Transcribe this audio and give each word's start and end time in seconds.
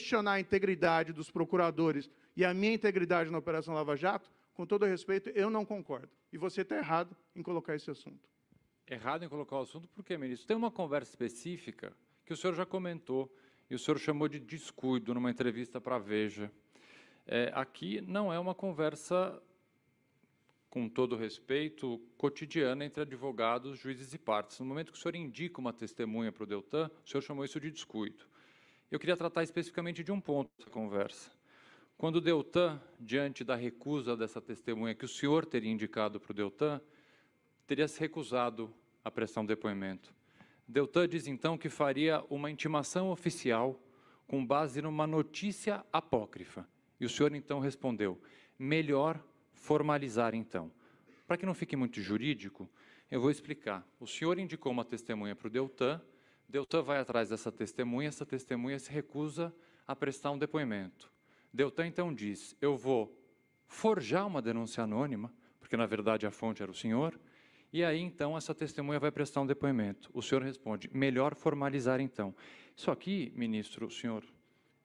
Questionar 0.00 0.32
a 0.32 0.40
integridade 0.40 1.12
dos 1.12 1.30
procuradores 1.30 2.10
e 2.34 2.42
a 2.42 2.54
minha 2.54 2.72
integridade 2.72 3.30
na 3.30 3.36
Operação 3.36 3.74
Lava 3.74 3.94
Jato, 3.96 4.30
com 4.54 4.64
todo 4.64 4.86
respeito, 4.86 5.28
eu 5.30 5.50
não 5.50 5.62
concordo. 5.62 6.08
E 6.32 6.38
você 6.38 6.62
está 6.62 6.74
errado 6.78 7.14
em 7.36 7.42
colocar 7.42 7.74
esse 7.76 7.90
assunto. 7.90 8.26
Errado 8.88 9.24
em 9.24 9.28
colocar 9.28 9.56
o 9.56 9.60
assunto, 9.60 9.86
por 9.88 10.02
quê, 10.02 10.16
ministro? 10.16 10.48
Tem 10.48 10.56
uma 10.56 10.70
conversa 10.70 11.12
específica 11.12 11.92
que 12.24 12.32
o 12.32 12.36
senhor 12.36 12.54
já 12.54 12.64
comentou 12.64 13.30
e 13.68 13.74
o 13.74 13.78
senhor 13.78 13.98
chamou 13.98 14.26
de 14.26 14.40
descuido 14.40 15.12
numa 15.12 15.30
entrevista 15.30 15.78
para 15.82 15.96
a 15.96 15.98
Veja. 15.98 16.50
É, 17.26 17.52
aqui 17.54 18.00
não 18.00 18.32
é 18.32 18.38
uma 18.38 18.54
conversa, 18.54 19.38
com 20.70 20.88
todo 20.88 21.14
respeito, 21.14 22.00
cotidiana 22.16 22.86
entre 22.86 23.02
advogados, 23.02 23.78
juízes 23.78 24.14
e 24.14 24.18
partes. 24.18 24.58
No 24.60 24.64
momento 24.64 24.92
que 24.92 24.98
o 24.98 25.00
senhor 25.00 25.14
indica 25.14 25.60
uma 25.60 25.74
testemunha 25.74 26.32
para 26.32 26.44
o 26.44 26.46
Deltan, 26.46 26.90
o 27.04 27.08
senhor 27.08 27.20
chamou 27.20 27.44
isso 27.44 27.60
de 27.60 27.70
descuido. 27.70 28.29
Eu 28.90 28.98
queria 28.98 29.16
tratar 29.16 29.44
especificamente 29.44 30.02
de 30.02 30.10
um 30.10 30.20
ponto 30.20 30.50
dessa 30.58 30.68
conversa. 30.68 31.30
Quando 31.96 32.16
o 32.16 32.20
Deltan, 32.20 32.82
diante 32.98 33.44
da 33.44 33.54
recusa 33.54 34.16
dessa 34.16 34.40
testemunha 34.40 34.96
que 34.96 35.04
o 35.04 35.08
senhor 35.08 35.46
teria 35.46 35.70
indicado 35.70 36.18
para 36.18 36.32
o 36.32 36.34
Deltan, 36.34 36.80
teria 37.68 37.86
se 37.86 38.00
recusado 38.00 38.74
a 39.04 39.10
prestar 39.10 39.42
um 39.42 39.46
depoimento. 39.46 40.12
Deltan 40.66 41.08
diz 41.08 41.28
então 41.28 41.56
que 41.56 41.68
faria 41.68 42.24
uma 42.28 42.50
intimação 42.50 43.12
oficial 43.12 43.80
com 44.26 44.44
base 44.44 44.82
numa 44.82 45.06
notícia 45.06 45.84
apócrifa. 45.92 46.68
E 46.98 47.04
o 47.04 47.08
senhor 47.08 47.32
então 47.32 47.60
respondeu: 47.60 48.20
melhor 48.58 49.22
formalizar 49.52 50.34
então. 50.34 50.68
Para 51.28 51.36
que 51.36 51.46
não 51.46 51.54
fique 51.54 51.76
muito 51.76 52.00
jurídico, 52.00 52.68
eu 53.08 53.20
vou 53.20 53.30
explicar. 53.30 53.86
O 54.00 54.06
senhor 54.06 54.36
indicou 54.36 54.72
uma 54.72 54.84
testemunha 54.84 55.36
para 55.36 55.46
o 55.46 55.50
Deltan, 55.50 56.02
Deltan 56.50 56.82
vai 56.82 56.98
atrás 56.98 57.28
dessa 57.28 57.52
testemunha, 57.52 58.08
essa 58.08 58.26
testemunha 58.26 58.76
se 58.76 58.90
recusa 58.90 59.54
a 59.86 59.94
prestar 59.94 60.32
um 60.32 60.38
depoimento. 60.38 61.08
Deltan 61.52 61.86
então 61.86 62.12
diz: 62.12 62.56
Eu 62.60 62.76
vou 62.76 63.16
forjar 63.68 64.26
uma 64.26 64.42
denúncia 64.42 64.82
anônima, 64.82 65.32
porque 65.60 65.76
na 65.76 65.86
verdade 65.86 66.26
a 66.26 66.30
fonte 66.32 66.60
era 66.60 66.70
o 66.70 66.74
senhor, 66.74 67.18
e 67.72 67.84
aí 67.84 68.00
então 68.00 68.36
essa 68.36 68.52
testemunha 68.52 68.98
vai 68.98 69.12
prestar 69.12 69.42
um 69.42 69.46
depoimento. 69.46 70.10
O 70.12 70.20
senhor 70.20 70.42
responde: 70.42 70.90
Melhor 70.92 71.36
formalizar 71.36 72.00
então. 72.00 72.34
Isso 72.76 72.90
aqui, 72.90 73.32
ministro, 73.36 73.86
o 73.86 73.90
senhor 73.90 74.24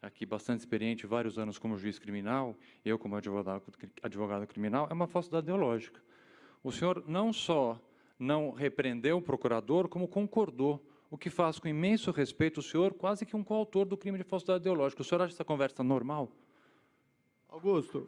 aqui 0.04 0.24
bastante 0.24 0.60
experiente, 0.60 1.08
vários 1.08 1.40
anos 1.40 1.58
como 1.58 1.80
juiz 1.80 1.98
criminal, 1.98 2.56
eu 2.84 3.00
como 3.00 3.16
advogado, 3.16 3.64
advogado 4.04 4.46
criminal, 4.46 4.88
é 4.88 4.94
uma 4.94 5.08
falsidade 5.08 5.46
ideológica. 5.46 6.00
O 6.64 6.72
senhor 6.72 7.04
não 7.08 7.34
só 7.34 7.82
não 8.20 8.52
repreendeu 8.52 9.18
o 9.18 9.22
procurador, 9.22 9.90
como 9.90 10.08
concordou 10.08 10.80
o 11.10 11.18
que 11.18 11.30
faz 11.30 11.60
com 11.60 11.68
imenso 11.68 12.12
respeito 12.12 12.60
o 12.60 12.64
senhor, 12.64 12.94
quase 12.94 13.26
que 13.26 13.36
um 13.36 13.44
coautor 13.44 13.86
do 13.86 13.98
crime 13.98 14.18
de 14.18 14.24
falsidade 14.24 14.62
ideológica. 14.62 15.02
O 15.02 15.06
senhor 15.06 15.22
acha 15.22 15.34
essa 15.34 15.46
conversa 15.46 15.84
normal? 15.84 16.32
Augusto. 17.48 18.06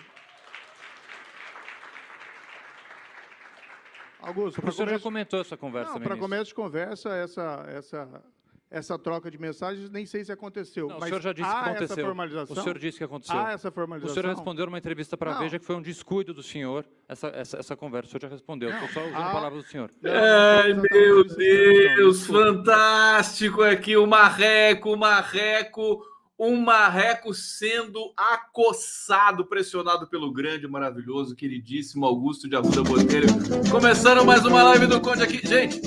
Augusto, 4.19 4.67
o 4.67 4.71
senhor 4.71 4.89
já 4.89 4.99
comentou 4.99 5.39
essa 5.39 5.55
conversa, 5.55 5.99
Para 5.99 6.17
começo 6.17 6.45
de 6.45 6.55
conversa, 6.55 7.09
essa, 7.15 7.65
essa, 7.69 8.23
essa 8.69 8.99
troca 8.99 9.31
de 9.31 9.37
mensagens, 9.37 9.89
nem 9.89 10.05
sei 10.05 10.25
se 10.25 10.31
aconteceu. 10.31 10.87
Não, 10.87 10.99
mas 10.99 11.05
o 11.05 11.07
senhor 11.07 11.21
já 11.21 11.33
disse 11.33 11.49
que 11.49 11.55
aconteceu. 11.55 11.85
Essa 11.85 11.95
formalização? 11.95 12.57
O 12.57 12.61
senhor 12.61 12.79
disse 12.79 12.97
que 12.97 13.03
aconteceu. 13.03 13.39
Há 13.39 13.51
essa 13.51 13.71
formalização? 13.71 14.11
O 14.11 14.21
senhor 14.21 14.35
respondeu 14.35 14.65
numa 14.65 14.77
entrevista 14.77 15.15
para 15.15 15.35
a 15.35 15.39
Veja 15.39 15.57
que 15.57 15.65
foi 15.65 15.75
um 15.75 15.81
descuido 15.81 16.33
do 16.33 16.43
senhor 16.43 16.85
essa, 17.07 17.27
essa, 17.27 17.57
essa 17.57 17.75
conversa. 17.75 18.07
O 18.07 18.11
senhor 18.11 18.21
já 18.21 18.27
respondeu. 18.27 18.69
Estou 18.69 18.89
só 18.89 19.01
usando 19.01 19.15
a 19.15 19.31
palavra 19.31 19.61
do 19.61 19.67
senhor. 19.67 19.89
Ai, 20.03 20.73
meu 20.73 21.23
Deus, 21.23 22.25
fantástico 22.25 23.63
aqui 23.63 23.95
o 23.95 24.05
Marreco, 24.05 24.93
o 24.93 24.97
Marreco 24.97 26.03
um 26.39 26.61
marreco 26.61 27.33
sendo 27.33 28.13
acossado, 28.15 29.45
pressionado 29.45 30.07
pelo 30.07 30.31
grande, 30.31 30.67
maravilhoso, 30.67 31.35
queridíssimo 31.35 32.05
Augusto 32.05 32.47
de 32.47 32.55
Arruda 32.55 32.83
Botelho. 32.83 33.27
Começando 33.71 34.23
mais 34.23 34.45
uma 34.45 34.61
live 34.61 34.85
do 34.85 35.01
Conde 35.01 35.23
aqui. 35.23 35.41
Gente, 35.47 35.81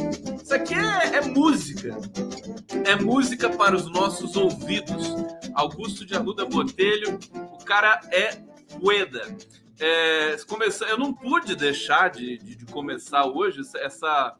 isso 0.50 0.54
aqui 0.54 0.74
é, 0.74 1.16
é 1.16 1.20
música. 1.20 1.96
É 2.84 2.96
música 2.96 3.48
para 3.50 3.76
os 3.76 3.88
nossos 3.88 4.34
ouvidos. 4.34 5.14
Augusto 5.54 6.04
de 6.04 6.16
Arruda 6.16 6.44
Botelho, 6.44 7.20
o 7.32 7.64
cara 7.64 8.00
é 8.10 8.34
poeda. 8.80 9.36
É, 9.78 10.36
eu 10.88 10.98
não 10.98 11.12
pude 11.12 11.54
deixar 11.54 12.10
de, 12.10 12.36
de, 12.38 12.56
de 12.56 12.66
começar 12.66 13.26
hoje 13.26 13.60
essa, 13.76 14.34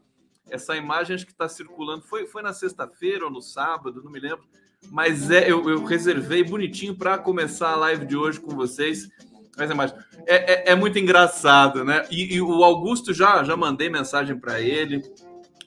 essa 0.49 0.75
imagem 0.75 1.15
que 1.17 1.31
está 1.31 1.47
circulando. 1.47 2.03
Foi, 2.03 2.27
foi 2.27 2.41
na 2.41 2.51
sexta-feira 2.51 3.25
ou 3.25 3.31
no 3.31 3.41
sábado, 3.41 4.03
não 4.03 4.11
me 4.11 4.19
lembro 4.19 4.43
mas 4.89 5.29
é, 5.29 5.49
eu, 5.49 5.69
eu 5.69 5.85
reservei 5.85 6.43
bonitinho 6.43 6.95
para 6.95 7.15
começar 7.15 7.69
a 7.69 7.75
live 7.75 8.03
de 8.03 8.17
hoje 8.17 8.39
com 8.39 8.55
vocês. 8.55 9.07
Mas 9.55 9.69
é, 9.69 9.73
mais, 9.75 9.93
é, 10.25 10.69
é, 10.69 10.71
é 10.71 10.75
muito 10.75 10.97
engraçado, 10.97 11.85
né? 11.85 12.03
E, 12.09 12.33
e, 12.35 12.41
o 12.41 12.63
Augusto 12.63 13.13
já, 13.13 13.43
já 13.43 13.55
mandei 13.55 13.91
mensagem 13.91 14.35
para 14.35 14.59
ele. 14.59 15.03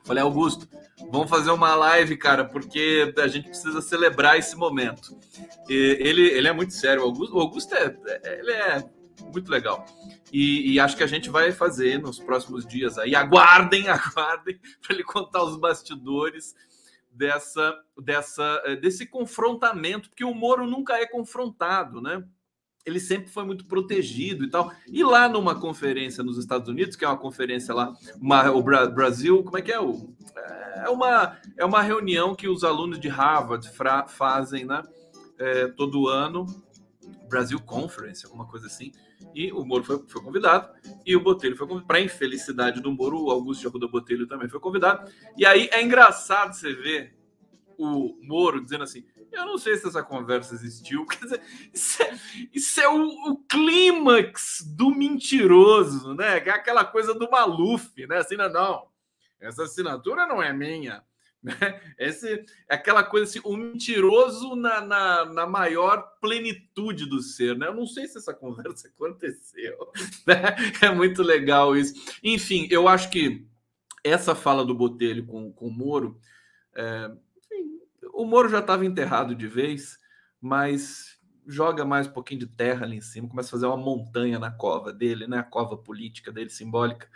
Falei, 0.04 0.22
Augusto, 0.22 0.68
vamos 1.10 1.30
fazer 1.30 1.50
uma 1.50 1.74
live, 1.74 2.16
cara, 2.16 2.44
porque 2.44 3.12
a 3.16 3.26
gente 3.26 3.48
precisa 3.48 3.80
celebrar 3.80 4.38
esse 4.38 4.54
momento. 4.54 5.18
E 5.68 5.96
ele, 6.00 6.22
ele 6.22 6.46
é 6.46 6.52
muito 6.52 6.74
sério. 6.74 7.02
O 7.02 7.06
Augusto, 7.06 7.36
o 7.36 7.40
Augusto 7.40 7.74
é, 7.74 7.96
é 8.06 8.38
ele 8.38 8.50
é 8.52 8.84
muito 9.32 9.50
legal. 9.50 9.84
E, 10.32 10.72
e, 10.72 10.80
acho 10.80 10.96
que 10.96 11.02
a 11.02 11.06
gente 11.06 11.30
vai 11.30 11.52
fazer 11.52 12.00
nos 12.00 12.18
próximos 12.18 12.66
dias 12.66 12.98
aí. 12.98 13.14
Aguardem, 13.14 13.88
aguardem, 13.88 14.60
para 14.82 14.94
ele 14.94 15.04
contar 15.04 15.42
os 15.42 15.56
bastidores 15.56 16.54
dessa, 17.10 17.74
dessa, 17.96 18.62
eh, 18.66 18.76
desse 18.76 19.06
confrontamento, 19.06 20.10
porque 20.10 20.24
o 20.24 20.34
Moro 20.34 20.66
nunca 20.66 20.98
é 20.98 21.06
confrontado, 21.06 22.00
né? 22.00 22.22
Ele 22.84 23.00
sempre 23.00 23.30
foi 23.30 23.44
muito 23.44 23.64
protegido 23.64 24.44
e 24.44 24.50
tal. 24.50 24.70
E 24.86 25.02
lá 25.02 25.28
numa 25.28 25.58
conferência 25.58 26.22
nos 26.22 26.36
Estados 26.36 26.68
Unidos, 26.68 26.96
que 26.96 27.04
é 27.04 27.08
uma 27.08 27.16
conferência 27.16 27.74
lá, 27.74 27.92
uma, 28.20 28.50
o 28.50 28.62
Bra 28.62 28.86
Brasil, 28.86 29.42
como 29.42 29.56
é 29.56 29.62
que 29.62 29.72
é? 29.72 29.80
O, 29.80 30.14
é, 30.76 30.90
uma, 30.90 31.38
é 31.56 31.64
uma 31.64 31.82
reunião 31.82 32.34
que 32.34 32.48
os 32.48 32.62
alunos 32.62 33.00
de 33.00 33.08
Harvard 33.08 33.68
fazem, 34.08 34.64
né? 34.64 34.82
É, 35.38 35.66
todo 35.68 36.08
ano, 36.08 36.46
Brasil 37.28 37.58
Conference, 37.60 38.24
alguma 38.24 38.46
coisa 38.46 38.66
assim. 38.66 38.92
E 39.34 39.50
o 39.50 39.64
Moro 39.64 39.82
foi, 39.82 40.02
foi 40.06 40.22
convidado, 40.22 40.68
e 41.04 41.16
o 41.16 41.20
Botelho 41.20 41.56
foi 41.56 41.66
convidado. 41.66 41.86
Para 41.86 42.00
infelicidade 42.00 42.80
do 42.80 42.92
Moro, 42.92 43.24
o 43.24 43.30
Augusto 43.30 43.70
de 43.78 43.88
Botelho 43.88 44.26
também 44.26 44.48
foi 44.48 44.60
convidado. 44.60 45.10
E 45.36 45.44
aí 45.44 45.68
é 45.72 45.82
engraçado 45.82 46.54
você 46.54 46.72
ver 46.72 47.16
o 47.78 48.18
Moro 48.22 48.62
dizendo 48.62 48.84
assim: 48.84 49.04
eu 49.34 49.44
não 49.46 49.58
sei 49.58 49.76
se 49.76 49.86
essa 49.86 50.02
conversa 50.02 50.54
existiu. 50.54 51.04
Quer 51.06 51.20
dizer, 51.20 51.42
isso 51.72 52.02
é, 52.02 52.18
isso 52.52 52.80
é 52.80 52.88
o, 52.88 53.30
o, 53.30 53.36
clímax 53.48 54.62
do 54.76 54.90
mentiroso, 54.90 56.14
né? 56.14 56.38
É 56.38 56.50
aquela 56.50 56.84
coisa 56.84 57.14
do 57.14 57.30
Maluf, 57.30 58.06
né? 58.06 58.18
Assim, 58.18 58.36
não, 58.36 58.86
essa 59.40 59.64
assinatura 59.64 60.26
não 60.26 60.42
é 60.42 60.52
minha. 60.52 61.02
Né? 61.44 61.78
Esse, 61.98 62.42
aquela 62.66 63.04
coisa 63.04 63.28
assim, 63.28 63.40
o 63.44 63.54
mentiroso 63.54 64.56
na, 64.56 64.80
na, 64.80 65.26
na, 65.26 65.46
maior 65.46 66.00
plenitude 66.18 67.04
do 67.04 67.20
ser, 67.20 67.54
né? 67.54 67.66
Eu 67.66 67.74
não 67.74 67.86
sei 67.86 68.08
se 68.08 68.16
essa 68.16 68.32
conversa 68.32 68.88
aconteceu, 68.96 69.76
né? 70.26 70.56
É 70.80 70.88
muito 70.88 71.22
legal 71.22 71.76
isso. 71.76 71.92
Enfim, 72.22 72.66
eu 72.70 72.88
acho 72.88 73.10
que 73.10 73.46
essa 74.02 74.34
fala 74.34 74.64
do 74.64 74.74
Botelho 74.74 75.26
com, 75.26 75.52
com 75.52 75.68
o 75.68 75.70
Moro, 75.70 76.18
é, 76.74 77.10
o 78.14 78.24
Moro 78.24 78.48
já 78.48 78.60
estava 78.60 78.86
enterrado 78.86 79.34
de 79.34 79.46
vez, 79.46 79.98
mas 80.40 81.18
joga 81.46 81.84
mais 81.84 82.06
um 82.06 82.12
pouquinho 82.12 82.40
de 82.40 82.46
terra 82.46 82.84
ali 82.84 82.96
em 82.96 83.00
cima, 83.00 83.28
começa 83.28 83.48
a 83.48 83.52
fazer 83.52 83.66
uma 83.66 83.76
montanha 83.76 84.38
na 84.38 84.50
cova 84.50 84.92
dele, 84.92 85.26
né? 85.26 85.38
A 85.38 85.42
cova 85.42 85.76
política 85.76 86.32
dele, 86.32 86.50
simbólica. 86.50 87.08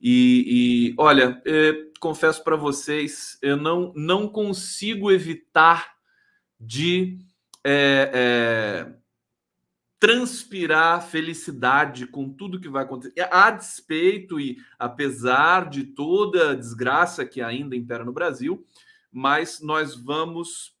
E, 0.00 0.92
e 0.92 0.94
olha, 0.98 1.40
é, 1.46 1.72
confesso 2.00 2.42
para 2.44 2.56
vocês, 2.56 3.38
eu 3.42 3.56
não, 3.56 3.92
não 3.96 4.28
consigo 4.28 5.10
evitar 5.10 5.96
de 6.60 7.18
é, 7.64 8.10
é, 8.14 8.92
transpirar 9.98 11.02
felicidade 11.02 12.06
com 12.06 12.30
tudo 12.30 12.60
que 12.60 12.68
vai 12.68 12.84
acontecer. 12.84 13.28
A 13.30 13.50
despeito 13.50 14.38
e 14.38 14.58
apesar 14.78 15.68
de 15.68 15.84
toda 15.84 16.50
a 16.50 16.54
desgraça 16.54 17.26
que 17.26 17.40
ainda 17.40 17.74
impera 17.74 18.04
no 18.04 18.12
Brasil, 18.12 18.64
mas 19.16 19.62
nós 19.62 19.94
vamos 19.94 20.74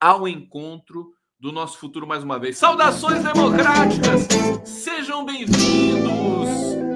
ao 0.00 0.28
encontro 0.28 1.08
do 1.40 1.50
nosso 1.50 1.76
futuro 1.76 2.06
mais 2.06 2.22
uma 2.22 2.38
vez. 2.38 2.56
Saudações 2.56 3.24
democráticas! 3.24 4.28
Sejam 4.64 5.24
bem-vindos 5.24 6.48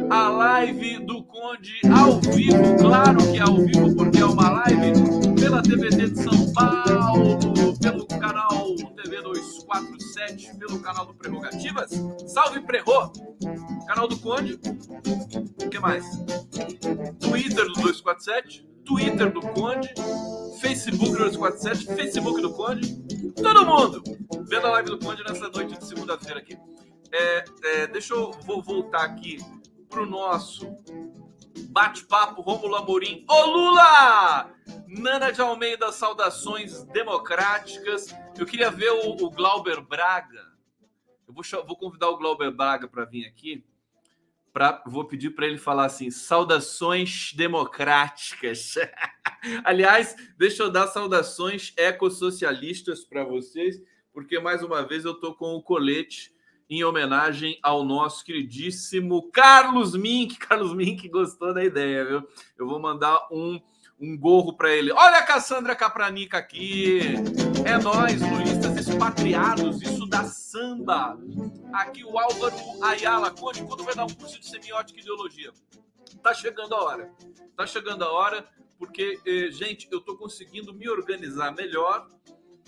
à 0.08 0.28
live 0.28 1.00
do 1.04 1.24
Conde 1.24 1.80
ao 1.92 2.20
vivo, 2.20 2.76
claro 2.78 3.18
que 3.18 3.38
é 3.38 3.40
ao 3.40 3.56
vivo, 3.56 3.96
porque 3.96 4.18
é 4.18 4.24
uma 4.24 4.50
live 4.50 4.92
pela 5.34 5.60
TVT 5.64 6.10
de 6.10 6.22
São 6.22 6.52
Paulo, 6.52 7.76
pelo 7.82 8.06
canal 8.06 8.76
TV 9.02 9.20
247, 9.20 10.58
pelo 10.58 10.78
canal 10.78 11.06
do 11.06 11.14
Prerrogativas. 11.14 11.90
Salve 12.28 12.60
Prerro! 12.60 13.12
Canal 13.88 14.06
do 14.06 14.18
Conde. 14.18 14.60
O 15.64 15.70
que 15.70 15.78
mais? 15.78 16.04
Twitter 17.18 17.64
do 17.68 17.72
247, 17.72 18.68
Twitter 18.84 19.32
do 19.32 19.40
Conde, 19.40 19.88
Facebook 20.60 21.12
do 21.12 21.30
247, 21.30 21.86
Facebook 21.94 22.42
do 22.42 22.52
Conde. 22.52 23.02
todo 23.34 23.64
mundo 23.64 24.02
vendo 24.46 24.66
a 24.66 24.72
live 24.72 24.90
do 24.90 24.98
Conde 24.98 25.24
nessa 25.24 25.48
noite 25.48 25.78
de 25.78 25.86
segunda-feira 25.86 26.38
aqui. 26.38 26.58
É, 27.10 27.44
é, 27.64 27.86
deixa 27.86 28.12
eu 28.12 28.30
vou 28.44 28.62
voltar 28.62 29.04
aqui 29.04 29.38
pro 29.88 30.04
nosso 30.04 30.66
bate-papo 31.70 32.42
Rômulo 32.42 32.76
Amorim. 32.76 33.24
Ô 33.26 33.46
Lula! 33.46 34.50
Nana 34.86 35.32
de 35.32 35.40
Almeida, 35.40 35.90
saudações 35.92 36.84
democráticas. 36.84 38.14
Eu 38.38 38.44
queria 38.44 38.70
ver 38.70 38.90
o, 38.90 39.12
o 39.12 39.30
Glauber 39.30 39.80
Braga. 39.80 40.46
Eu 41.26 41.32
vou, 41.32 41.42
vou 41.66 41.76
convidar 41.76 42.10
o 42.10 42.18
Glauber 42.18 42.50
Braga 42.50 42.86
para 42.86 43.06
vir 43.06 43.26
aqui. 43.26 43.64
Pra, 44.52 44.82
vou 44.86 45.04
pedir 45.04 45.30
para 45.30 45.46
ele 45.46 45.58
falar 45.58 45.86
assim: 45.86 46.10
saudações 46.10 47.32
democráticas. 47.34 48.74
Aliás, 49.64 50.16
deixa 50.36 50.62
eu 50.62 50.70
dar 50.70 50.88
saudações 50.88 51.72
ecossocialistas 51.76 53.04
para 53.04 53.24
vocês, 53.24 53.80
porque 54.12 54.38
mais 54.40 54.62
uma 54.62 54.82
vez 54.82 55.04
eu 55.04 55.12
estou 55.12 55.34
com 55.34 55.54
o 55.54 55.62
colete 55.62 56.32
em 56.70 56.84
homenagem 56.84 57.58
ao 57.62 57.82
nosso 57.82 58.24
queridíssimo 58.24 59.30
Carlos 59.30 59.96
Mink. 59.96 60.36
Carlos 60.38 60.74
Mink 60.74 61.08
gostou 61.08 61.54
da 61.54 61.64
ideia, 61.64 62.04
viu? 62.04 62.28
Eu 62.58 62.66
vou 62.66 62.78
mandar 62.78 63.26
um, 63.30 63.60
um 64.00 64.16
gorro 64.16 64.52
para 64.52 64.70
ele. 64.72 64.92
Olha 64.92 65.18
a 65.18 65.22
Cassandra 65.22 65.74
Capranica 65.74 66.38
aqui. 66.38 67.00
É 67.64 67.76
nós, 67.78 68.20
lulistas 68.20 68.76
expatriados, 68.76 69.82
isso 69.82 70.06
da 70.06 70.24
samba. 70.24 71.18
Aqui 71.72 72.04
o 72.04 72.18
Álvaro 72.18 72.56
Ayala. 72.82 73.30
Conte 73.30 73.62
quando 73.64 73.84
vai 73.84 73.94
dar 73.94 74.04
um 74.04 74.14
curso 74.14 74.38
de 74.38 74.48
semiótica 74.48 74.98
e 74.98 75.02
ideologia? 75.02 75.52
Tá 76.22 76.32
chegando 76.32 76.74
a 76.74 76.82
hora. 76.82 77.12
Tá 77.56 77.66
chegando 77.66 78.04
a 78.04 78.12
hora, 78.12 78.46
porque, 78.78 79.20
eh, 79.26 79.50
gente, 79.50 79.88
eu 79.90 80.00
tô 80.00 80.16
conseguindo 80.16 80.72
me 80.72 80.88
organizar 80.88 81.52
melhor 81.52 82.06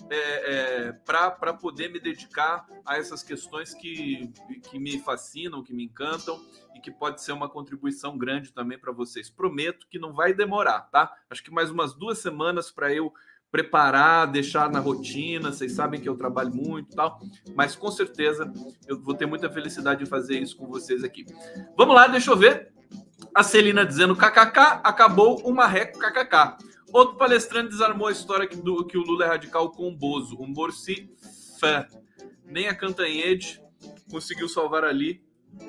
é, 0.08 0.86
é, 0.86 0.92
para 0.92 1.52
poder 1.52 1.90
me 1.90 2.00
dedicar 2.00 2.66
a 2.86 2.96
essas 2.96 3.22
questões 3.22 3.74
que, 3.74 4.32
que 4.70 4.78
me 4.78 4.98
fascinam, 4.98 5.62
que 5.62 5.72
me 5.72 5.84
encantam 5.84 6.40
e 6.74 6.80
que 6.80 6.90
pode 6.90 7.22
ser 7.22 7.32
uma 7.32 7.48
contribuição 7.48 8.16
grande 8.16 8.52
também 8.52 8.78
para 8.78 8.92
vocês. 8.92 9.28
Prometo 9.28 9.86
que 9.88 9.98
não 9.98 10.12
vai 10.12 10.32
demorar, 10.32 10.82
tá? 10.90 11.12
Acho 11.28 11.42
que 11.42 11.50
mais 11.50 11.70
umas 11.70 11.94
duas 11.94 12.18
semanas 12.18 12.70
para 12.70 12.92
eu 12.92 13.12
preparar, 13.50 14.30
deixar 14.30 14.70
na 14.70 14.78
rotina. 14.78 15.52
Vocês 15.52 15.72
sabem 15.72 16.00
que 16.00 16.08
eu 16.08 16.16
trabalho 16.16 16.54
muito 16.54 16.94
tal, 16.94 17.20
mas 17.54 17.74
com 17.74 17.90
certeza 17.90 18.50
eu 18.86 19.00
vou 19.00 19.14
ter 19.14 19.26
muita 19.26 19.50
felicidade 19.50 20.04
de 20.04 20.10
fazer 20.10 20.38
isso 20.38 20.56
com 20.56 20.66
vocês 20.66 21.02
aqui. 21.02 21.26
Vamos 21.76 21.94
lá, 21.94 22.06
deixa 22.06 22.30
eu 22.30 22.36
ver. 22.36 22.72
A 23.34 23.42
Celina 23.42 23.84
dizendo 23.84 24.16
kkk, 24.16 24.80
acabou 24.82 25.40
o 25.44 25.52
marreco 25.52 25.98
kkk. 25.98 26.56
Outro 26.92 27.16
palestrante 27.16 27.70
desarmou 27.70 28.08
a 28.08 28.12
história 28.12 28.46
que, 28.46 28.56
do, 28.56 28.84
que 28.84 28.98
o 28.98 29.02
Lula 29.02 29.24
é 29.24 29.28
radical 29.28 29.70
com 29.70 29.88
o 29.88 29.96
Bozo, 29.96 30.36
um 30.40 30.52
Borsi 30.52 31.08
fã. 31.58 31.86
Nem 32.44 32.68
a 32.68 32.74
Cantanhede 32.74 33.62
conseguiu 34.10 34.48
salvar 34.48 34.84
ali 34.84 35.22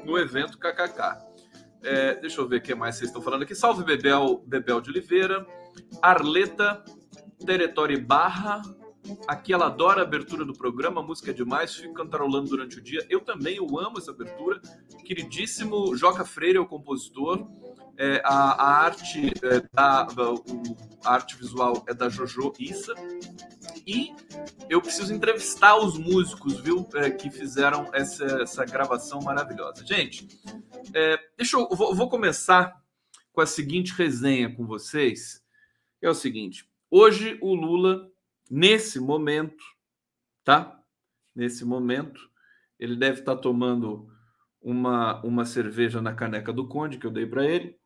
no 0.03 0.17
evento 0.17 0.57
KKK. 0.57 1.31
É, 1.83 2.15
deixa 2.15 2.41
eu 2.41 2.47
ver 2.47 2.57
o 2.57 2.61
que 2.61 2.73
mais 2.73 2.95
vocês 2.95 3.09
estão 3.09 3.21
falando 3.21 3.43
aqui. 3.43 3.53
Salve 3.53 3.83
Bebel, 3.83 4.43
Bebel 4.47 4.81
de 4.81 4.89
Oliveira, 4.89 5.45
Arleta, 6.01 6.83
Teretori 7.45 7.97
Barra. 7.97 8.61
Aqui 9.27 9.51
ela 9.53 9.65
adora 9.65 10.01
a 10.01 10.03
abertura 10.03 10.45
do 10.45 10.53
programa, 10.53 11.01
música 11.01 11.31
é 11.31 11.33
demais, 11.33 11.75
fico 11.75 11.93
cantarolando 11.93 12.49
durante 12.49 12.77
o 12.77 12.81
dia. 12.81 13.05
Eu 13.09 13.19
também, 13.21 13.57
eu 13.57 13.79
amo 13.79 13.97
essa 13.97 14.11
abertura. 14.11 14.61
Queridíssimo 15.03 15.95
Joca 15.95 16.23
Freire, 16.23 16.59
o 16.59 16.67
compositor 16.67 17.47
é, 18.01 18.19
a, 18.25 18.33
a, 18.33 18.83
arte 18.85 19.31
é, 19.43 19.61
da, 19.71 20.07
o, 20.07 20.75
a 21.05 21.13
arte 21.13 21.37
visual 21.37 21.85
é 21.87 21.93
da 21.93 22.09
Jojo 22.09 22.51
Issa 22.59 22.95
e 23.85 24.11
eu 24.67 24.81
preciso 24.81 25.13
entrevistar 25.13 25.77
os 25.77 25.99
músicos, 25.99 26.59
viu, 26.59 26.89
é, 26.95 27.11
que 27.11 27.29
fizeram 27.29 27.91
essa, 27.93 28.25
essa 28.41 28.65
gravação 28.65 29.21
maravilhosa. 29.21 29.85
Gente, 29.85 30.27
é, 30.95 31.19
deixa 31.37 31.57
eu 31.57 31.69
vou, 31.69 31.93
vou 31.93 32.09
começar 32.09 32.75
com 33.31 33.41
a 33.41 33.45
seguinte 33.45 33.93
resenha 33.93 34.51
com 34.51 34.65
vocês. 34.65 35.45
É 36.01 36.09
o 36.09 36.15
seguinte: 36.15 36.67
hoje 36.89 37.37
o 37.39 37.53
Lula, 37.53 38.09
nesse 38.49 38.99
momento, 38.99 39.63
tá? 40.43 40.75
Nesse 41.35 41.63
momento, 41.63 42.19
ele 42.79 42.95
deve 42.95 43.19
estar 43.19 43.35
tomando 43.35 44.09
uma, 44.59 45.21
uma 45.23 45.45
cerveja 45.45 46.01
na 46.01 46.15
caneca 46.15 46.51
do 46.51 46.67
Conde 46.67 46.97
que 46.97 47.05
eu 47.05 47.11
dei 47.11 47.27
para 47.27 47.45
ele 47.45 47.79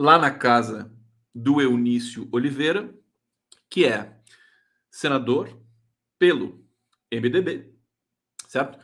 lá 0.00 0.18
na 0.18 0.30
casa 0.30 0.90
do 1.34 1.60
Eunício 1.60 2.26
Oliveira, 2.32 2.90
que 3.68 3.84
é 3.84 4.16
senador 4.90 5.60
pelo 6.18 6.66
MDB, 7.12 7.70
certo? 8.48 8.78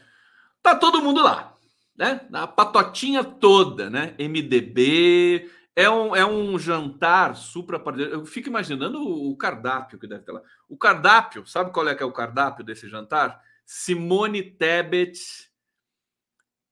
Tá 0.62 0.76
todo 0.76 1.00
mundo 1.00 1.22
lá, 1.22 1.56
né? 1.96 2.28
A 2.34 2.46
patotinha 2.46 3.24
toda, 3.24 3.88
né? 3.88 4.14
MDB, 4.18 5.50
é 5.74 5.88
um, 5.88 6.14
é 6.14 6.26
um 6.26 6.58
jantar 6.58 7.34
supra 7.34 7.82
Eu 7.98 8.26
fico 8.26 8.50
imaginando 8.50 9.02
o, 9.02 9.34
cardápio 9.38 9.98
que 9.98 10.06
deve 10.06 10.22
ter 10.22 10.32
lá. 10.32 10.42
O 10.68 10.76
cardápio, 10.76 11.46
sabe 11.46 11.72
qual 11.72 11.88
é 11.88 11.94
que 11.94 12.02
é 12.02 12.06
o 12.06 12.12
cardápio 12.12 12.62
desse 12.62 12.90
jantar? 12.90 13.42
Simone 13.64 14.42
Tebet, 14.42 15.18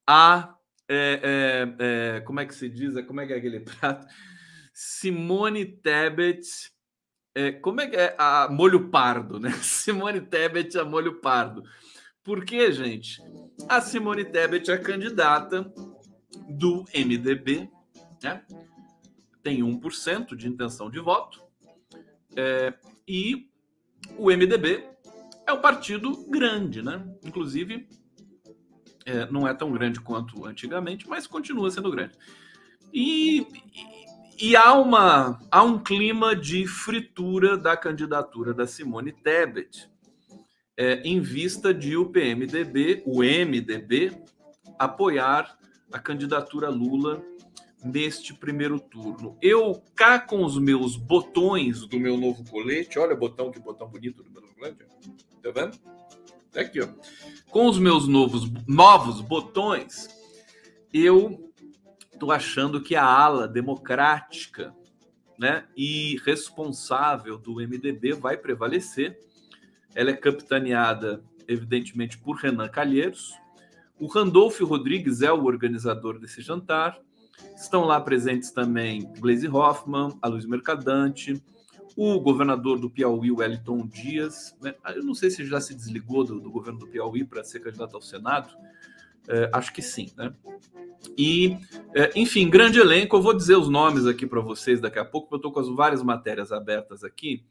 a 0.07 0.55
é, 0.87 1.21
é, 1.23 2.17
é, 2.17 2.21
como 2.21 2.41
é 2.41 2.47
que 2.47 2.55
se 2.55 2.69
diz? 2.69 2.95
Como 3.07 3.23
é 3.23 3.27
que 3.27 3.33
é 3.33 3.37
aquele 3.37 3.61
prato? 3.61 4.07
Simone 4.75 5.65
Tebet. 5.65 6.73
É, 7.33 7.53
como 7.53 7.81
é 7.81 7.87
que 7.87 7.97
é? 7.97 8.15
A 8.19 8.49
molho 8.51 8.91
pardo, 8.91 9.39
né? 9.39 9.51
Simone 9.63 10.21
Tebet 10.21 10.77
a 10.77 10.85
molho 10.85 11.21
pardo. 11.21 11.63
Por 12.25 12.45
quê, 12.45 12.73
gente? 12.73 13.23
A 13.69 13.81
Simone 13.81 14.25
Tebet 14.25 14.71
é 14.71 14.77
candidata 14.77 15.73
do 16.49 16.85
MDB, 16.93 17.71
né? 18.23 18.45
Tem 19.43 19.61
1% 19.61 20.35
de 20.35 20.49
intenção 20.49 20.91
de 20.91 20.99
voto. 20.99 21.41
É, 22.37 22.75
e 23.07 23.49
o 24.19 24.31
MDB 24.31 24.89
é 25.47 25.53
um 25.53 25.61
partido 25.61 26.29
grande, 26.29 26.83
né? 26.83 27.07
Inclusive, 27.23 27.87
é, 29.05 29.31
não 29.31 29.47
é 29.47 29.55
tão 29.55 29.71
grande 29.71 30.01
quanto 30.01 30.47
antigamente, 30.47 31.09
mas 31.09 31.27
continua 31.27 31.71
sendo 31.71 31.91
grande. 31.91 32.17
E, 32.93 33.47
e 34.41 34.57
há, 34.57 34.75
uma, 34.75 35.41
há 35.51 35.63
um 35.63 35.79
clima 35.79 36.35
de 36.35 36.67
fritura 36.67 37.57
da 37.57 37.77
candidatura 37.77 38.53
da 38.53 38.67
Simone 38.67 39.13
Tebet, 39.13 39.89
é, 40.77 41.01
em 41.05 41.21
vista 41.21 41.73
de 41.73 41.97
o 41.97 42.07
PMDB, 42.07 43.03
o 43.07 43.23
MDB, 43.23 44.13
apoiar 44.79 45.57
a 45.93 45.99
candidatura 45.99 46.69
Lula 46.69 47.23
neste 47.85 48.35
primeiro 48.35 48.81
turno. 48.81 49.37
Eu 49.41 49.83
cá 49.95 50.19
com 50.19 50.45
os 50.45 50.59
meus 50.59 50.97
botões 50.97 51.87
do 51.87 52.01
meu 52.01 52.17
novo 52.17 52.45
colete, 52.51 52.99
olha 52.99 53.15
o 53.15 53.19
botão, 53.19 53.53
que 53.53 53.61
botão 53.61 53.89
bonito 53.89 54.23
do 54.23 54.31
meu 54.31 54.43
novo 54.43 54.55
colete, 54.55 54.85
tá 55.43 55.51
vendo? 55.51 55.79
Tá 56.51 56.61
aqui, 56.63 56.81
ó. 56.81 56.89
Com 57.51 57.69
os 57.69 57.79
meus 57.79 58.09
novos, 58.09 58.51
novos 58.67 59.21
botões, 59.21 60.09
eu 60.93 61.53
estou 62.15 62.33
achando 62.33 62.81
que 62.81 62.97
a 62.97 63.05
ala 63.05 63.47
democrática 63.47 64.75
né, 65.39 65.65
e 65.77 66.17
responsável 66.25 67.37
do 67.37 67.57
MDB 67.57 68.13
vai 68.13 68.37
prevalecer. 68.37 69.19
Ela 69.95 70.11
é 70.11 70.17
capitaneada, 70.17 71.23
evidentemente, 71.47 72.19
por 72.19 72.37
Renan 72.37 72.69
Calheiros. 72.69 73.35
O 73.99 74.07
Randolfo 74.07 74.65
Rodrigues 74.65 75.23
é 75.23 75.33
o 75.33 75.45
organizador 75.45 76.19
desse 76.19 76.41
jantar. 76.41 76.99
Estão 77.57 77.85
lá 77.85 78.01
presentes 78.01 78.51
também 78.51 79.13
Gleisi 79.19 79.49
Hoffmann, 79.49 80.17
a 80.23 80.29
Luiz 80.29 80.47
Mercadante, 80.47 81.43
o 81.97 82.19
governador 82.21 82.79
do 82.79 82.91
Piauí, 82.91 83.31
Wellington 83.31 83.87
Dias. 83.87 84.57
Né? 84.61 84.75
Eu 84.95 85.05
não 85.05 85.15
sei 85.15 85.31
se 85.31 85.45
já 85.45 85.61
se 85.61 85.75
desligou 85.75 86.25
do, 86.25 86.41
do 86.41 86.51
governo 86.51 86.79
do 86.79 86.87
Piauí 86.87 87.25
para 87.25 87.45
ser 87.45 87.61
candidato 87.61 87.95
ao 87.95 88.03
Senado. 88.03 88.55
É, 89.29 89.51
acho 89.53 89.73
que 89.73 89.83
sim, 89.83 90.13
né? 90.17 90.35
E, 91.17 91.57
é, 91.95 92.11
enfim, 92.17 92.49
grande 92.49 92.79
elenco. 92.79 93.17
Eu 93.17 93.23
vou 93.23 93.35
dizer 93.35 93.57
os 93.57 93.69
nomes 93.69 94.07
aqui 94.07 94.27
para 94.27 94.41
vocês 94.41 94.81
daqui 94.81 94.99
a 94.99 95.05
pouco, 95.05 95.29
porque 95.29 95.35
eu 95.35 95.49
estou 95.49 95.53
com 95.53 95.61
as 95.61 95.69
várias 95.69 96.03
matérias 96.03 96.53
abertas 96.53 97.05
aqui. 97.05 97.45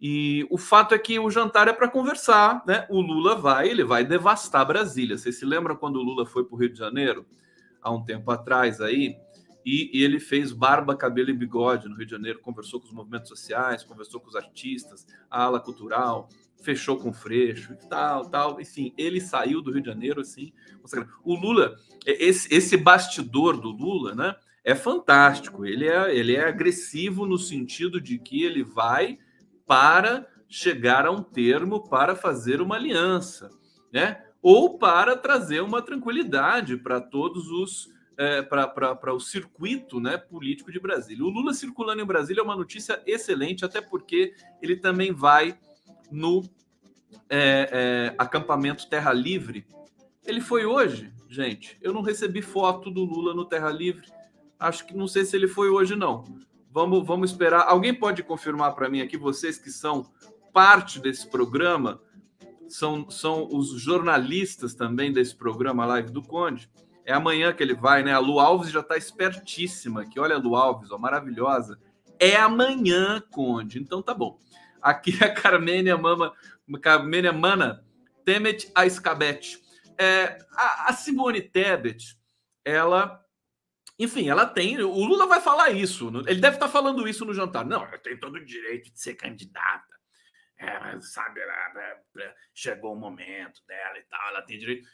E 0.00 0.46
o 0.50 0.56
fato 0.56 0.94
é 0.94 0.98
que 0.98 1.18
o 1.18 1.30
jantar 1.30 1.68
é 1.68 1.72
para 1.72 1.88
conversar, 1.88 2.62
né? 2.66 2.86
O 2.88 3.02
Lula 3.02 3.36
vai, 3.36 3.68
ele 3.68 3.84
vai 3.84 4.04
devastar 4.04 4.66
Brasília. 4.66 5.18
Vocês 5.18 5.38
se 5.38 5.44
lembram 5.44 5.76
quando 5.76 5.96
o 5.96 6.02
Lula 6.02 6.24
foi 6.24 6.44
para 6.44 6.54
o 6.54 6.58
Rio 6.58 6.72
de 6.72 6.78
Janeiro, 6.78 7.26
há 7.82 7.90
um 7.90 8.02
tempo 8.02 8.30
atrás 8.30 8.80
aí? 8.80 9.16
E, 9.64 9.90
e, 9.92 10.02
ele 10.02 10.18
fez 10.18 10.52
barba, 10.52 10.96
cabelo 10.96 11.28
e 11.28 11.34
bigode 11.34 11.86
no 11.86 11.94
Rio 11.94 12.06
de 12.06 12.12
Janeiro, 12.12 12.40
conversou 12.40 12.80
com 12.80 12.86
os 12.86 12.92
movimentos 12.94 13.28
sociais, 13.28 13.84
conversou 13.84 14.18
com 14.18 14.28
os 14.28 14.34
artistas, 14.34 15.06
a 15.30 15.42
ala 15.42 15.60
cultural, 15.60 16.30
fechou 16.62 16.96
com 16.96 17.10
o 17.10 17.12
Freixo 17.12 17.72
e 17.72 17.88
tal, 17.88 18.28
tal. 18.28 18.60
Enfim, 18.60 18.94
ele 18.96 19.20
saiu 19.20 19.60
do 19.60 19.70
Rio 19.70 19.82
de 19.82 19.88
Janeiro 19.88 20.20
assim. 20.20 20.52
O 21.24 21.34
Lula, 21.34 21.76
é, 22.06 22.24
esse, 22.24 22.52
esse 22.54 22.76
bastidor 22.76 23.60
do 23.60 23.70
Lula, 23.70 24.14
né? 24.14 24.36
É 24.62 24.74
fantástico. 24.74 25.64
Ele 25.64 25.88
é, 25.88 26.14
ele 26.14 26.36
é 26.36 26.46
agressivo 26.46 27.26
no 27.26 27.38
sentido 27.38 28.00
de 28.00 28.18
que 28.18 28.42
ele 28.42 28.62
vai 28.62 29.18
para 29.66 30.26
chegar 30.48 31.06
a 31.06 31.10
um 31.10 31.22
termo 31.22 31.88
para 31.88 32.14
fazer 32.14 32.60
uma 32.60 32.76
aliança, 32.76 33.50
né? 33.92 34.24
Ou 34.42 34.78
para 34.78 35.16
trazer 35.16 35.60
uma 35.60 35.82
tranquilidade 35.82 36.76
para 36.76 37.00
todos 37.00 37.48
os 37.50 37.88
é, 38.20 38.42
para 38.42 39.14
o 39.14 39.18
circuito 39.18 39.98
né, 39.98 40.18
político 40.18 40.70
de 40.70 40.78
Brasília. 40.78 41.24
O 41.24 41.30
Lula 41.30 41.54
circulando 41.54 42.02
em 42.02 42.04
Brasília 42.04 42.42
é 42.42 42.44
uma 42.44 42.54
notícia 42.54 43.02
excelente, 43.06 43.64
até 43.64 43.80
porque 43.80 44.34
ele 44.60 44.76
também 44.76 45.10
vai 45.10 45.58
no 46.10 46.42
é, 47.28 47.68
é, 47.72 48.14
acampamento 48.18 48.88
Terra 48.88 49.12
Livre. 49.12 49.66
Ele 50.24 50.40
foi 50.40 50.64
hoje, 50.64 51.12
gente. 51.28 51.78
Eu 51.80 51.92
não 51.92 52.02
recebi 52.02 52.42
foto 52.42 52.90
do 52.90 53.04
Lula 53.04 53.34
no 53.34 53.44
Terra 53.44 53.70
Livre. 53.70 54.06
Acho 54.58 54.86
que 54.86 54.96
não 54.96 55.08
sei 55.08 55.24
se 55.24 55.36
ele 55.36 55.48
foi 55.48 55.70
hoje, 55.70 55.96
não. 55.96 56.24
Vamos, 56.70 57.06
vamos 57.06 57.30
esperar. 57.30 57.66
Alguém 57.66 57.94
pode 57.94 58.22
confirmar 58.22 58.74
para 58.74 58.88
mim 58.88 59.00
aqui, 59.00 59.16
vocês 59.16 59.58
que 59.58 59.70
são 59.70 60.06
parte 60.52 61.00
desse 61.00 61.28
programa, 61.28 62.00
são, 62.68 63.08
são 63.10 63.48
os 63.50 63.70
jornalistas 63.80 64.74
também 64.74 65.12
desse 65.12 65.34
programa 65.34 65.86
Live 65.86 66.10
do 66.10 66.22
Conde. 66.22 66.70
É 67.04 67.12
amanhã 67.12 67.52
que 67.52 67.62
ele 67.62 67.74
vai, 67.74 68.02
né? 68.02 68.12
A 68.12 68.18
Lu 68.18 68.38
Alves 68.38 68.70
já 68.70 68.80
está 68.80 68.96
espertíssima 68.96 70.02
aqui. 70.02 70.20
Olha 70.20 70.36
a 70.36 70.38
Lu 70.38 70.54
Alves, 70.54 70.92
ó, 70.92 70.98
maravilhosa. 70.98 71.78
É 72.18 72.36
amanhã, 72.36 73.20
Conde. 73.32 73.80
Então 73.80 74.02
tá 74.02 74.14
bom. 74.14 74.38
Aqui 74.82 75.22
a 75.22 75.32
Carmênia 75.32 75.96
Mama, 75.96 76.34
Carmênia 76.80 77.32
Mana 77.32 77.84
Temet 78.24 78.70
a 78.74 78.86
Escabete. 78.86 79.58
É, 79.98 80.38
a, 80.52 80.90
a 80.90 80.92
Simone 80.92 81.42
Tebet, 81.42 82.16
ela 82.64 83.20
enfim, 83.98 84.30
ela 84.30 84.46
tem. 84.46 84.80
O 84.80 85.04
Lula 85.04 85.26
vai 85.26 85.42
falar 85.42 85.72
isso. 85.72 86.10
Ele 86.26 86.40
deve 86.40 86.56
estar 86.56 86.68
falando 86.68 87.06
isso 87.06 87.22
no 87.26 87.34
jantar. 87.34 87.66
Não, 87.66 87.84
eu 87.84 87.98
tenho 87.98 88.18
todo 88.18 88.36
o 88.36 88.44
direito 88.44 88.90
de 88.90 88.98
ser 88.98 89.14
candidata. 89.14 89.90
É, 90.58 91.00
sabe, 91.00 91.40
ela, 91.40 91.96
chegou 92.54 92.94
o 92.94 92.98
momento 92.98 93.60
dela 93.66 93.98
e 93.98 94.02
tal, 94.02 94.28
ela 94.28 94.42
tem 94.42 94.58
direito. 94.58 94.88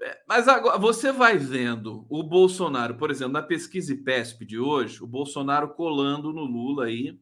É, 0.00 0.22
mas 0.28 0.46
agora 0.46 0.78
você 0.78 1.10
vai 1.10 1.36
vendo 1.36 2.06
o 2.08 2.22
Bolsonaro, 2.22 2.96
por 2.96 3.10
exemplo, 3.10 3.32
na 3.32 3.42
pesquisa 3.42 3.92
IPESP 3.92 4.44
de 4.44 4.58
hoje, 4.58 5.02
o 5.02 5.06
Bolsonaro 5.06 5.74
colando 5.74 6.32
no 6.32 6.44
Lula 6.44 6.86
aí. 6.86 7.18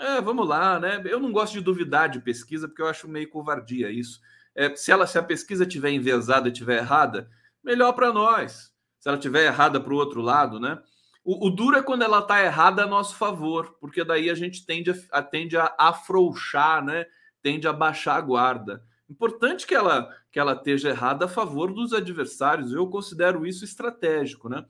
É, 0.00 0.18
vamos 0.18 0.48
lá, 0.48 0.80
né? 0.80 1.02
Eu 1.04 1.20
não 1.20 1.30
gosto 1.30 1.52
de 1.52 1.60
duvidar 1.60 2.08
de 2.08 2.20
pesquisa, 2.20 2.66
porque 2.66 2.80
eu 2.80 2.88
acho 2.88 3.06
meio 3.06 3.28
covardia 3.28 3.90
isso. 3.90 4.18
É, 4.54 4.74
se, 4.74 4.90
ela, 4.90 5.06
se 5.06 5.18
a 5.18 5.22
pesquisa 5.22 5.66
tiver 5.66 5.90
envezada 5.90 6.48
e 6.48 6.52
tiver 6.52 6.78
errada, 6.78 7.28
melhor 7.62 7.92
para 7.92 8.10
nós. 8.10 8.72
Se 8.98 9.10
ela 9.10 9.18
tiver 9.18 9.44
errada 9.44 9.78
para 9.78 9.92
o 9.92 9.96
outro 9.96 10.22
lado, 10.22 10.58
né? 10.58 10.82
O, 11.22 11.48
o, 11.48 11.50
duro 11.50 11.76
é 11.76 11.82
quando 11.82 12.00
ela 12.00 12.20
está 12.20 12.42
errada 12.42 12.84
a 12.84 12.86
nosso 12.86 13.14
favor, 13.16 13.76
porque 13.78 14.02
daí 14.02 14.30
a 14.30 14.34
gente 14.34 14.64
tende 14.64 14.90
a, 15.12 15.22
tende 15.22 15.58
a 15.58 15.74
afrouxar, 15.78 16.82
né? 16.82 17.04
Tende 17.42 17.68
a 17.68 17.72
baixar 17.72 18.16
a 18.16 18.20
guarda. 18.22 18.82
Importante 19.08 19.66
que 19.66 19.74
ela, 19.74 20.10
que 20.32 20.38
ela 20.38 20.54
esteja 20.54 20.88
errada 20.88 21.26
a 21.26 21.28
favor 21.28 21.74
dos 21.74 21.92
adversários. 21.92 22.72
Eu 22.72 22.86
considero 22.86 23.46
isso 23.46 23.66
estratégico, 23.66 24.48
né? 24.48 24.64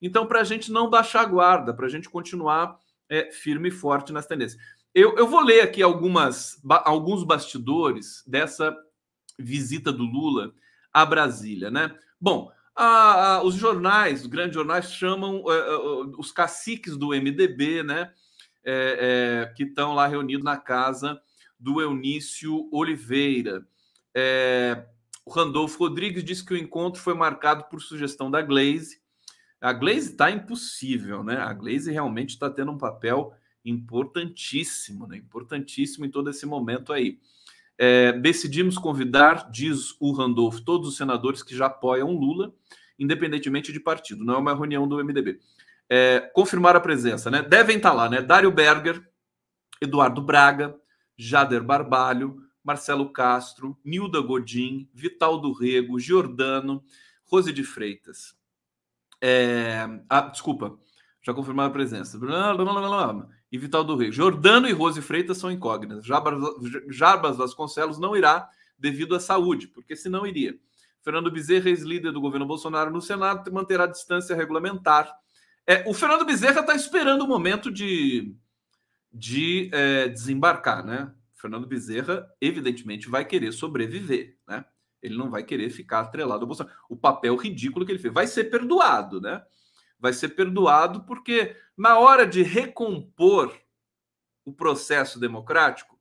Então, 0.00 0.26
para 0.26 0.40
a 0.40 0.44
gente 0.44 0.72
não 0.72 0.90
baixar 0.90 1.20
a 1.20 1.26
guarda, 1.26 1.72
para 1.72 1.86
a 1.86 1.88
gente 1.88 2.10
continuar 2.10 2.81
é, 3.08 3.30
firme 3.30 3.68
e 3.68 3.72
forte 3.72 4.12
nas 4.12 4.26
tendências. 4.26 4.60
Eu, 4.94 5.16
eu 5.16 5.26
vou 5.26 5.40
ler 5.40 5.62
aqui 5.62 5.82
algumas, 5.82 6.60
ba, 6.62 6.82
alguns 6.84 7.24
bastidores 7.24 8.22
dessa 8.26 8.76
visita 9.38 9.92
do 9.92 10.04
Lula 10.04 10.52
a 10.92 11.06
Brasília, 11.06 11.70
né? 11.70 11.96
Bom, 12.20 12.52
a, 12.76 13.36
a, 13.36 13.42
os 13.42 13.54
jornais, 13.54 14.22
os 14.22 14.26
grandes 14.26 14.54
jornais, 14.54 14.92
chamam 14.92 15.42
é, 15.50 15.76
os 16.18 16.30
caciques 16.30 16.96
do 16.96 17.08
MDB, 17.08 17.82
né? 17.82 18.12
É, 18.64 19.48
é, 19.50 19.54
que 19.54 19.64
estão 19.64 19.92
lá 19.92 20.06
reunidos 20.06 20.44
na 20.44 20.56
casa 20.56 21.20
do 21.58 21.80
Eunício 21.80 22.68
Oliveira. 22.70 23.66
É, 24.14 24.84
o 25.24 25.30
Randolfo 25.30 25.78
Rodrigues 25.78 26.22
disse 26.22 26.44
que 26.44 26.54
o 26.54 26.56
encontro 26.56 27.00
foi 27.00 27.14
marcado 27.14 27.64
por 27.64 27.80
sugestão 27.80 28.30
da 28.30 28.42
Glaze. 28.42 29.01
A 29.62 29.72
Glaze 29.72 30.10
está 30.10 30.28
impossível, 30.28 31.22
né? 31.22 31.36
A 31.36 31.52
Glaze 31.52 31.90
realmente 31.90 32.30
está 32.30 32.50
tendo 32.50 32.72
um 32.72 32.78
papel 32.78 33.32
importantíssimo, 33.64 35.06
né? 35.06 35.16
Importantíssimo 35.16 36.04
em 36.04 36.10
todo 36.10 36.28
esse 36.28 36.44
momento 36.44 36.92
aí. 36.92 37.20
É, 37.78 38.12
decidimos 38.12 38.76
convidar, 38.76 39.48
diz 39.52 39.94
o 40.00 40.12
Randolfo, 40.12 40.60
todos 40.62 40.88
os 40.88 40.96
senadores 40.96 41.44
que 41.44 41.56
já 41.56 41.66
apoiam 41.66 42.10
Lula, 42.10 42.52
independentemente 42.98 43.72
de 43.72 43.78
partido. 43.78 44.24
Não 44.24 44.34
é 44.34 44.38
uma 44.38 44.54
reunião 44.54 44.86
do 44.88 45.02
MDB. 45.02 45.38
É, 45.88 46.20
confirmar 46.34 46.74
a 46.74 46.80
presença, 46.80 47.30
né? 47.30 47.40
Devem 47.40 47.76
estar 47.76 47.90
tá 47.90 47.94
lá, 47.94 48.10
né? 48.10 48.20
Dário 48.20 48.50
Berger, 48.50 49.00
Eduardo 49.80 50.20
Braga, 50.20 50.76
Jader 51.16 51.62
Barbalho, 51.62 52.42
Marcelo 52.64 53.12
Castro, 53.12 53.78
Nilda 53.84 54.20
Godin, 54.20 54.88
Vital 54.92 55.40
do 55.40 55.52
Rego, 55.52 56.00
Giordano, 56.00 56.82
Rose 57.24 57.52
de 57.52 57.62
Freitas. 57.62 58.41
É... 59.22 59.88
Ah, 60.08 60.22
desculpa, 60.22 60.76
já 61.22 61.32
confirmaram 61.32 61.70
a 61.70 61.72
presença. 61.72 62.18
E 63.50 63.56
Vital 63.56 63.84
do 63.84 63.96
Rego. 63.96 64.12
Jordano 64.12 64.68
e 64.68 64.72
Rose 64.72 65.00
Freitas 65.00 65.38
são 65.38 65.50
incógnitas. 65.50 66.04
Jarbas, 66.04 66.42
Jarbas 66.88 67.36
Vasconcelos 67.36 67.98
não 67.98 68.16
irá 68.16 68.48
devido 68.76 69.14
à 69.14 69.20
saúde, 69.20 69.68
porque 69.68 69.94
senão 69.94 70.26
iria. 70.26 70.58
Fernando 71.02 71.30
Bezerra, 71.30 71.68
ex-líder 71.68 72.12
do 72.12 72.20
governo 72.20 72.46
Bolsonaro 72.46 72.90
no 72.90 73.00
Senado, 73.00 73.52
manterá 73.52 73.84
a 73.84 73.88
distância 73.88 74.34
regulamentar. 74.34 75.12
É, 75.66 75.88
o 75.88 75.94
Fernando 75.94 76.24
Bezerra 76.24 76.60
está 76.60 76.74
esperando 76.74 77.22
o 77.22 77.28
momento 77.28 77.70
de, 77.70 78.34
de 79.12 79.70
é, 79.72 80.08
desembarcar, 80.08 80.84
né? 80.84 81.12
Fernando 81.34 81.66
Bezerra, 81.66 82.28
evidentemente, 82.40 83.08
vai 83.08 83.24
querer 83.24 83.52
sobreviver, 83.52 84.36
né? 84.46 84.64
Ele 85.02 85.16
não 85.16 85.30
vai 85.30 85.42
querer 85.42 85.70
ficar 85.70 86.00
atrelado 86.00 86.42
ao 86.42 86.46
Bolsonaro. 86.46 86.74
O 86.88 86.96
papel 86.96 87.34
ridículo 87.36 87.84
que 87.84 87.92
ele 87.92 87.98
fez 87.98 88.14
vai 88.14 88.26
ser 88.26 88.44
perdoado, 88.44 89.20
né? 89.20 89.44
Vai 89.98 90.12
ser 90.12 90.30
perdoado 90.30 91.04
porque 91.04 91.56
na 91.76 91.98
hora 91.98 92.26
de 92.26 92.42
recompor 92.42 93.58
o 94.44 94.52
processo 94.52 95.18
democrático, 95.18 95.98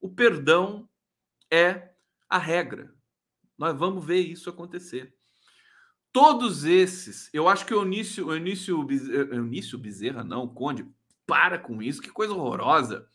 o 0.00 0.08
perdão 0.08 0.88
é 1.50 1.90
a 2.28 2.38
regra. 2.38 2.94
Nós 3.56 3.76
vamos 3.78 4.04
ver 4.04 4.20
isso 4.20 4.48
acontecer. 4.48 5.14
Todos 6.12 6.64
esses, 6.64 7.30
eu 7.32 7.48
acho 7.48 7.64
que 7.64 7.72
o 7.72 7.80
Eunício, 7.80 8.26
o 8.26 8.34
Eunício, 8.34 8.86
Eunício 9.32 9.78
Bezerra, 9.78 10.22
não, 10.22 10.46
Conde, 10.46 10.86
para 11.26 11.58
com 11.58 11.82
isso, 11.82 12.02
que 12.02 12.10
coisa 12.10 12.34
horrorosa 12.34 13.08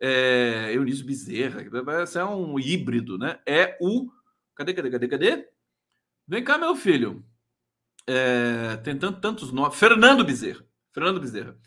é, 0.00 0.70
Eunício 0.72 1.04
Bezerra, 1.04 1.62
esse 2.02 2.18
é 2.18 2.24
um 2.24 2.58
híbrido, 2.58 3.18
né? 3.18 3.38
É 3.46 3.76
o. 3.80 4.10
Cadê, 4.60 4.74
cadê, 4.74 4.90
cadê, 4.90 5.08
cadê? 5.08 5.48
Vem 6.28 6.44
cá, 6.44 6.58
meu 6.58 6.76
filho. 6.76 7.24
É, 8.06 8.76
tem 8.84 8.94
tantos, 8.98 9.20
tantos 9.22 9.52
nomes. 9.52 9.78
Fernando 9.78 10.22
Bezerra. 10.22 10.62
Fernando 10.92 11.18
Bezerra. 11.18 11.58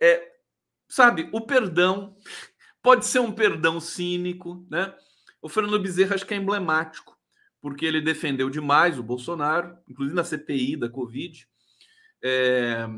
É, 0.00 0.32
sabe, 0.88 1.28
o 1.34 1.42
perdão 1.42 2.16
pode 2.82 3.04
ser 3.04 3.18
um 3.18 3.30
perdão 3.30 3.78
cínico, 3.78 4.66
né? 4.70 4.96
O 5.42 5.50
Fernando 5.50 5.78
Bezerra 5.78 6.14
acho 6.14 6.24
que 6.24 6.32
é 6.32 6.38
emblemático, 6.38 7.14
porque 7.60 7.84
ele 7.84 8.00
defendeu 8.00 8.48
demais 8.48 8.98
o 8.98 9.02
Bolsonaro, 9.02 9.76
inclusive 9.86 10.16
na 10.16 10.24
CPI 10.24 10.78
da 10.78 10.88
Covid. 10.88 11.46
É, 12.22 12.88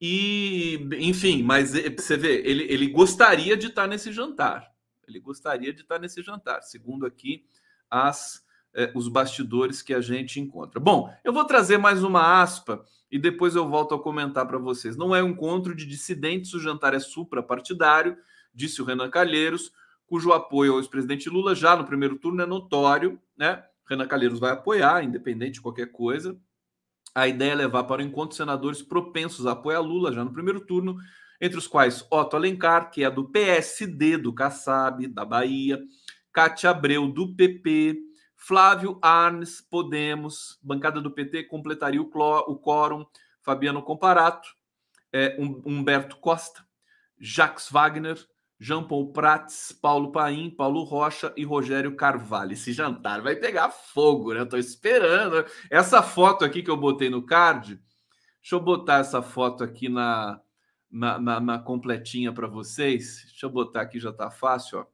e, 0.00 0.88
enfim, 0.98 1.44
mas 1.44 1.72
eh, 1.76 1.88
você 1.88 2.16
vê, 2.16 2.42
ele, 2.44 2.64
ele 2.64 2.88
gostaria 2.88 3.56
de 3.56 3.68
estar 3.68 3.86
nesse 3.86 4.10
jantar. 4.10 4.74
Ele 5.06 5.20
gostaria 5.20 5.72
de 5.72 5.82
estar 5.82 6.00
nesse 6.00 6.20
jantar, 6.20 6.62
segundo 6.62 7.06
aqui 7.06 7.46
as, 7.92 8.41
eh, 8.74 8.90
os 8.94 9.08
bastidores 9.08 9.82
que 9.82 9.92
a 9.92 10.00
gente 10.00 10.40
encontra. 10.40 10.80
Bom, 10.80 11.12
eu 11.22 11.32
vou 11.32 11.44
trazer 11.44 11.78
mais 11.78 12.02
uma 12.02 12.40
aspa 12.42 12.84
e 13.10 13.18
depois 13.18 13.54
eu 13.54 13.68
volto 13.68 13.94
a 13.94 14.02
comentar 14.02 14.46
para 14.46 14.58
vocês. 14.58 14.96
Não 14.96 15.14
é 15.14 15.22
um 15.22 15.28
encontro 15.28 15.74
de 15.74 15.84
dissidentes, 15.84 16.54
o 16.54 16.60
jantar 16.60 16.94
é 16.94 16.98
suprapartidário, 16.98 18.16
disse 18.54 18.80
o 18.80 18.84
Renan 18.84 19.10
Calheiros, 19.10 19.72
cujo 20.06 20.32
apoio 20.32 20.72
ao 20.72 20.78
ex-presidente 20.78 21.28
Lula 21.28 21.54
já 21.54 21.76
no 21.76 21.84
primeiro 21.84 22.16
turno 22.16 22.42
é 22.42 22.46
notório, 22.46 23.20
né? 23.36 23.62
Renan 23.88 24.06
Calheiros 24.06 24.40
vai 24.40 24.52
apoiar, 24.52 25.04
independente 25.04 25.54
de 25.54 25.60
qualquer 25.60 25.92
coisa. 25.92 26.38
A 27.14 27.28
ideia 27.28 27.52
é 27.52 27.54
levar 27.54 27.84
para 27.84 28.00
o 28.00 28.04
encontro 28.04 28.34
senadores 28.34 28.80
propensos 28.80 29.46
a 29.46 29.52
apoiar 29.52 29.80
Lula 29.80 30.12
já 30.12 30.24
no 30.24 30.32
primeiro 30.32 30.60
turno, 30.60 30.96
entre 31.40 31.58
os 31.58 31.66
quais 31.66 32.06
Otto 32.10 32.36
Alencar, 32.36 32.90
que 32.90 33.04
é 33.04 33.10
do 33.10 33.28
PSD 33.28 34.16
do 34.16 34.32
Kassab, 34.32 35.06
da 35.08 35.24
Bahia, 35.24 35.78
Cátia 36.32 36.70
Abreu, 36.70 37.08
do 37.08 37.34
PP, 37.34 37.98
Flávio 38.44 38.98
Arnes, 39.00 39.60
Podemos, 39.60 40.58
bancada 40.60 41.00
do 41.00 41.12
PT 41.12 41.44
completaria 41.44 42.02
o, 42.02 42.06
o 42.06 42.58
quórum, 42.58 43.06
Fabiano 43.40 43.80
Comparato, 43.80 44.48
é, 45.12 45.36
Humberto 45.38 46.16
Costa, 46.16 46.66
Jacques 47.20 47.70
Wagner, 47.70 48.18
Jean 48.58 48.82
Paul 48.82 49.12
Prats, 49.12 49.70
Paulo 49.70 50.10
Paim, 50.10 50.50
Paulo 50.50 50.82
Rocha 50.82 51.32
e 51.36 51.44
Rogério 51.44 51.94
Carvalho. 51.94 52.52
Esse 52.52 52.72
jantar 52.72 53.22
vai 53.22 53.36
pegar 53.36 53.70
fogo, 53.70 54.34
né? 54.34 54.40
Eu 54.40 54.48
tô 54.48 54.56
esperando. 54.56 55.46
Essa 55.70 56.02
foto 56.02 56.44
aqui 56.44 56.64
que 56.64 56.70
eu 56.70 56.76
botei 56.76 57.08
no 57.08 57.24
card, 57.24 57.80
deixa 58.40 58.56
eu 58.56 58.60
botar 58.60 58.98
essa 58.98 59.22
foto 59.22 59.62
aqui 59.62 59.88
na, 59.88 60.40
na, 60.90 61.16
na, 61.20 61.40
na 61.40 61.58
completinha 61.60 62.32
para 62.32 62.48
vocês. 62.48 63.22
Deixa 63.28 63.46
eu 63.46 63.50
botar 63.50 63.82
aqui, 63.82 64.00
já 64.00 64.12
tá 64.12 64.32
fácil, 64.32 64.80
ó. 64.80 64.86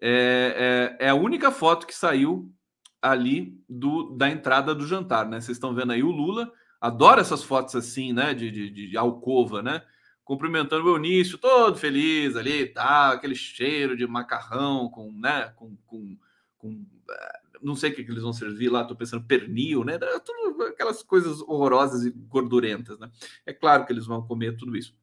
É, 0.00 0.96
é, 1.00 1.06
é, 1.06 1.08
a 1.08 1.14
única 1.14 1.50
foto 1.50 1.86
que 1.86 1.94
saiu 1.94 2.52
ali 3.00 3.58
do, 3.68 4.10
da 4.16 4.30
entrada 4.30 4.74
do 4.74 4.86
jantar, 4.86 5.28
né? 5.28 5.40
Vocês 5.40 5.56
estão 5.56 5.74
vendo 5.74 5.92
aí 5.92 6.02
o 6.02 6.10
Lula, 6.10 6.52
adora 6.80 7.20
essas 7.20 7.42
fotos 7.42 7.74
assim, 7.74 8.12
né? 8.12 8.34
De, 8.34 8.50
de, 8.50 8.70
de 8.70 8.96
alcova, 8.96 9.62
né? 9.62 9.82
Cumprimentando 10.24 10.84
o 10.84 10.96
Eunício, 10.96 11.38
todo 11.38 11.78
feliz 11.78 12.36
ali, 12.36 12.66
tá? 12.66 13.12
Aquele 13.12 13.34
cheiro 13.34 13.96
de 13.96 14.06
macarrão 14.06 14.88
com, 14.88 15.12
né? 15.12 15.52
Com, 15.56 15.76
com, 15.86 16.16
com 16.58 16.86
eh, 17.08 17.40
não 17.62 17.74
sei 17.74 17.90
o 17.90 17.94
que, 17.94 18.04
que 18.04 18.10
eles 18.10 18.22
vão 18.22 18.32
servir 18.32 18.68
lá, 18.68 18.82
estou 18.82 18.96
pensando 18.96 19.24
pernil, 19.24 19.84
né? 19.84 19.98
Tudo, 20.24 20.64
aquelas 20.64 21.02
coisas 21.02 21.40
horrorosas 21.42 22.04
e 22.04 22.10
gordurentas, 22.10 22.98
né? 22.98 23.10
É 23.44 23.52
claro 23.52 23.86
que 23.86 23.92
eles 23.92 24.06
vão 24.06 24.26
comer 24.26 24.56
tudo 24.56 24.76
isso. 24.76 24.94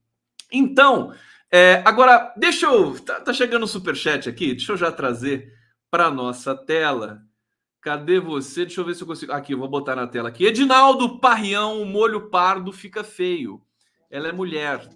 Então, 0.51 1.13
é, 1.51 1.81
agora, 1.85 2.33
deixa 2.37 2.65
eu. 2.65 2.99
Tá, 2.99 3.21
tá 3.21 3.33
chegando 3.33 3.63
o 3.63 3.67
superchat 3.67 4.27
aqui, 4.27 4.53
deixa 4.53 4.73
eu 4.73 4.77
já 4.77 4.91
trazer 4.91 5.53
para 5.89 6.09
nossa 6.09 6.55
tela. 6.55 7.21
Cadê 7.83 8.19
você? 8.19 8.65
Deixa 8.65 8.81
eu 8.81 8.85
ver 8.85 8.95
se 8.95 9.03
eu 9.03 9.07
consigo. 9.07 9.31
Aqui, 9.31 9.53
eu 9.53 9.59
vou 9.59 9.67
botar 9.67 9.95
na 9.95 10.07
tela 10.07 10.29
aqui. 10.29 10.45
Edinaldo 10.45 11.19
Parrião, 11.19 11.81
o 11.81 11.85
molho 11.85 12.29
pardo 12.29 12.71
fica 12.71 13.03
feio. 13.03 13.61
Ela 14.09 14.29
é 14.29 14.31
mulher. 14.31 14.87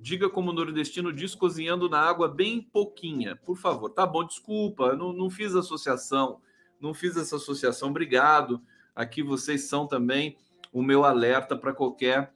Diga 0.00 0.28
como 0.28 0.50
o 0.50 0.54
nordestino 0.54 1.12
diz, 1.12 1.34
cozinhando 1.34 1.88
na 1.88 2.00
água 2.00 2.26
bem 2.26 2.60
pouquinha, 2.60 3.36
por 3.36 3.56
favor. 3.56 3.90
Tá 3.90 4.04
bom, 4.04 4.24
desculpa, 4.24 4.96
não, 4.96 5.12
não 5.12 5.30
fiz 5.30 5.54
associação 5.54 6.40
não 6.82 6.92
fiz 6.92 7.16
essa 7.16 7.36
associação. 7.36 7.90
Obrigado. 7.90 8.60
Aqui 8.94 9.22
vocês 9.22 9.62
são 9.62 9.86
também 9.86 10.36
o 10.72 10.82
meu 10.82 11.04
alerta 11.04 11.56
para 11.56 11.72
qualquer 11.72 12.34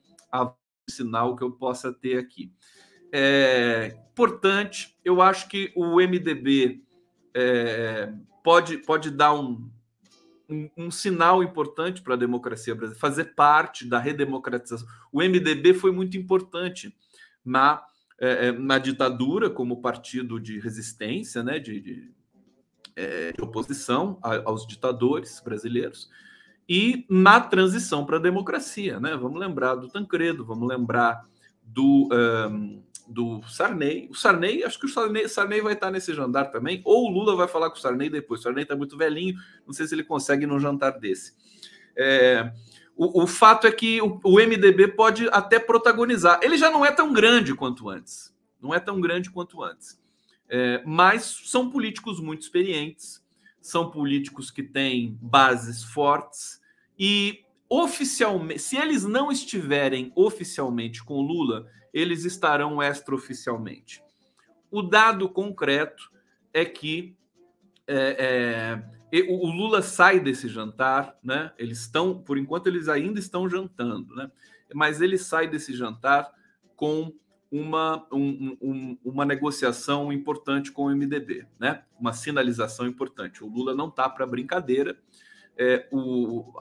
sinal 0.89 1.35
que 1.35 1.43
eu 1.43 1.51
possa 1.51 1.93
ter 1.93 2.17
aqui. 2.17 2.53
É 3.13 3.99
importante, 4.13 4.97
eu 5.05 5.21
acho 5.21 5.49
que 5.49 5.73
o 5.75 5.97
MDB 5.97 6.83
é, 7.35 8.13
pode, 8.45 8.79
pode 8.79 9.11
dar 9.11 9.35
um, 9.35 9.69
um, 10.77 10.91
sinal 10.91 11.43
importante 11.43 12.03
para 12.03 12.15
a 12.15 12.19
democracia 12.19 12.75
brasileira, 12.75 13.01
fazer 13.01 13.35
parte 13.35 13.87
da 13.87 13.99
redemocratização. 13.99 14.87
O 15.13 15.21
MDB 15.21 15.75
foi 15.75 15.91
muito 15.91 16.17
importante 16.17 16.95
na, 17.45 17.83
é, 18.21 18.49
é, 18.49 18.53
na 18.53 18.79
ditadura 18.79 19.51
como 19.51 19.81
partido 19.81 20.41
de 20.41 20.59
resistência, 20.59 21.43
né, 21.43 21.59
de, 21.59 21.81
de 21.81 22.17
é, 22.97 23.33
de 23.33 23.43
oposição 23.43 24.19
aos 24.23 24.67
ditadores 24.67 25.39
brasileiros 25.41 26.11
e 26.67 27.05
na 27.09 27.39
transição 27.39 28.07
para 28.07 28.17
a 28.17 28.21
democracia. 28.21 28.99
Né? 28.99 29.15
Vamos 29.15 29.39
lembrar 29.39 29.75
do 29.75 29.89
Tancredo, 29.89 30.45
vamos 30.45 30.67
lembrar 30.67 31.25
do, 31.67 32.09
um, 32.13 32.83
do 33.07 33.43
Sarney. 33.49 34.09
O 34.11 34.15
Sarney, 34.15 34.65
acho 34.65 34.79
que 34.79 34.87
o 34.87 34.89
Sarney, 34.89 35.29
Sarney 35.29 35.61
vai 35.61 35.75
estar 35.75 35.91
nesse 35.91 36.15
jantar 36.15 36.51
também, 36.51 36.81
ou 36.85 37.07
o 37.07 37.11
Lula 37.11 37.37
vai 37.37 37.49
falar 37.49 37.71
com 37.71 37.77
o 37.77 37.81
Sarney 37.81 38.09
depois. 38.09 38.41
O 38.41 38.43
Sarney 38.45 38.63
está 38.63 38.77
muito 38.77 38.97
velhinho, 38.97 39.37
não 39.67 39.73
sei 39.73 39.87
se 39.87 39.95
ele 39.95 40.05
consegue 40.05 40.47
num 40.47 40.61
jantar 40.61 40.99
desse. 40.99 41.35
É, 41.97 42.53
o, 42.97 43.23
o, 43.23 43.27
fato 43.27 43.67
é 43.67 43.73
que 43.73 44.01
o, 44.01 44.21
o 44.25 44.37
MDB 44.37 44.89
pode 44.89 45.29
até 45.31 45.59
protagonizar. 45.59 46.41
Ele 46.43 46.57
já 46.57 46.71
não 46.71 46.85
é 46.85 46.93
tão 46.93 47.13
grande 47.13 47.55
quanto 47.55 47.89
antes. 47.89 48.35
Não 48.61 48.75
é 48.75 48.81
tão 48.81 49.01
grande 49.01 49.31
quanto 49.31 49.63
antes. 49.63 50.01
É, 50.49 50.83
mas 50.87 51.25
são 51.47 51.71
políticos 51.71 52.21
muito 52.21 52.43
experientes, 52.43 53.25
são 53.61 53.91
políticos 53.91 54.51
que 54.51 54.63
têm 54.63 55.19
bases 55.21 55.83
fortes 55.83 56.61
e 56.99 57.45
oficialmente, 57.69 58.61
se 58.61 58.77
eles 58.77 59.05
não 59.05 59.31
estiverem 59.31 60.13
oficialmente 60.15 61.03
com 61.05 61.21
Lula, 61.21 61.67
eles 61.93 62.25
estarão 62.25 62.83
extraoficialmente. 62.83 64.03
O 64.71 64.83
dado 64.83 65.29
concreto 65.29 66.11
é 66.53 66.65
que 66.65 67.17
é, 67.87 68.83
é, 69.13 69.23
o 69.29 69.47
Lula 69.47 69.81
sai 69.83 70.21
desse 70.21 70.49
jantar, 70.49 71.17
né? 71.23 71.53
Eles 71.57 71.81
estão, 71.81 72.21
por 72.21 72.37
enquanto, 72.37 72.67
eles 72.67 72.89
ainda 72.89 73.19
estão 73.19 73.49
jantando, 73.49 74.15
né? 74.15 74.31
Mas 74.75 75.01
ele 75.01 75.17
sai 75.17 75.47
desse 75.49 75.73
jantar 75.73 76.31
com 76.75 77.13
uma, 77.51 78.07
um, 78.13 78.57
um, 78.61 78.99
uma 79.05 79.25
negociação 79.25 80.13
importante 80.13 80.73
com 80.73 80.85
o 80.85 80.91
MDB, 80.91 81.47
né? 81.59 81.83
uma 81.99 82.13
sinalização 82.13 82.87
importante. 82.87 83.43
O 83.43 83.49
Lula 83.49 83.75
não 83.75 83.89
está 83.89 84.09
para 84.09 84.27
brincadeira. 84.27 84.99
É, 85.57 85.87
o, 85.91 86.53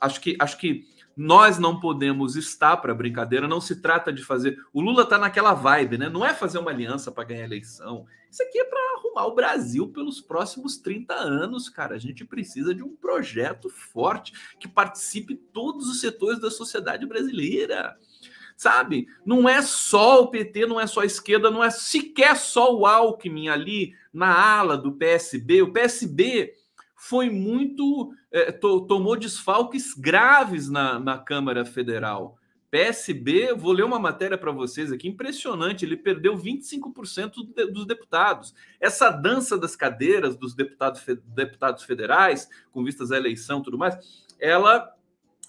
acho, 0.00 0.20
que, 0.20 0.36
acho 0.38 0.58
que 0.58 0.84
nós 1.16 1.58
não 1.58 1.78
podemos 1.78 2.36
estar 2.36 2.76
para 2.78 2.94
brincadeira, 2.94 3.46
não 3.46 3.60
se 3.60 3.80
trata 3.80 4.12
de 4.12 4.22
fazer. 4.24 4.58
O 4.72 4.80
Lula 4.80 5.02
está 5.02 5.16
naquela 5.18 5.54
vibe, 5.54 5.98
né? 5.98 6.08
Não 6.08 6.24
é 6.24 6.34
fazer 6.34 6.58
uma 6.58 6.70
aliança 6.70 7.12
para 7.12 7.24
ganhar 7.24 7.44
eleição. 7.44 8.06
Isso 8.30 8.42
aqui 8.42 8.58
é 8.58 8.64
para 8.64 8.80
arrumar 8.98 9.26
o 9.26 9.34
Brasil 9.34 9.88
pelos 9.88 10.20
próximos 10.20 10.76
30 10.78 11.14
anos, 11.14 11.68
cara. 11.68 11.94
A 11.94 11.98
gente 11.98 12.24
precisa 12.24 12.74
de 12.74 12.82
um 12.82 12.96
projeto 12.96 13.70
forte 13.70 14.32
que 14.58 14.66
participe 14.66 15.36
todos 15.36 15.88
os 15.88 16.00
setores 16.00 16.40
da 16.40 16.50
sociedade 16.50 17.06
brasileira 17.06 17.96
sabe? 18.56 19.08
Não 19.24 19.48
é 19.48 19.60
só 19.62 20.22
o 20.22 20.28
PT, 20.28 20.66
não 20.66 20.80
é 20.80 20.86
só 20.86 21.00
a 21.00 21.06
esquerda, 21.06 21.50
não 21.50 21.62
é 21.62 21.70
sequer 21.70 22.36
só 22.36 22.74
o 22.74 22.86
Alckmin 22.86 23.48
ali 23.48 23.94
na 24.12 24.32
ala 24.32 24.76
do 24.76 24.92
PSB. 24.92 25.62
O 25.62 25.72
PSB 25.72 26.54
foi 27.08 27.28
muito. 27.28 28.14
É, 28.32 28.50
to, 28.50 28.86
tomou 28.86 29.16
desfalques 29.16 29.92
graves 29.92 30.70
na, 30.70 30.98
na 30.98 31.18
Câmara 31.18 31.64
Federal. 31.64 32.38
PSB, 32.70 33.54
vou 33.54 33.72
ler 33.72 33.84
uma 33.84 34.00
matéria 34.00 34.36
para 34.36 34.50
vocês 34.50 34.90
aqui, 34.90 35.06
impressionante, 35.06 35.84
ele 35.84 35.96
perdeu 35.96 36.36
25% 36.36 37.34
dos 37.70 37.86
deputados. 37.86 38.52
Essa 38.80 39.10
dança 39.10 39.56
das 39.56 39.76
cadeiras 39.76 40.36
dos 40.36 40.54
deputados, 40.54 41.00
deputados 41.26 41.84
federais, 41.84 42.48
com 42.72 42.82
vistas 42.82 43.12
à 43.12 43.16
eleição 43.16 43.60
e 43.60 43.62
tudo 43.62 43.78
mais, 43.78 43.96
ela 44.40 44.92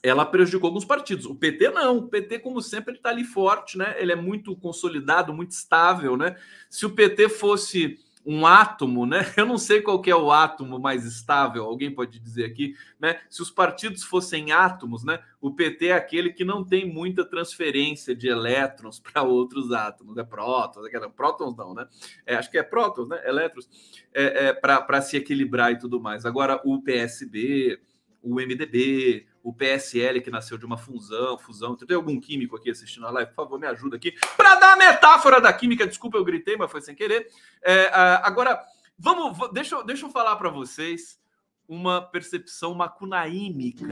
ela 0.04 0.24
prejudicou 0.24 0.68
alguns 0.68 0.86
partidos. 0.86 1.26
O 1.26 1.34
PT 1.34 1.72
não. 1.72 1.98
O 1.98 2.08
PT, 2.08 2.38
como 2.38 2.62
sempre, 2.62 2.92
ele 2.92 3.00
está 3.00 3.10
ali 3.10 3.24
forte, 3.24 3.76
né? 3.76 3.96
Ele 3.98 4.12
é 4.12 4.16
muito 4.16 4.56
consolidado, 4.56 5.34
muito 5.34 5.50
estável, 5.50 6.16
né? 6.16 6.36
Se 6.70 6.86
o 6.86 6.92
PT 6.92 7.28
fosse 7.30 7.98
um 8.26 8.46
átomo, 8.46 9.06
né? 9.06 9.20
Eu 9.38 9.46
não 9.46 9.58
sei 9.58 9.82
qual 9.82 10.02
é 10.06 10.16
o 10.16 10.32
átomo 10.32 10.80
mais 10.80 11.06
estável, 11.06 11.64
alguém 11.64 11.94
pode 11.94 12.20
dizer 12.20 12.46
aqui, 12.46 12.76
né? 13.00 13.22
Se 13.30 13.42
os 13.42 13.52
partidos 13.52 14.04
fossem 14.04 14.52
átomos, 14.52 15.04
né? 15.04 15.20
O 15.40 15.52
PT 15.52 15.88
é 15.88 15.94
aquele 15.94 16.34
que 16.34 16.44
não 16.44 16.64
tem 16.64 16.92
muita 16.92 17.24
transferência 17.24 18.16
de 18.16 18.28
elétrons 18.28 18.98
para 19.00 19.22
outros 19.22 19.72
átomos, 19.72 20.18
é 20.18 20.24
prótons, 20.24 20.88
é 20.88 21.00
prótons 21.10 21.56
não, 21.56 21.74
né? 21.74 21.88
É, 22.26 22.36
acho 22.36 22.50
que 22.50 22.58
é 22.58 22.64
prótons, 22.64 23.08
né? 23.08 23.22
Elétrons, 23.28 23.70
é, 24.14 24.48
é 24.48 24.54
para 24.54 25.02
se 25.02 25.16
equilibrar 25.18 25.72
e 25.72 25.78
tudo 25.78 26.02
mais. 26.02 26.26
Agora, 26.26 26.60
o 26.66 26.82
PSB, 26.82 27.80
o 28.24 28.36
MDB, 28.36 29.28
o 29.46 29.54
PSL 29.54 30.22
que 30.22 30.32
nasceu 30.32 30.58
de 30.58 30.66
uma 30.66 30.76
fusão, 30.76 31.38
fusão. 31.38 31.76
Tem 31.76 31.96
algum 31.96 32.20
químico 32.20 32.56
aqui 32.56 32.72
assistindo 32.72 33.06
a 33.06 33.12
live? 33.12 33.30
Por 33.30 33.36
favor, 33.36 33.60
me 33.60 33.68
ajuda 33.68 33.96
aqui 33.96 34.12
para 34.36 34.56
dar 34.56 34.74
a 34.74 34.76
metáfora 34.76 35.40
da 35.40 35.54
química. 35.54 35.86
Desculpa, 35.86 36.18
eu 36.18 36.26
gritei, 36.26 36.58
mas 36.58 36.72
foi 36.72 36.82
sem 36.82 36.96
querer. 36.96 37.28
É, 37.64 37.92
agora, 38.24 38.60
vamos, 38.98 39.38
deixa, 39.54 39.84
deixa 39.84 40.04
eu 40.08 40.10
falar 40.10 40.36
para 40.38 40.50
vocês 40.50 41.20
uma 41.68 42.02
percepção 42.02 42.74
macunaímica. 42.74 43.86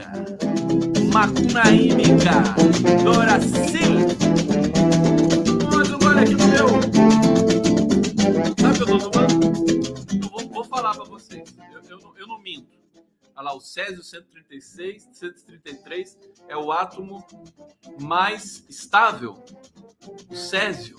Macunaímica. 1.12 2.32
Dora 3.04 3.40
sim. 3.40 4.08
Olha 6.04 6.22
aqui 6.22 6.34
no 6.34 6.48
meu. 6.48 6.68
Sabe 8.60 8.72
o 8.72 8.74
que 8.74 8.82
eu 8.82 8.98
tô 8.98 9.10
tomando? 9.10 9.44
Eu 10.20 10.28
vou, 10.30 10.48
vou 10.48 10.64
falar 10.64 10.96
para 10.96 11.04
vocês. 11.04 11.56
Eu, 11.72 11.80
eu, 11.90 12.14
eu 12.18 12.26
não 12.26 12.40
minto. 12.40 12.83
Olha 13.36 13.46
lá, 13.46 13.54
o 13.54 13.60
Césio 13.60 14.02
136, 14.02 15.08
133 15.12 16.18
é 16.48 16.56
o 16.56 16.70
átomo 16.70 17.24
mais 18.00 18.64
estável. 18.68 19.42
O 20.30 20.36
Césio. 20.36 20.96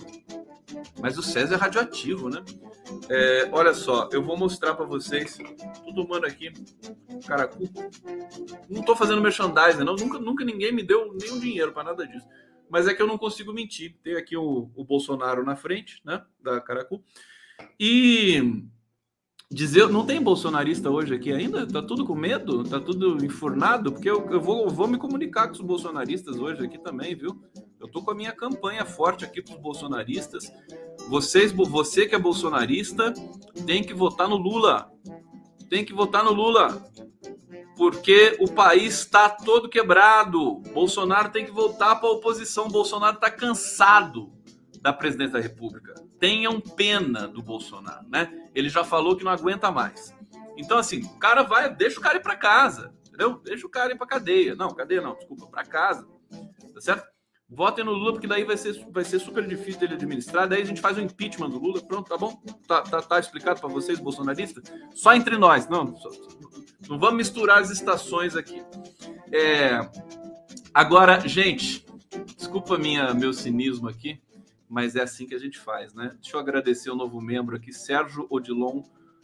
Mas 1.00 1.16
o 1.16 1.22
Césio 1.22 1.54
é 1.54 1.56
radioativo, 1.56 2.28
né? 2.28 2.44
É, 3.08 3.48
olha 3.52 3.72
só, 3.72 4.08
eu 4.12 4.22
vou 4.22 4.36
mostrar 4.36 4.74
para 4.74 4.84
vocês. 4.84 5.38
Tô 5.84 5.94
tomando 5.94 6.26
aqui 6.26 6.52
caracu. 7.26 7.64
Não 8.68 8.82
tô 8.82 8.94
fazendo 8.94 9.22
merchandising, 9.22 9.84
não. 9.84 9.96
Nunca, 9.96 10.18
nunca 10.18 10.44
ninguém 10.44 10.72
me 10.72 10.82
deu 10.82 11.14
nenhum 11.14 11.38
dinheiro 11.38 11.72
para 11.72 11.84
nada 11.84 12.06
disso. 12.06 12.26
Mas 12.68 12.86
é 12.86 12.94
que 12.94 13.00
eu 13.00 13.06
não 13.06 13.16
consigo 13.16 13.52
mentir. 13.52 13.96
Tem 14.02 14.16
aqui 14.16 14.36
o, 14.36 14.70
o 14.74 14.84
Bolsonaro 14.84 15.44
na 15.44 15.56
frente, 15.56 16.00
né? 16.04 16.22
Da 16.42 16.60
Caracu. 16.60 17.02
E 17.78 18.64
dizer, 19.50 19.88
não 19.88 20.04
tem 20.04 20.20
bolsonarista 20.20 20.90
hoje 20.90 21.14
aqui 21.14 21.32
ainda? 21.32 21.66
Tá 21.66 21.80
tudo 21.80 22.04
com 22.04 22.14
medo? 22.14 22.64
Tá 22.64 22.80
tudo 22.80 23.24
enfurnado? 23.24 23.92
Porque 23.92 24.10
eu, 24.10 24.28
eu 24.30 24.40
vou, 24.40 24.68
vou 24.68 24.88
me 24.88 24.98
comunicar 24.98 25.46
com 25.46 25.54
os 25.54 25.60
bolsonaristas 25.60 26.36
hoje 26.36 26.64
aqui 26.64 26.78
também, 26.78 27.14
viu? 27.14 27.40
Eu 27.80 27.88
tô 27.88 28.02
com 28.02 28.10
a 28.10 28.14
minha 28.14 28.32
campanha 28.32 28.84
forte 28.84 29.24
aqui 29.24 29.40
para 29.40 29.54
os 29.54 29.60
bolsonaristas. 29.60 30.50
Vocês, 31.08 31.52
você 31.52 32.06
que 32.06 32.14
é 32.14 32.18
bolsonarista, 32.18 33.12
tem 33.64 33.84
que 33.84 33.94
votar 33.94 34.28
no 34.28 34.36
Lula. 34.36 34.90
Tem 35.70 35.84
que 35.84 35.92
votar 35.92 36.24
no 36.24 36.32
Lula. 36.32 36.84
Porque 37.76 38.36
o 38.40 38.50
país 38.50 39.00
está 39.00 39.28
todo 39.28 39.68
quebrado. 39.68 40.56
Bolsonaro 40.72 41.30
tem 41.30 41.44
que 41.44 41.52
voltar 41.52 41.96
para 41.96 42.08
a 42.08 42.12
oposição. 42.12 42.68
Bolsonaro 42.68 43.16
está 43.16 43.30
cansado 43.30 44.35
da 44.80 44.92
presidência 44.92 45.34
da 45.34 45.40
República. 45.40 45.94
tenham 46.18 46.60
pena 46.60 47.26
do 47.26 47.42
Bolsonaro, 47.42 48.08
né? 48.08 48.48
Ele 48.54 48.68
já 48.68 48.84
falou 48.84 49.16
que 49.16 49.24
não 49.24 49.32
aguenta 49.32 49.70
mais. 49.70 50.14
Então, 50.56 50.78
assim, 50.78 51.02
o 51.02 51.18
cara 51.18 51.42
vai, 51.42 51.74
deixa 51.74 51.98
o 51.98 52.02
cara 52.02 52.16
ir 52.16 52.22
para 52.22 52.36
casa, 52.36 52.94
entendeu? 53.06 53.40
Deixa 53.44 53.66
o 53.66 53.70
cara 53.70 53.92
ir 53.92 53.98
para 53.98 54.06
cadeia. 54.06 54.54
Não, 54.54 54.74
cadeia 54.74 55.02
não, 55.02 55.14
desculpa, 55.14 55.46
para 55.46 55.64
casa, 55.64 56.06
tá 56.74 56.80
certo? 56.80 57.16
Votem 57.48 57.84
no 57.84 57.92
Lula, 57.92 58.12
porque 58.12 58.26
daí 58.26 58.42
vai 58.42 58.56
ser, 58.56 58.84
vai 58.90 59.04
ser 59.04 59.20
super 59.20 59.46
difícil 59.46 59.78
dele 59.78 59.94
administrar. 59.94 60.48
Daí 60.48 60.62
a 60.62 60.64
gente 60.64 60.80
faz 60.80 60.98
o 60.98 61.00
impeachment 61.00 61.50
do 61.50 61.58
Lula. 61.58 61.80
Pronto, 61.80 62.08
tá 62.08 62.16
bom? 62.16 62.36
Tá, 62.66 62.82
tá, 62.82 63.00
tá 63.00 63.20
explicado 63.20 63.60
para 63.60 63.68
vocês, 63.68 64.00
bolsonaristas? 64.00 64.64
Só 64.92 65.14
entre 65.14 65.38
nós. 65.38 65.68
Não, 65.68 65.94
só, 65.96 66.10
não 66.88 66.98
vamos 66.98 67.18
misturar 67.18 67.58
as 67.58 67.70
estações 67.70 68.34
aqui. 68.34 68.64
É, 69.32 69.78
agora, 70.74 71.20
gente, 71.28 71.86
desculpa 72.36 72.76
minha, 72.76 73.14
meu 73.14 73.32
cinismo 73.32 73.88
aqui, 73.88 74.20
mas 74.68 74.96
é 74.96 75.02
assim 75.02 75.26
que 75.26 75.34
a 75.34 75.38
gente 75.38 75.58
faz, 75.58 75.94
né? 75.94 76.16
Deixa 76.20 76.36
eu 76.36 76.40
agradecer 76.40 76.90
o 76.90 76.96
novo 76.96 77.20
membro 77.20 77.56
aqui, 77.56 77.72
Sérgio 77.72 78.26
Odilon 78.30 78.82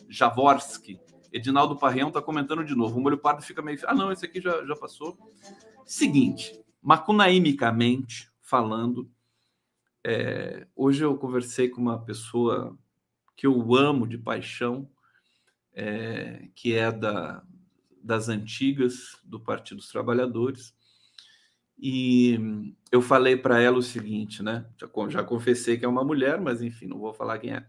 Javorski. 0.08 1.00
Edinaldo 1.32 1.78
Parreão 1.78 2.08
está 2.08 2.20
comentando 2.20 2.64
de 2.64 2.74
novo. 2.74 2.98
O 2.98 3.00
molho 3.00 3.18
pardo 3.18 3.42
fica 3.42 3.62
meio. 3.62 3.78
Ah, 3.86 3.94
não, 3.94 4.12
esse 4.12 4.24
aqui 4.24 4.40
já, 4.40 4.64
já 4.64 4.76
passou. 4.76 5.16
Seguinte, 5.84 6.62
macunaimicamente 6.82 8.30
falando, 8.40 9.10
é, 10.04 10.66
hoje 10.76 11.04
eu 11.04 11.16
conversei 11.16 11.68
com 11.68 11.80
uma 11.80 11.98
pessoa 12.04 12.76
que 13.34 13.46
eu 13.46 13.74
amo 13.74 14.06
de 14.06 14.18
paixão, 14.18 14.88
é, 15.72 16.48
que 16.54 16.74
é 16.74 16.92
da, 16.92 17.42
das 18.02 18.28
antigas 18.28 19.18
do 19.24 19.40
Partido 19.40 19.78
dos 19.78 19.88
Trabalhadores, 19.88 20.74
e 21.82 22.74
eu 22.92 23.02
falei 23.02 23.36
para 23.36 23.60
ela 23.60 23.78
o 23.78 23.82
seguinte, 23.82 24.42
né? 24.42 24.64
Já, 24.80 24.88
já 25.08 25.24
confessei 25.24 25.76
que 25.76 25.84
é 25.84 25.88
uma 25.88 26.04
mulher, 26.04 26.40
mas 26.40 26.62
enfim, 26.62 26.86
não 26.86 26.98
vou 26.98 27.12
falar 27.12 27.38
quem 27.38 27.52
é 27.52 27.66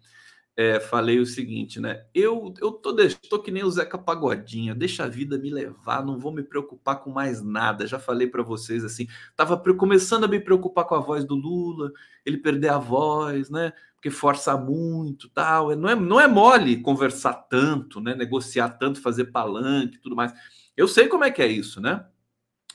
é, 0.56 0.80
falei 0.80 1.20
o 1.20 1.26
seguinte, 1.26 1.80
né? 1.80 2.06
Eu, 2.14 2.54
eu 2.62 2.72
tô, 2.72 2.96
tô 3.30 3.40
que 3.40 3.50
nem 3.50 3.64
o 3.64 3.72
Zeca 3.72 3.98
Pagodinha, 3.98 4.76
deixa 4.76 5.04
a 5.04 5.08
vida 5.08 5.38
me 5.38 5.50
levar, 5.50 6.06
não 6.06 6.20
vou 6.20 6.32
me 6.32 6.44
preocupar 6.44 7.02
com 7.02 7.10
mais 7.10 7.42
nada. 7.42 7.88
Já 7.88 7.98
falei 7.98 8.28
para 8.28 8.44
vocês 8.44 8.84
assim, 8.84 9.08
tava 9.36 9.58
começando 9.76 10.26
a 10.26 10.28
me 10.28 10.40
preocupar 10.40 10.86
com 10.86 10.96
a 10.96 11.00
voz 11.00 11.26
do 11.26 11.36
Lula, 11.36 11.92
ele 12.26 12.38
perder 12.38 12.70
a 12.70 12.78
voz, 12.78 13.50
né? 13.50 13.74
Porque 13.96 14.12
força 14.12 14.56
muito, 14.56 15.28
tal. 15.30 15.72
É, 15.72 15.76
não 15.76 15.90
é, 15.90 15.96
não 15.96 16.20
é 16.20 16.28
mole 16.28 16.82
conversar 16.82 17.34
tanto, 17.34 18.00
né? 18.00 18.14
Negociar 18.16 18.70
tanto, 18.70 19.02
fazer 19.02 19.26
palanque, 19.26 20.00
tudo 20.00 20.16
mais. 20.16 20.34
Eu 20.78 20.88
sei 20.88 21.08
como 21.08 21.24
é 21.24 21.32
que 21.32 21.42
é 21.42 21.48
isso, 21.48 21.82
né? 21.82 22.06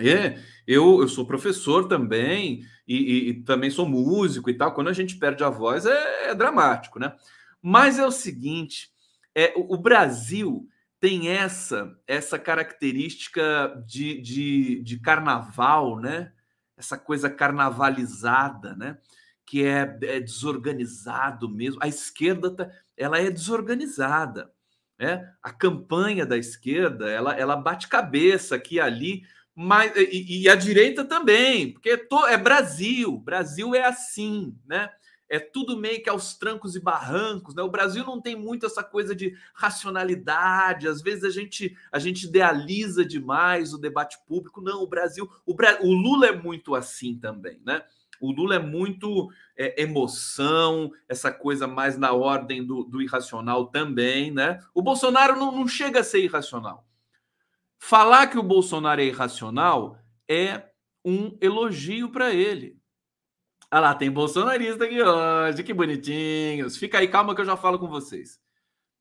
É, 0.00 0.38
eu, 0.66 1.00
eu 1.00 1.08
sou 1.08 1.26
professor 1.26 1.88
também 1.88 2.64
e, 2.86 2.96
e, 2.96 3.28
e 3.30 3.34
também 3.42 3.70
sou 3.70 3.88
músico 3.88 4.48
e 4.48 4.54
tal. 4.54 4.72
Quando 4.72 4.88
a 4.88 4.92
gente 4.92 5.16
perde 5.16 5.42
a 5.42 5.50
voz 5.50 5.86
é, 5.86 6.30
é 6.30 6.34
dramático, 6.34 6.98
né? 6.98 7.14
Mas 7.60 7.98
é 7.98 8.06
o 8.06 8.12
seguinte, 8.12 8.90
é, 9.34 9.52
o 9.56 9.76
Brasil 9.76 10.68
tem 11.00 11.28
essa 11.28 11.96
essa 12.06 12.38
característica 12.38 13.82
de, 13.86 14.20
de, 14.20 14.82
de 14.82 15.00
carnaval, 15.00 15.98
né? 15.98 16.32
Essa 16.76 16.96
coisa 16.96 17.28
carnavalizada, 17.28 18.76
né? 18.76 18.98
Que 19.44 19.64
é, 19.64 19.98
é 20.02 20.20
desorganizado 20.20 21.48
mesmo. 21.48 21.80
A 21.82 21.88
esquerda 21.88 22.54
tá, 22.54 22.70
ela 22.96 23.18
é 23.18 23.30
desorganizada. 23.30 24.52
Né? 24.98 25.32
A 25.42 25.52
campanha 25.52 26.26
da 26.26 26.36
esquerda 26.36 27.08
ela, 27.08 27.32
ela 27.32 27.54
bate 27.54 27.88
cabeça 27.88 28.56
aqui 28.56 28.76
e 28.76 28.80
ali, 28.80 29.22
mas 29.60 29.92
e, 29.96 30.42
e 30.42 30.48
a 30.48 30.54
direita 30.54 31.04
também, 31.04 31.72
porque 31.72 31.96
to, 31.96 32.26
é 32.26 32.36
Brasil. 32.36 33.18
Brasil 33.18 33.74
é 33.74 33.82
assim, 33.84 34.54
né? 34.64 34.88
é 35.28 35.40
tudo 35.40 35.76
meio 35.76 36.00
que 36.00 36.08
aos 36.08 36.34
trancos 36.34 36.76
e 36.76 36.80
barrancos, 36.80 37.56
né? 37.56 37.62
O 37.62 37.70
Brasil 37.70 38.04
não 38.04 38.20
tem 38.20 38.36
muito 38.36 38.64
essa 38.64 38.84
coisa 38.84 39.16
de 39.16 39.36
racionalidade, 39.52 40.88
às 40.88 41.02
vezes 41.02 41.24
a 41.24 41.30
gente 41.30 41.76
a 41.90 41.98
gente 41.98 42.24
idealiza 42.24 43.04
demais 43.04 43.74
o 43.74 43.78
debate 43.78 44.16
público. 44.26 44.62
Não, 44.62 44.80
o 44.80 44.86
Brasil, 44.86 45.28
o, 45.44 45.52
o 45.52 45.92
Lula 45.92 46.28
é 46.28 46.32
muito 46.32 46.74
assim 46.74 47.18
também, 47.18 47.60
né? 47.66 47.82
O 48.20 48.30
Lula 48.30 48.54
é 48.54 48.58
muito 48.60 49.28
é, 49.56 49.82
emoção, 49.82 50.90
essa 51.08 51.32
coisa 51.32 51.66
mais 51.66 51.98
na 51.98 52.12
ordem 52.12 52.64
do, 52.64 52.84
do 52.84 53.02
irracional 53.02 53.66
também, 53.66 54.30
né? 54.30 54.60
O 54.72 54.82
Bolsonaro 54.82 55.36
não, 55.36 55.50
não 55.50 55.68
chega 55.68 56.00
a 56.00 56.04
ser 56.04 56.22
irracional. 56.22 56.87
Falar 57.78 58.26
que 58.26 58.38
o 58.38 58.42
Bolsonaro 58.42 59.00
é 59.00 59.04
irracional 59.04 59.98
é 60.28 60.68
um 61.04 61.36
elogio 61.40 62.10
para 62.10 62.32
ele. 62.34 62.78
Ah 63.70 63.80
lá, 63.80 63.94
tem 63.94 64.10
bolsonarista 64.10 64.84
aqui 64.84 65.02
hoje, 65.02 65.62
que 65.62 65.74
bonitinhos. 65.74 66.76
Fica 66.76 66.98
aí, 66.98 67.08
calma 67.08 67.34
que 67.34 67.40
eu 67.40 67.44
já 67.44 67.56
falo 67.56 67.78
com 67.78 67.86
vocês. 67.86 68.40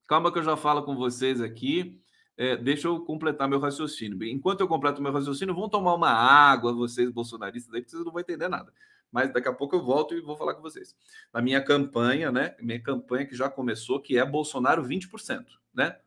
Calma 0.08 0.32
que 0.32 0.40
eu 0.40 0.44
já 0.44 0.58
falo 0.58 0.84
com 0.84 0.96
vocês 0.96 1.42
aqui. 1.42 2.02
É, 2.36 2.56
deixa 2.56 2.88
eu 2.88 3.00
completar 3.04 3.48
meu 3.48 3.60
raciocínio. 3.60 4.22
Enquanto 4.26 4.62
eu 4.62 4.68
completo 4.68 5.02
meu 5.02 5.12
raciocínio, 5.12 5.56
vão 5.56 5.68
tomar 5.68 5.96
uma 5.96 6.10
água, 6.12 6.74
vocês 6.74 7.10
bolsonaristas 7.10 7.74
aí, 7.74 7.84
vocês 7.84 8.06
não 8.06 8.12
vão 8.12 8.22
entender 8.22 8.48
nada. 8.48 8.72
Mas 9.12 9.32
daqui 9.34 9.48
a 9.48 9.54
pouco 9.54 9.76
eu 9.76 9.84
volto 9.84 10.14
e 10.14 10.22
vou 10.22 10.36
falar 10.36 10.54
com 10.54 10.62
vocês. 10.62 10.96
Na 11.34 11.42
minha 11.42 11.64
campanha, 11.64 12.32
né? 12.32 12.56
Minha 12.60 12.82
campanha 12.82 13.26
que 13.26 13.36
já 13.36 13.50
começou, 13.50 14.02
que 14.02 14.18
é 14.18 14.26
Bolsonaro 14.26 14.84
20%, 14.84 15.46
né? 15.74 15.98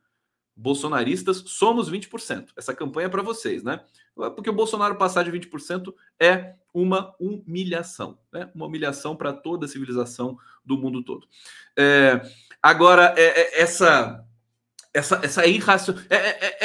Bolsonaristas 0.55 1.43
somos 1.47 1.89
20%. 1.89 2.49
Essa 2.55 2.73
campanha 2.73 3.07
é 3.07 3.09
para 3.09 3.23
vocês, 3.23 3.63
né? 3.63 3.81
Porque 4.15 4.49
o 4.49 4.53
Bolsonaro 4.53 4.97
passar 4.97 5.23
de 5.23 5.31
20% 5.31 5.93
é 6.19 6.55
uma 6.73 7.15
humilhação, 7.19 8.19
né? 8.31 8.49
Uma 8.53 8.65
humilhação 8.65 9.15
para 9.15 9.33
toda 9.33 9.65
a 9.65 9.69
civilização 9.69 10.37
do 10.63 10.77
mundo 10.77 11.03
todo. 11.03 11.27
É, 11.77 12.21
agora, 12.61 13.13
é, 13.17 13.23
é, 13.23 13.61
essa 13.61 14.25
essa, 14.93 15.21
essa 15.23 15.45
irracion... 15.47 15.95
é, 16.09 16.15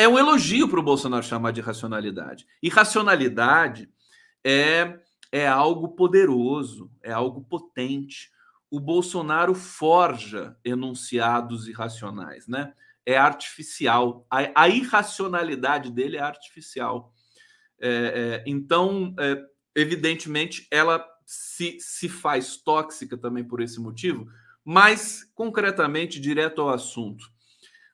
é, 0.01 0.03
é 0.03 0.09
um 0.09 0.19
elogio 0.19 0.69
para 0.69 0.81
o 0.81 0.83
Bolsonaro 0.83 1.23
chamar 1.23 1.53
de 1.53 1.61
racionalidade. 1.61 2.47
Irracionalidade 2.61 3.89
é, 4.45 4.99
é 5.31 5.47
algo 5.47 5.91
poderoso, 5.91 6.91
é 7.03 7.13
algo 7.13 7.43
potente. 7.43 8.31
O 8.71 8.81
Bolsonaro 8.81 9.55
forja 9.55 10.57
enunciados 10.65 11.69
irracionais, 11.69 12.49
né? 12.49 12.75
É 13.07 13.17
artificial. 13.17 14.27
A, 14.29 14.63
a 14.65 14.69
irracionalidade 14.69 15.93
dele 15.93 16.17
é 16.17 16.21
artificial. 16.21 17.15
É, 17.81 17.89
é, 17.89 18.45
então, 18.47 19.15
é, 19.19 19.41
evidentemente, 19.75 20.67
ela 20.71 21.07
se, 21.25 21.79
se 21.81 22.09
faz 22.09 22.57
tóxica 22.57 23.17
também 23.17 23.45
por 23.45 23.61
esse 23.61 23.81
motivo, 23.81 24.27
mas, 24.65 25.23
concretamente, 25.35 26.21
direto 26.21 26.61
ao 26.61 26.71
assunto. 26.71 27.25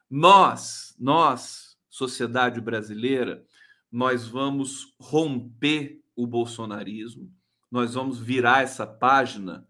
Nós, 0.08 0.94
nós, 0.98 1.76
sociedade 1.90 2.60
brasileira, 2.60 3.44
nós 3.90 4.26
vamos 4.26 4.94
romper 4.98 6.00
o 6.16 6.26
bolsonarismo, 6.26 7.30
nós 7.70 7.94
vamos 7.94 8.18
virar 8.18 8.62
essa 8.62 8.86
página 8.86 9.66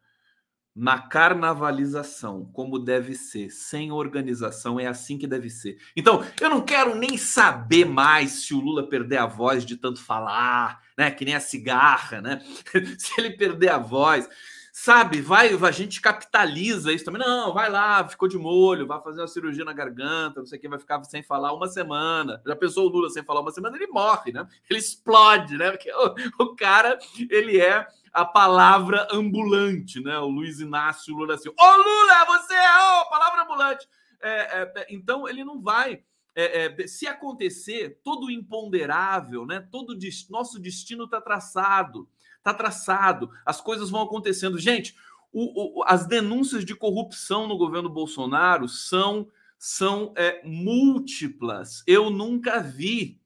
na 0.74 0.98
carnavalização, 0.98 2.46
como 2.52 2.78
deve 2.78 3.14
ser, 3.14 3.50
sem 3.50 3.92
organização, 3.92 4.80
é 4.80 4.86
assim 4.86 5.18
que 5.18 5.26
deve 5.26 5.50
ser. 5.50 5.76
Então, 5.94 6.24
eu 6.40 6.48
não 6.48 6.62
quero 6.62 6.94
nem 6.94 7.18
saber 7.18 7.84
mais 7.84 8.44
se 8.44 8.54
o 8.54 8.60
Lula 8.60 8.88
perder 8.88 9.18
a 9.18 9.26
voz 9.26 9.66
de 9.66 9.76
tanto 9.76 10.02
falar, 10.02 10.80
né? 10.96 11.10
Que 11.10 11.26
nem 11.26 11.34
a 11.34 11.40
cigarra, 11.40 12.22
né? 12.22 12.40
se 12.98 13.12
ele 13.18 13.36
perder 13.36 13.68
a 13.70 13.78
voz, 13.78 14.26
sabe? 14.72 15.20
Vai, 15.20 15.52
a 15.54 15.70
gente 15.70 16.00
capitaliza 16.00 16.90
isso 16.90 17.04
também. 17.04 17.20
Não, 17.20 17.52
vai 17.52 17.70
lá, 17.70 18.08
ficou 18.08 18.26
de 18.26 18.38
molho, 18.38 18.86
vai 18.86 19.00
fazer 19.02 19.20
uma 19.20 19.28
cirurgia 19.28 19.66
na 19.66 19.74
garganta, 19.74 20.40
não 20.40 20.46
sei 20.46 20.58
o 20.58 20.60
que, 20.60 20.68
vai 20.68 20.78
ficar 20.78 21.04
sem 21.04 21.22
falar 21.22 21.52
uma 21.52 21.68
semana. 21.68 22.40
Já 22.46 22.56
pensou 22.56 22.86
o 22.86 22.88
Lula 22.88 23.10
sem 23.10 23.22
falar 23.22 23.42
uma 23.42 23.52
semana? 23.52 23.76
Ele 23.76 23.88
morre, 23.88 24.32
né? 24.32 24.46
Ele 24.70 24.78
explode, 24.78 25.58
né? 25.58 25.70
Porque 25.70 25.92
o, 25.92 26.14
o 26.44 26.56
cara, 26.56 26.98
ele 27.30 27.60
é 27.60 27.86
a 28.12 28.24
palavra 28.24 29.08
ambulante, 29.10 30.00
né? 30.00 30.18
O 30.18 30.28
Luiz 30.28 30.60
Inácio 30.60 31.14
Lula 31.14 31.34
assim, 31.34 31.48
ô 31.48 31.76
Lula, 31.76 32.24
você 32.26 32.54
é 32.54 32.66
a 32.66 33.04
palavra 33.10 33.42
ambulante. 33.42 33.88
É, 34.20 34.30
é, 34.30 34.72
é, 34.76 34.86
então 34.90 35.28
ele 35.28 35.42
não 35.44 35.60
vai. 35.60 36.02
É, 36.34 36.66
é, 36.66 36.86
se 36.86 37.06
acontecer, 37.06 38.00
todo 38.02 38.30
imponderável, 38.30 39.46
né? 39.46 39.66
Todo 39.70 39.96
nosso 40.30 40.58
destino 40.58 41.04
está 41.04 41.20
traçado, 41.20 42.08
está 42.38 42.54
traçado. 42.54 43.30
As 43.44 43.60
coisas 43.60 43.90
vão 43.90 44.02
acontecendo. 44.02 44.58
Gente, 44.58 44.96
o, 45.32 45.80
o, 45.80 45.84
as 45.84 46.06
denúncias 46.06 46.64
de 46.64 46.74
corrupção 46.74 47.46
no 47.46 47.56
governo 47.56 47.88
Bolsonaro 47.88 48.68
são 48.68 49.28
são 49.58 50.12
é, 50.16 50.40
múltiplas. 50.44 51.84
Eu 51.86 52.10
nunca 52.10 52.58
vi 52.58 53.21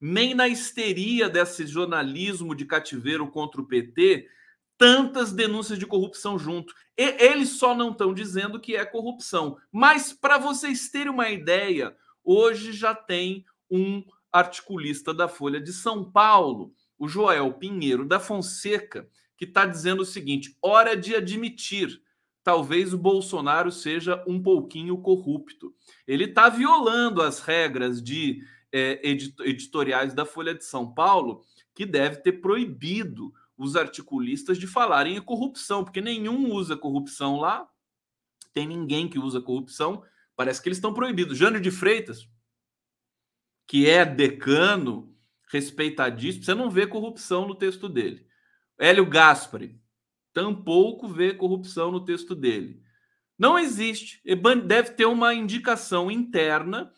nem 0.00 0.34
na 0.34 0.48
histeria 0.48 1.28
desse 1.28 1.66
jornalismo 1.66 2.54
de 2.54 2.64
cativeiro 2.64 3.28
contra 3.28 3.60
o 3.60 3.66
PT, 3.66 4.28
tantas 4.78 5.32
denúncias 5.32 5.78
de 5.78 5.86
corrupção 5.86 6.38
junto. 6.38 6.74
E 6.96 7.02
eles 7.24 7.50
só 7.50 7.74
não 7.74 7.90
estão 7.90 8.12
dizendo 8.12 8.60
que 8.60 8.76
é 8.76 8.84
corrupção. 8.84 9.56
Mas, 9.72 10.12
para 10.12 10.38
vocês 10.38 10.88
terem 10.90 11.10
uma 11.12 11.30
ideia, 11.30 11.96
hoje 12.22 12.72
já 12.72 12.94
tem 12.94 13.44
um 13.70 14.02
articulista 14.30 15.14
da 15.14 15.28
Folha 15.28 15.60
de 15.60 15.72
São 15.72 16.04
Paulo, 16.10 16.72
o 16.98 17.08
Joel 17.08 17.52
Pinheiro 17.54 18.04
da 18.04 18.20
Fonseca, 18.20 19.08
que 19.36 19.44
está 19.44 19.66
dizendo 19.66 20.02
o 20.02 20.06
seguinte: 20.06 20.56
hora 20.60 20.96
de 20.96 21.14
admitir. 21.14 22.02
talvez 22.42 22.94
o 22.94 22.98
Bolsonaro 22.98 23.72
seja 23.72 24.22
um 24.26 24.40
pouquinho 24.40 24.98
corrupto. 24.98 25.74
Ele 26.06 26.24
está 26.24 26.48
violando 26.48 27.20
as 27.20 27.40
regras 27.40 28.00
de 28.00 28.40
é, 28.76 29.00
editoriais 29.02 30.12
da 30.12 30.26
Folha 30.26 30.54
de 30.54 30.64
São 30.64 30.92
Paulo, 30.92 31.42
que 31.74 31.86
deve 31.86 32.16
ter 32.16 32.32
proibido 32.32 33.32
os 33.56 33.74
articulistas 33.74 34.58
de 34.58 34.66
falarem 34.66 35.16
em 35.16 35.22
corrupção, 35.22 35.82
porque 35.82 36.00
nenhum 36.00 36.52
usa 36.52 36.76
corrupção 36.76 37.36
lá, 37.36 37.66
tem 38.52 38.66
ninguém 38.66 39.08
que 39.08 39.18
usa 39.18 39.40
corrupção, 39.40 40.02
parece 40.34 40.60
que 40.60 40.68
eles 40.68 40.76
estão 40.76 40.92
proibidos. 40.92 41.38
Jânio 41.38 41.60
de 41.60 41.70
Freitas, 41.70 42.28
que 43.66 43.88
é 43.88 44.04
decano, 44.04 45.14
respeitadíssimo, 45.48 46.44
você 46.44 46.54
não 46.54 46.70
vê 46.70 46.86
corrupção 46.86 47.48
no 47.48 47.54
texto 47.54 47.88
dele. 47.88 48.26
Hélio 48.78 49.06
Gaspari, 49.06 49.80
tampouco 50.34 51.08
vê 51.08 51.32
corrupção 51.32 51.90
no 51.90 52.04
texto 52.04 52.34
dele. 52.34 52.82
Não 53.38 53.58
existe. 53.58 54.20
Deve 54.66 54.90
ter 54.90 55.06
uma 55.06 55.34
indicação 55.34 56.10
interna. 56.10 56.92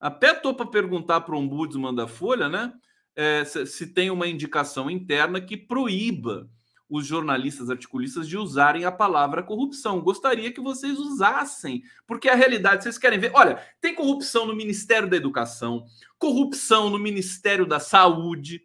Até 0.00 0.32
estou 0.32 0.54
para 0.54 0.66
perguntar 0.66 1.20
para 1.20 1.34
o 1.34 1.38
ombudsman 1.38 1.94
da 1.94 2.08
Folha, 2.08 2.48
né? 2.48 2.72
É, 3.14 3.44
se, 3.44 3.66
se 3.66 3.86
tem 3.88 4.10
uma 4.10 4.26
indicação 4.26 4.90
interna 4.90 5.40
que 5.40 5.56
proíba 5.56 6.48
os 6.90 7.06
jornalistas 7.06 7.70
articulistas 7.70 8.28
de 8.28 8.36
usarem 8.36 8.84
a 8.84 8.90
palavra 8.90 9.44
corrupção. 9.44 10.00
Gostaria 10.00 10.52
que 10.52 10.60
vocês 10.60 10.98
usassem, 10.98 11.84
porque 12.04 12.28
a 12.28 12.34
realidade, 12.34 12.82
vocês 12.82 12.98
querem 12.98 13.20
ver. 13.20 13.30
Olha, 13.32 13.64
tem 13.80 13.94
corrupção 13.94 14.44
no 14.44 14.56
Ministério 14.56 15.08
da 15.08 15.16
Educação, 15.16 15.84
corrupção 16.18 16.90
no 16.90 16.98
Ministério 16.98 17.64
da 17.64 17.78
Saúde, 17.78 18.62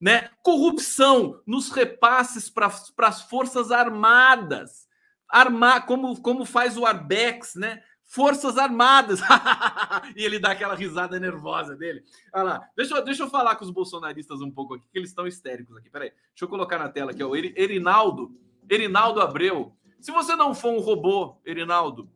né? 0.00 0.28
Corrupção 0.42 1.40
nos 1.46 1.70
repasses 1.70 2.50
para 2.50 2.66
as 3.06 3.22
Forças 3.22 3.70
Armadas. 3.70 4.88
Armar, 5.28 5.86
como, 5.86 6.20
como 6.20 6.44
faz 6.44 6.76
o 6.76 6.84
Arbex, 6.84 7.54
né? 7.54 7.80
Forças 8.12 8.58
Armadas. 8.58 9.20
e 10.14 10.22
ele 10.22 10.38
dá 10.38 10.50
aquela 10.50 10.74
risada 10.74 11.18
nervosa 11.18 11.74
dele. 11.74 12.04
Olha 12.34 12.42
lá. 12.42 12.68
Deixa 12.76 12.94
eu, 12.94 13.02
deixa 13.02 13.22
eu 13.22 13.30
falar 13.30 13.56
com 13.56 13.64
os 13.64 13.70
bolsonaristas 13.70 14.42
um 14.42 14.50
pouco 14.50 14.74
aqui, 14.74 14.86
que 14.92 14.98
eles 14.98 15.08
estão 15.08 15.26
histéricos 15.26 15.78
aqui. 15.78 15.88
Peraí. 15.88 16.10
Deixa 16.10 16.44
eu 16.44 16.48
colocar 16.48 16.78
na 16.78 16.90
tela 16.90 17.12
aqui, 17.12 17.22
ó. 17.24 17.34
Erinaldo. 17.34 18.30
Erinaldo 18.68 19.18
Abreu. 19.18 19.74
Se 19.98 20.12
você 20.12 20.36
não 20.36 20.54
for 20.54 20.74
um 20.74 20.80
robô, 20.80 21.38
Erinaldo, 21.42 22.06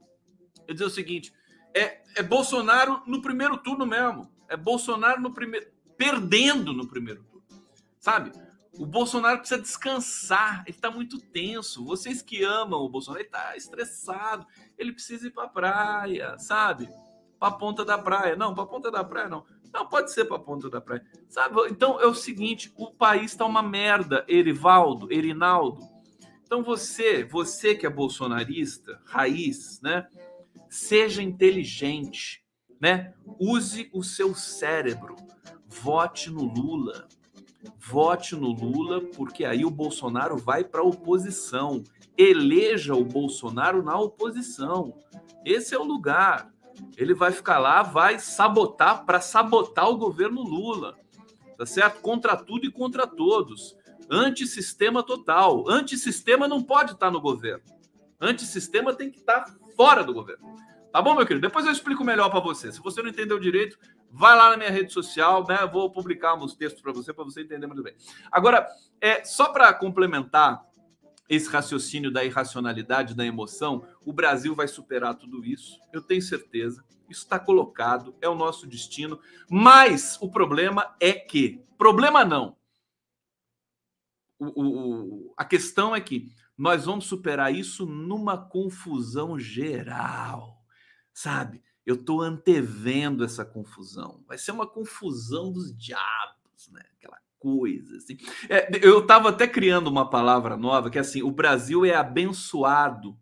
eu 0.68 0.74
dizer 0.74 0.84
o 0.84 0.90
seguinte: 0.90 1.32
é, 1.74 2.02
é 2.14 2.22
Bolsonaro 2.22 3.02
no 3.06 3.22
primeiro 3.22 3.56
turno 3.56 3.86
mesmo. 3.86 4.30
É 4.50 4.56
Bolsonaro 4.56 5.18
no 5.22 5.32
primeiro. 5.32 5.66
Perdendo 5.96 6.74
no 6.74 6.86
primeiro 6.86 7.24
turno. 7.24 7.46
Sabe? 7.98 8.32
O 8.78 8.84
Bolsonaro 8.84 9.38
precisa 9.38 9.60
descansar, 9.60 10.62
ele 10.66 10.76
está 10.76 10.90
muito 10.90 11.18
tenso. 11.18 11.84
Vocês 11.84 12.20
que 12.20 12.44
amam 12.44 12.80
o 12.80 12.88
Bolsonaro, 12.88 13.20
ele 13.20 13.28
está 13.28 13.56
estressado, 13.56 14.46
ele 14.76 14.92
precisa 14.92 15.26
ir 15.26 15.30
para 15.30 15.44
a 15.44 15.48
praia, 15.48 16.38
sabe? 16.38 16.88
Para 17.38 17.48
a 17.48 17.52
ponta 17.52 17.84
da 17.84 17.96
praia. 17.96 18.36
Não, 18.36 18.54
para 18.54 18.64
a 18.64 18.66
ponta 18.66 18.90
da 18.90 19.02
praia 19.02 19.28
não. 19.28 19.44
Não, 19.72 19.86
pode 19.86 20.10
ser 20.12 20.26
para 20.26 20.36
a 20.36 20.40
ponta 20.40 20.68
da 20.68 20.80
praia. 20.80 21.04
Sabe? 21.28 21.56
Então 21.70 22.00
é 22.00 22.06
o 22.06 22.14
seguinte: 22.14 22.72
o 22.76 22.90
país 22.92 23.32
está 23.32 23.46
uma 23.46 23.62
merda, 23.62 24.24
Erivaldo, 24.28 25.12
Erinaldo. 25.12 25.80
Então 26.44 26.62
você, 26.62 27.24
você 27.24 27.74
que 27.74 27.86
é 27.86 27.90
bolsonarista, 27.90 29.00
raiz, 29.06 29.80
né? 29.80 30.06
Seja 30.68 31.22
inteligente, 31.22 32.44
né? 32.80 33.14
Use 33.40 33.90
o 33.92 34.02
seu 34.02 34.34
cérebro. 34.34 35.16
Vote 35.66 36.30
no 36.30 36.44
Lula 36.44 37.08
vote 37.78 38.34
no 38.34 38.52
Lula, 38.52 39.00
porque 39.00 39.44
aí 39.44 39.64
o 39.64 39.70
Bolsonaro 39.70 40.36
vai 40.36 40.64
para 40.64 40.80
a 40.80 40.84
oposição. 40.84 41.82
Eleja 42.16 42.94
o 42.94 43.04
Bolsonaro 43.04 43.82
na 43.82 43.98
oposição. 43.98 44.94
Esse 45.44 45.74
é 45.74 45.78
o 45.78 45.84
lugar. 45.84 46.50
Ele 46.96 47.14
vai 47.14 47.32
ficar 47.32 47.58
lá, 47.58 47.82
vai 47.82 48.18
sabotar 48.18 49.04
para 49.04 49.20
sabotar 49.20 49.88
o 49.88 49.96
governo 49.96 50.42
Lula. 50.42 50.96
Tá 51.56 51.64
certo? 51.64 52.00
Contra 52.00 52.36
tudo 52.36 52.66
e 52.66 52.70
contra 52.70 53.06
todos. 53.06 53.76
Antissistema 54.10 55.02
total. 55.02 55.68
Antissistema 55.68 56.46
não 56.46 56.62
pode 56.62 56.92
estar 56.92 57.10
no 57.10 57.20
governo. 57.20 57.64
Antissistema 58.20 58.94
tem 58.94 59.10
que 59.10 59.18
estar 59.18 59.46
fora 59.76 60.02
do 60.04 60.12
governo. 60.12 60.56
Tá 60.92 61.02
bom, 61.02 61.14
meu 61.14 61.26
querido? 61.26 61.46
Depois 61.46 61.66
eu 61.66 61.72
explico 61.72 62.04
melhor 62.04 62.30
para 62.30 62.40
você. 62.40 62.72
Se 62.72 62.80
você 62.80 63.02
não 63.02 63.10
entendeu 63.10 63.38
direito, 63.38 63.78
vai 64.10 64.36
lá 64.36 64.50
na 64.50 64.56
minha 64.56 64.70
rede 64.70 64.92
social, 64.92 65.46
né? 65.46 65.58
Vou 65.70 65.90
publicar 65.90 66.34
uns 66.34 66.54
textos 66.54 66.82
para 66.82 66.92
você, 66.92 67.12
para 67.12 67.24
você 67.24 67.42
entender 67.42 67.66
muito 67.66 67.82
bem. 67.82 67.94
Agora, 68.30 68.66
é 69.00 69.24
só 69.24 69.48
para 69.52 69.72
complementar 69.72 70.64
esse 71.28 71.48
raciocínio 71.48 72.10
da 72.10 72.24
irracionalidade, 72.24 73.14
da 73.14 73.24
emoção, 73.24 73.86
o 74.04 74.12
Brasil 74.12 74.54
vai 74.54 74.68
superar 74.68 75.16
tudo 75.16 75.44
isso, 75.44 75.80
eu 75.92 76.00
tenho 76.00 76.22
certeza. 76.22 76.84
Isso 77.08 77.22
está 77.22 77.38
colocado, 77.38 78.14
é 78.20 78.28
o 78.28 78.34
nosso 78.34 78.66
destino. 78.66 79.18
Mas 79.48 80.18
o 80.20 80.30
problema 80.30 80.96
é 81.00 81.12
que. 81.12 81.64
Problema 81.78 82.24
não. 82.24 82.56
O, 84.38 84.62
o, 84.62 85.34
a 85.36 85.44
questão 85.44 85.94
é 85.94 86.00
que 86.00 86.28
nós 86.58 86.84
vamos 86.84 87.06
superar 87.06 87.54
isso 87.54 87.86
numa 87.86 88.36
confusão 88.36 89.38
geral 89.38 90.56
sabe? 91.16 91.62
Eu 91.86 91.94
estou 91.94 92.20
antevendo 92.20 93.24
essa 93.24 93.44
confusão. 93.44 94.24
Vai 94.26 94.36
ser 94.36 94.50
uma 94.50 94.66
confusão 94.66 95.52
dos 95.52 95.74
diabos, 95.74 96.68
né? 96.72 96.82
Aquela 96.98 97.18
coisa 97.38 97.96
assim. 97.96 98.18
É, 98.48 98.68
eu 98.82 98.98
estava 98.98 99.28
até 99.28 99.46
criando 99.46 99.86
uma 99.86 100.10
palavra 100.10 100.56
nova 100.56 100.90
que 100.90 100.98
é 100.98 101.00
assim: 101.00 101.22
o 101.22 101.30
Brasil 101.30 101.84
é 101.84 101.94
abençoado 101.94 103.16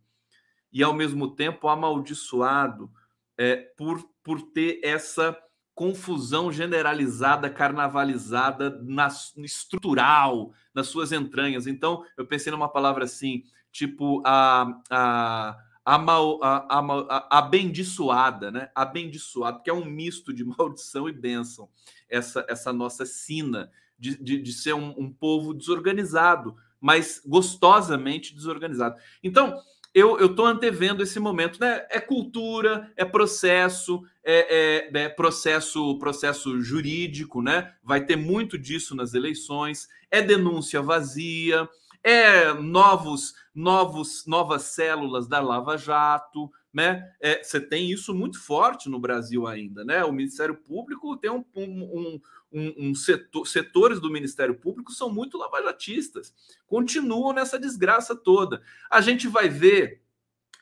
e 0.73 0.83
ao 0.83 0.95
mesmo 0.95 1.35
tempo 1.37 1.69
amaldiçoado 1.69 2.91
é, 3.37 3.57
por, 3.77 4.03
por 4.23 4.41
ter 4.41 4.81
essa 4.83 5.39
confusão 5.75 6.53
generalizada, 6.53 7.51
carnavalizada, 7.51 8.81
na, 8.83 9.09
estrutural, 9.39 10.53
nas 10.73 10.87
suas 10.87 11.13
entranhas. 11.13 11.67
Então, 11.67 12.05
eu 12.17 12.27
pensei 12.27 12.51
numa 12.51 12.69
palavra 12.69 13.05
assim, 13.05 13.43
tipo 13.73 14.23
a, 14.25 14.81
a 14.89 15.64
amal, 15.85 16.43
a, 16.43 16.67
a, 16.69 17.39
abendiçoada, 17.39 18.51
né? 18.51 18.71
Abendiçoada, 18.75 19.61
que 19.61 19.69
é 19.69 19.75
um 19.75 19.85
misto 19.85 20.33
de 20.33 20.45
maldição 20.45 21.09
e 21.09 21.13
bênção. 21.13 21.69
Essa, 22.09 22.45
essa 22.49 22.73
nossa 22.73 23.05
sina 23.05 23.71
de, 23.99 24.17
de, 24.23 24.41
de 24.41 24.53
ser 24.53 24.75
um, 24.75 24.95
um, 24.97 25.13
povo 25.13 25.53
desorganizado, 25.53 26.57
mas 26.81 27.21
gostosamente 27.25 28.35
desorganizado. 28.35 28.97
Então, 29.23 29.61
eu 29.95 30.27
estou 30.27 30.45
antevendo 30.47 31.05
esse 31.05 31.21
momento, 31.21 31.61
né? 31.61 31.87
É 31.89 32.01
cultura, 32.01 32.93
é 32.97 33.05
processo, 33.05 34.03
é, 34.25 34.91
é, 34.93 35.05
é, 35.05 35.09
processo, 35.09 35.97
processo 35.99 36.61
jurídico, 36.61 37.41
né? 37.41 37.73
Vai 37.83 38.05
ter 38.05 38.17
muito 38.17 38.59
disso 38.59 38.97
nas 38.97 39.15
eleições, 39.15 39.89
é 40.11 40.21
denúncia 40.21 40.83
vazia, 40.83 41.69
é 42.05 42.53
novos, 42.53 43.35
novos, 43.55 44.27
novas 44.27 44.63
células 44.65 45.27
da 45.27 45.41
Lava 45.41 45.79
Jato, 45.79 46.53
né? 46.73 47.11
É, 47.19 47.43
você 47.43 47.59
tem 47.59 47.91
isso 47.91 48.13
muito 48.13 48.39
forte 48.39 48.91
no 48.91 49.01
Brasil 49.01 49.47
ainda, 49.47 49.83
né? 49.85 50.05
O 50.05 50.13
Ministério 50.13 50.55
Público 50.55 51.17
tem 51.17 51.31
um, 51.31 51.43
um, 51.57 52.21
um, 52.53 52.75
um 52.91 52.95
setor, 52.95 53.47
setores 53.47 53.99
do 54.01 54.11
Ministério 54.11 54.55
Público 54.55 54.93
são 54.93 55.11
muito 55.11 55.39
lavajatistas, 55.39 56.35
continuam 56.67 57.33
nessa 57.33 57.59
desgraça 57.59 58.15
toda. 58.15 58.61
A 58.91 59.01
gente 59.01 59.27
vai 59.27 59.49
ver 59.49 60.03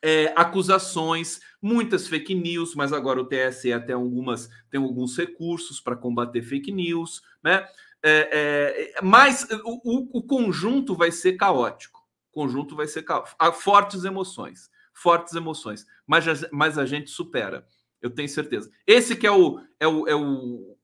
é, 0.02 0.33
acusações, 0.37 1.40
muitas 1.61 2.07
fake 2.07 2.35
news, 2.35 2.74
mas 2.74 2.92
agora 2.92 3.20
o 3.20 3.24
TSE 3.24 3.78
tem 3.87 3.94
algumas 3.94 4.48
tem 4.70 4.81
alguns 4.81 5.16
recursos 5.16 5.81
para 5.81 5.96
combater 5.96 6.42
fake 6.42 6.70
news, 6.70 7.22
né? 7.42 7.66
É, 8.03 8.93
é, 8.97 9.01
mas 9.01 9.47
o, 9.65 10.19
o, 10.19 10.23
conjunto 10.23 10.95
vai 10.95 11.12
ser 11.12 11.35
caótico. 11.35 12.01
O 12.33 12.41
conjunto 12.41 12.75
vai 12.75 12.87
ser 12.88 13.03
caótico. 13.03 13.37
Fortes 13.55 14.05
emoções, 14.05 14.69
fortes 14.93 15.35
emoções. 15.35 15.87
Mas, 16.07 16.25
mas 16.51 16.79
a 16.79 16.85
gente 16.85 17.11
supera, 17.11 17.65
eu 18.01 18.11
tenho 18.11 18.29
certeza. 18.29 18.71
Esse 18.87 19.15
que 19.15 19.27
é 19.27 19.31
o, 19.31 19.61
é 19.79 19.87
o, 19.87 20.09
é 20.09 20.17
o 20.17 20.77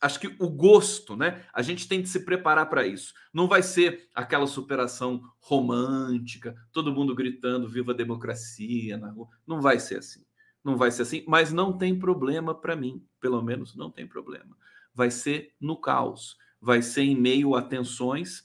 acho 0.00 0.18
que 0.18 0.34
o 0.40 0.48
gosto, 0.48 1.16
né? 1.16 1.44
A 1.52 1.62
gente 1.62 1.86
tem 1.86 2.02
que 2.02 2.08
se 2.08 2.24
preparar 2.24 2.68
para 2.68 2.86
isso. 2.86 3.14
Não 3.32 3.46
vai 3.46 3.62
ser 3.62 4.08
aquela 4.12 4.48
superação 4.48 5.22
romântica, 5.38 6.56
todo 6.72 6.92
mundo 6.92 7.14
gritando 7.14 7.68
viva 7.68 7.92
a 7.92 7.96
democracia 7.96 8.96
na 8.96 9.10
rua. 9.10 9.28
Não 9.46 9.60
vai 9.60 9.78
ser 9.78 9.98
assim. 9.98 10.24
Não 10.64 10.76
vai 10.76 10.90
ser 10.90 11.02
assim, 11.02 11.24
mas 11.28 11.52
não 11.52 11.78
tem 11.78 11.96
problema 11.96 12.52
para 12.52 12.74
mim, 12.74 13.06
pelo 13.20 13.40
menos 13.40 13.76
não 13.76 13.88
tem 13.88 14.04
problema 14.04 14.56
vai 14.96 15.10
ser 15.10 15.52
no 15.60 15.76
caos, 15.76 16.36
vai 16.60 16.80
ser 16.80 17.02
em 17.02 17.14
meio 17.14 17.54
a 17.54 17.62
tensões. 17.62 18.42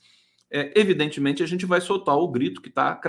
É, 0.52 0.78
evidentemente, 0.78 1.42
a 1.42 1.48
gente 1.48 1.66
vai 1.66 1.80
soltar 1.80 2.18
o 2.18 2.28
grito 2.28 2.62
que 2.62 2.68
está 2.68 3.00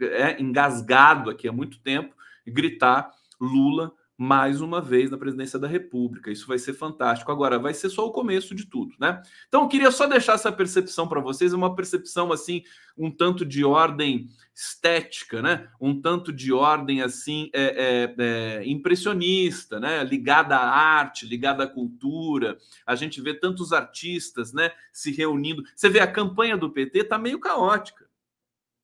é, 0.00 0.40
engasgado 0.40 1.28
aqui 1.28 1.46
há 1.46 1.52
muito 1.52 1.78
tempo, 1.82 2.16
gritar 2.46 3.10
Lula 3.38 3.92
mais 4.22 4.60
uma 4.60 4.82
vez 4.82 5.10
na 5.10 5.16
presidência 5.16 5.58
da 5.58 5.66
República. 5.66 6.30
Isso 6.30 6.46
vai 6.46 6.58
ser 6.58 6.74
fantástico. 6.74 7.32
Agora, 7.32 7.58
vai 7.58 7.72
ser 7.72 7.88
só 7.88 8.06
o 8.06 8.12
começo 8.12 8.54
de 8.54 8.66
tudo, 8.66 8.94
né? 9.00 9.22
Então, 9.48 9.62
eu 9.62 9.68
queria 9.68 9.90
só 9.90 10.06
deixar 10.06 10.34
essa 10.34 10.52
percepção 10.52 11.08
para 11.08 11.22
vocês, 11.22 11.54
uma 11.54 11.74
percepção 11.74 12.30
assim, 12.30 12.62
um 12.98 13.10
tanto 13.10 13.46
de 13.46 13.64
ordem 13.64 14.28
estética, 14.54 15.40
né? 15.40 15.70
Um 15.80 15.98
tanto 15.98 16.34
de 16.34 16.52
ordem 16.52 17.00
assim 17.00 17.48
é, 17.54 17.62
é, 17.62 18.14
é, 18.18 18.68
impressionista, 18.68 19.80
né? 19.80 20.04
Ligada 20.04 20.54
à 20.54 20.68
arte, 20.68 21.24
ligada 21.24 21.64
à 21.64 21.66
cultura. 21.66 22.58
A 22.84 22.94
gente 22.94 23.22
vê 23.22 23.32
tantos 23.32 23.72
artistas, 23.72 24.52
né? 24.52 24.70
Se 24.92 25.10
reunindo. 25.10 25.64
Você 25.74 25.88
vê 25.88 25.98
a 25.98 26.06
campanha 26.06 26.58
do 26.58 26.68
PT 26.68 27.04
tá 27.04 27.16
meio 27.16 27.40
caótica. 27.40 28.04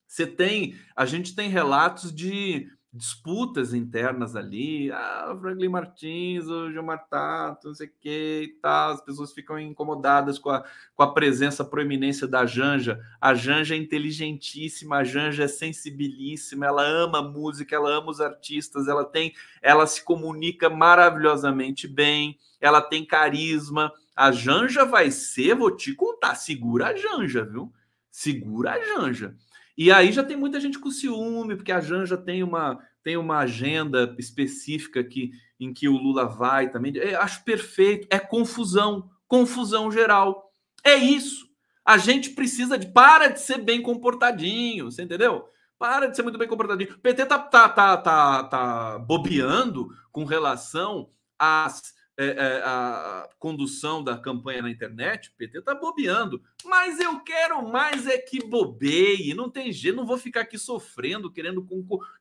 Você 0.07 0.27
tem, 0.27 0.77
a 0.97 1.05
gente 1.05 1.35
tem 1.35 1.51
relatos 1.51 2.11
de 2.11 2.71
disputas 2.97 3.75
internas 3.75 4.35
ali, 4.35 4.91
ah, 4.91 5.33
o 5.35 5.41
Franklin 5.41 5.69
Martins, 5.69 6.47
o 6.47 6.71
Gilmar 6.73 7.07
Tato, 7.09 7.69
não 7.69 7.75
sei 7.75 7.87
o 7.87 7.93
que 8.01 8.43
e 8.45 8.49
tal, 8.61 8.93
as 8.93 9.01
pessoas 9.01 9.33
ficam 9.33 9.59
incomodadas 9.59 10.39
com 10.39 10.51
a, 10.51 10.65
com 10.95 11.03
a 11.03 11.13
presença, 11.13 11.65
proeminência 11.65 12.27
da 12.27 12.47
Janja. 12.47 12.99
A 13.21 13.35
Janja 13.35 13.75
é 13.75 13.79
inteligentíssima, 13.79 14.97
a 14.97 15.05
Janja 15.05 15.45
é 15.45 15.49
sensibilíssima, 15.49 16.67
ela 16.67 16.83
ama 16.83 17.23
música, 17.23 17.77
ela 17.77 17.91
ama 17.91 18.11
os 18.11 18.21
artistas, 18.21 18.89
ela 18.89 19.05
tem, 19.05 19.35
ela 19.61 19.87
se 19.87 20.03
comunica 20.03 20.71
maravilhosamente 20.71 21.87
bem, 21.87 22.39
ela 22.61 22.81
tem 22.81 23.05
carisma. 23.05 23.93
A 24.15 24.33
Janja 24.33 24.85
vai 24.85 25.11
ser, 25.11 25.55
vou 25.55 25.71
te 25.71 25.95
contar, 25.95 26.35
segura 26.35 26.89
a 26.89 26.97
Janja, 26.97 27.45
viu? 27.45 27.73
Segura 28.11 28.73
a 28.73 28.81
Janja. 28.81 29.37
E 29.77 29.93
aí 29.93 30.11
já 30.11 30.25
tem 30.25 30.37
muita 30.37 30.59
gente 30.59 30.79
com 30.79 30.91
ciúme, 30.91 31.55
porque 31.55 31.71
a 31.71 31.81
Janja 31.81 32.17
tem 32.17 32.43
uma, 32.43 32.79
tem 33.03 33.17
uma 33.17 33.39
agenda 33.39 34.15
específica 34.19 35.05
que, 35.05 35.31
em 35.61 35.73
que 35.73 35.89
o 35.89 35.97
Lula 35.97 36.25
vai 36.25 36.71
também. 36.71 36.97
Eu 36.97 37.21
acho 37.21 37.45
perfeito. 37.45 38.09
É 38.11 38.19
confusão, 38.19 39.11
confusão 39.29 39.93
geral. 39.93 40.51
É 40.83 40.95
isso. 40.95 41.47
A 41.85 41.99
gente 41.99 42.31
precisa 42.31 42.79
de. 42.79 42.87
Para 42.87 43.29
de 43.29 43.41
ser 43.41 43.59
bem 43.59 43.83
comportadinho, 43.83 44.91
você 44.91 45.03
entendeu? 45.03 45.45
Para 45.79 46.07
de 46.07 46.17
ser 46.17 46.23
muito 46.23 46.39
bem 46.39 46.49
comportadinho. 46.49 46.95
O 46.95 46.99
PT 46.99 47.27
tá, 47.27 47.39
tá, 47.39 47.69
tá, 47.69 47.97
tá, 47.99 48.45
tá 48.45 48.99
bobeando 48.99 49.89
com 50.11 50.25
relação 50.25 51.11
às 51.39 51.95
é, 52.19 52.27
é, 52.27 52.63
a 52.65 53.29
condução 53.39 54.03
da 54.03 54.17
campanha 54.17 54.63
na 54.63 54.71
internet, 54.71 55.29
o 55.29 55.33
PT 55.37 55.61
tá 55.63 55.75
bobeando. 55.75 56.43
Mas 56.65 56.99
eu 56.99 57.21
quero 57.21 57.69
mais 57.69 58.07
é 58.07 58.17
que 58.19 58.45
bobeie, 58.45 59.35
não 59.35 59.51
tem 59.51 59.71
jeito, 59.71 59.97
não 59.97 60.07
vou 60.07 60.17
ficar 60.17 60.41
aqui 60.41 60.59
sofrendo, 60.59 61.31
querendo, 61.31 61.67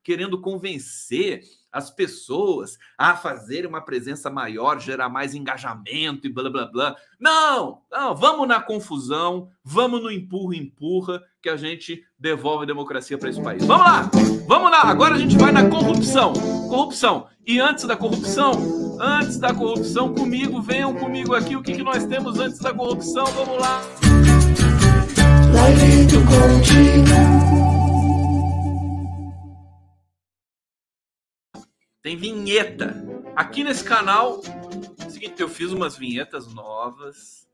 querendo 0.03 0.41
convencer 0.41 1.43
as 1.75 1.91
pessoas 1.91 2.77
a 2.97 3.17
fazer 3.17 3.65
uma 3.65 3.81
presença 3.81 4.29
maior, 4.29 4.79
gerar 4.79 5.09
mais 5.09 5.35
engajamento 5.35 6.25
e 6.25 6.31
blá 6.31 6.49
blá 6.49 6.65
blá. 6.67 6.95
Não, 7.19 7.81
não, 7.91 8.15
vamos 8.15 8.47
na 8.47 8.61
confusão, 8.61 9.49
vamos 9.61 10.01
no 10.01 10.09
empurra, 10.09 10.55
empurra, 10.55 11.21
que 11.41 11.49
a 11.49 11.57
gente 11.57 12.01
devolve 12.17 12.63
a 12.63 12.67
democracia 12.67 13.17
para 13.17 13.29
esse 13.29 13.43
país. 13.43 13.65
Vamos 13.65 13.85
lá, 13.85 14.09
vamos 14.47 14.71
lá, 14.71 14.83
agora 14.83 15.15
a 15.15 15.19
gente 15.19 15.37
vai 15.37 15.51
na 15.51 15.69
corrupção. 15.69 16.31
Corrupção. 16.69 17.27
E 17.45 17.59
antes 17.59 17.83
da 17.83 17.97
corrupção, 17.97 18.53
antes 18.97 19.37
da 19.37 19.53
corrupção 19.53 20.13
comigo. 20.13 20.61
Venham 20.61 20.93
comigo 20.93 21.35
aqui. 21.35 21.57
O 21.57 21.61
que, 21.61 21.73
que 21.73 21.83
nós 21.83 22.05
temos 22.05 22.39
antes 22.39 22.59
da 22.59 22.73
corrupção? 22.73 23.25
Vamos 23.25 23.59
lá. 23.59 23.81
Live 25.53 26.05
do 26.05 27.54
Tem 32.05 32.15
vinheta. 32.15 32.93
Aqui 33.35 33.63
nesse 33.63 33.83
canal, 33.83 34.39
é 35.03 35.09
seguinte, 35.09 35.41
eu 35.41 35.49
fiz 35.49 35.71
umas 35.71 35.97
vinhetas 35.97 36.53
novas. 36.53 37.49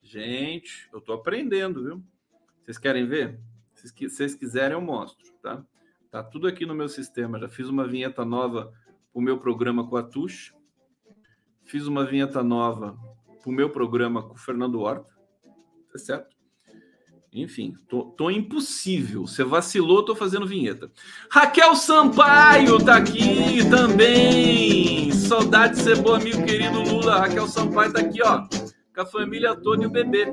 Gente, 0.00 0.88
eu 0.92 1.00
tô 1.00 1.12
aprendendo, 1.12 1.82
viu? 1.82 2.04
Vocês 2.62 2.78
querem 2.78 3.04
ver? 3.04 3.40
Se 3.74 4.08
vocês 4.08 4.36
quiserem, 4.36 4.74
eu 4.74 4.80
mostro, 4.80 5.26
tá? 5.42 5.66
Tá 6.08 6.22
tudo 6.22 6.46
aqui 6.46 6.64
no 6.64 6.72
meu 6.72 6.88
sistema. 6.88 7.40
Já 7.40 7.48
fiz 7.48 7.68
uma 7.68 7.84
vinheta 7.84 8.24
nova 8.24 8.72
o 9.12 9.20
meu 9.20 9.40
programa 9.40 9.84
com 9.88 9.96
a 9.96 10.04
Tuxa. 10.04 10.54
Fiz 11.64 11.88
uma 11.88 12.04
vinheta 12.04 12.44
nova 12.44 12.96
para 13.42 13.50
o 13.50 13.52
meu 13.52 13.70
programa 13.70 14.22
com 14.22 14.34
o 14.34 14.38
Fernando 14.38 14.78
Horta. 14.82 15.12
Tá 15.90 15.98
certo? 15.98 16.35
Enfim, 17.36 17.74
tô, 17.86 18.02
tô 18.02 18.30
impossível. 18.30 19.26
Você 19.26 19.44
vacilou, 19.44 20.02
tô 20.02 20.16
fazendo 20.16 20.46
vinheta. 20.46 20.90
Raquel 21.30 21.76
Sampaio 21.76 22.82
tá 22.82 22.96
aqui 22.96 23.58
também. 23.68 25.12
Saudade 25.12 25.76
de 25.76 25.82
ser 25.82 26.00
bom 26.00 26.14
amigo 26.14 26.42
querido 26.46 26.80
Lula. 26.80 27.18
Raquel 27.18 27.46
Sampaio 27.46 27.92
tá 27.92 28.00
aqui, 28.00 28.22
ó. 28.22 28.46
Com 28.94 29.02
a 29.02 29.06
família 29.06 29.54
toda 29.54 29.82
e 29.82 29.86
o 29.86 29.90
bebê. 29.90 30.32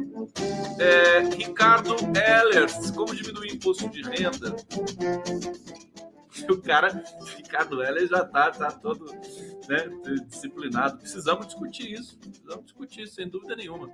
É, 0.79 1.19
Ricardo 1.35 1.93
Ellers, 2.15 2.89
como 2.91 3.13
diminuir 3.13 3.51
o 3.51 3.55
imposto 3.55 3.89
de 3.89 4.01
renda? 4.03 4.55
o 6.49 6.61
cara, 6.61 7.03
Ricardo 7.37 7.81
Heller, 7.81 8.07
já 8.07 8.25
tá, 8.25 8.49
tá 8.51 8.71
todo 8.71 9.05
né, 9.67 9.89
disciplinado. 10.27 10.97
Precisamos 10.97 11.47
discutir 11.47 11.91
isso. 11.91 12.17
Precisamos 12.17 12.65
discutir 12.65 13.01
isso, 13.03 13.15
sem 13.15 13.27
dúvida 13.27 13.55
nenhuma. 13.55 13.89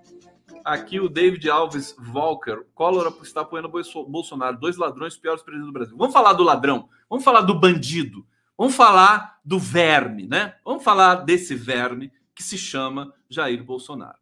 Aqui 0.63 0.99
o 0.99 1.09
David 1.09 1.49
Alves 1.49 1.95
Volker, 1.97 2.65
Collor 2.73 3.17
está 3.21 3.41
apoiando 3.41 3.69
Bolsonaro, 4.07 4.57
dois 4.57 4.77
ladrões 4.77 5.17
piores 5.17 5.41
presidentes 5.41 5.67
do 5.67 5.73
Brasil. 5.73 5.97
Vamos 5.97 6.13
falar 6.13 6.33
do 6.33 6.43
ladrão, 6.43 6.89
vamos 7.09 7.23
falar 7.23 7.41
do 7.41 7.59
bandido, 7.59 8.25
vamos 8.57 8.75
falar 8.75 9.39
do 9.43 9.59
verme, 9.59 10.27
né? 10.27 10.55
Vamos 10.63 10.83
falar 10.83 11.15
desse 11.15 11.55
verme 11.55 12.11
que 12.33 12.41
se 12.41 12.57
chama 12.57 13.13
Jair 13.29 13.63
Bolsonaro. 13.63 14.17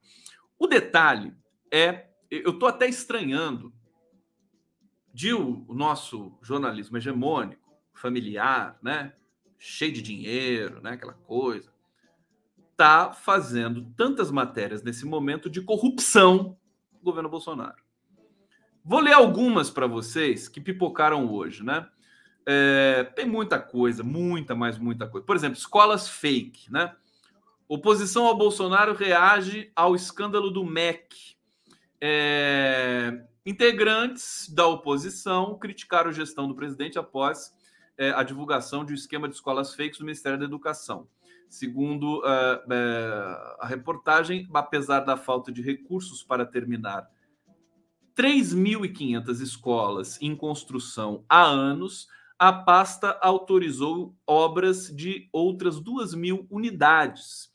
O 0.58 0.67
detalhe 0.67 1.34
é, 1.71 2.08
eu 2.32 2.51
estou 2.51 2.67
até 2.67 2.88
estranhando 2.88 3.71
de 5.13 5.34
o 5.34 5.65
nosso 5.69 6.38
jornalismo 6.41 6.97
hegemônico 6.97 7.66
familiar, 7.99 8.77
né? 8.81 9.13
Cheio 9.57 9.91
de 9.91 10.01
dinheiro, 10.01 10.81
né? 10.81 10.91
Aquela 10.91 11.13
coisa. 11.13 11.71
Tá 12.75 13.12
fazendo 13.12 13.86
tantas 13.97 14.29
matérias 14.29 14.83
nesse 14.83 15.05
momento 15.05 15.49
de 15.49 15.62
corrupção 15.62 16.57
do 16.93 17.03
governo 17.03 17.29
Bolsonaro. 17.29 17.81
Vou 18.83 19.00
ler 19.00 19.13
algumas 19.13 19.69
para 19.69 19.87
vocês 19.87 20.48
que 20.48 20.62
pipocaram 20.62 21.29
hoje, 21.31 21.63
né? 21.63 21.87
É, 22.45 23.04
tem 23.15 23.25
muita 23.25 23.60
coisa, 23.60 24.02
muita, 24.02 24.56
mais 24.56 24.77
muita 24.77 25.06
coisa. 25.06 25.25
Por 25.25 25.35
exemplo, 25.35 25.58
escolas 25.58 26.08
fake, 26.08 26.71
né? 26.71 26.95
Oposição 27.67 28.25
ao 28.25 28.37
Bolsonaro 28.37 28.93
reage 28.93 29.69
ao 29.75 29.93
escândalo 29.93 30.50
do 30.50 30.63
MEC. 30.63 31.35
É, 32.00 33.25
integrantes 33.45 34.48
da 34.50 34.65
oposição 34.65 35.58
criticaram 35.60 36.10
a 36.10 36.13
gestão 36.13 36.48
do 36.48 36.56
presidente 36.56 36.98
após 36.98 37.54
é, 37.98 38.12
a 38.12 38.23
divulgação 38.23 38.85
de 38.85 38.91
um 38.93 38.95
esquema 38.95 39.27
de 39.27 39.35
escolas 39.35 39.73
fakes 39.73 39.98
do 39.98 40.06
Ministério 40.06 40.37
da 40.37 40.45
Educação. 40.45 41.08
Segundo 41.50 42.19
uh, 42.19 42.21
uh, 42.21 43.56
a 43.60 43.65
reportagem, 43.67 44.48
apesar 44.54 45.02
da 45.02 45.15
falta 45.15 45.52
de 45.52 45.62
recursos 45.62 46.21
para 46.21 46.45
terminar 46.45 47.10
3.500 48.15 49.41
escolas 49.41 50.21
em 50.21 50.35
construção 50.35 51.23
há 51.29 51.43
anos, 51.43 52.08
a 52.37 52.52
pasta 52.52 53.17
autorizou 53.21 54.15
obras 54.25 54.93
de 54.93 55.29
outras 55.31 55.79
2 55.79 56.13
mil 56.13 56.45
unidades. 56.50 57.50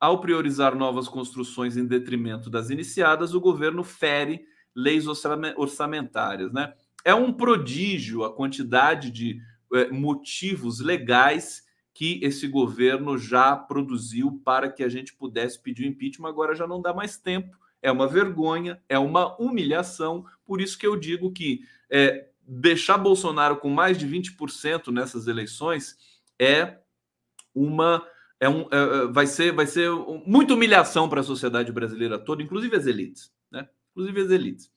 Ao 0.00 0.20
priorizar 0.20 0.74
novas 0.74 1.08
construções 1.08 1.76
em 1.76 1.86
detrimento 1.86 2.50
das 2.50 2.70
iniciadas, 2.70 3.34
o 3.34 3.40
governo 3.40 3.84
fere 3.84 4.44
leis 4.74 5.06
orçamentárias. 5.06 6.52
Né? 6.52 6.74
É 7.04 7.14
um 7.14 7.32
prodígio 7.32 8.24
a 8.24 8.34
quantidade 8.34 9.10
de 9.10 9.40
é, 9.72 9.90
motivos 9.90 10.80
legais 10.80 11.64
que 11.94 12.20
esse 12.22 12.48
governo 12.48 13.18
já 13.18 13.54
produziu 13.54 14.40
para 14.44 14.70
que 14.70 14.82
a 14.82 14.88
gente 14.88 15.14
pudesse 15.14 15.60
pedir 15.60 15.84
o 15.84 15.88
impeachment, 15.88 16.28
agora 16.28 16.54
já 16.54 16.66
não 16.66 16.80
dá 16.80 16.94
mais 16.94 17.18
tempo. 17.18 17.56
É 17.82 17.90
uma 17.90 18.06
vergonha, 18.06 18.80
é 18.88 18.98
uma 18.98 19.36
humilhação. 19.40 20.24
Por 20.44 20.60
isso 20.60 20.78
que 20.78 20.86
eu 20.86 20.96
digo 20.96 21.32
que 21.32 21.62
é, 21.90 22.28
deixar 22.46 22.96
Bolsonaro 22.96 23.56
com 23.56 23.68
mais 23.68 23.98
de 23.98 24.06
20% 24.06 24.92
nessas 24.92 25.26
eleições 25.26 25.96
é 26.38 26.78
uma 27.54 28.06
é 28.40 28.48
um, 28.48 28.62
é, 28.62 29.04
é, 29.04 29.06
vai 29.06 29.26
ser 29.26 29.52
vai 29.52 29.66
ser 29.66 29.90
muita 30.26 30.54
humilhação 30.54 31.08
para 31.08 31.20
a 31.20 31.24
sociedade 31.24 31.70
brasileira 31.70 32.18
toda, 32.18 32.42
inclusive 32.42 32.74
as 32.74 32.86
elites, 32.86 33.32
né? 33.50 33.68
Inclusive 33.92 34.20
as 34.20 34.30
elites. 34.30 34.72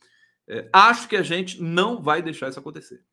É, 0.48 0.70
acho 0.72 1.08
que 1.08 1.16
a 1.16 1.24
gente 1.24 1.62
não 1.62 2.02
vai 2.02 2.22
deixar 2.22 2.50
isso 2.50 2.60
acontecer, 2.60 3.04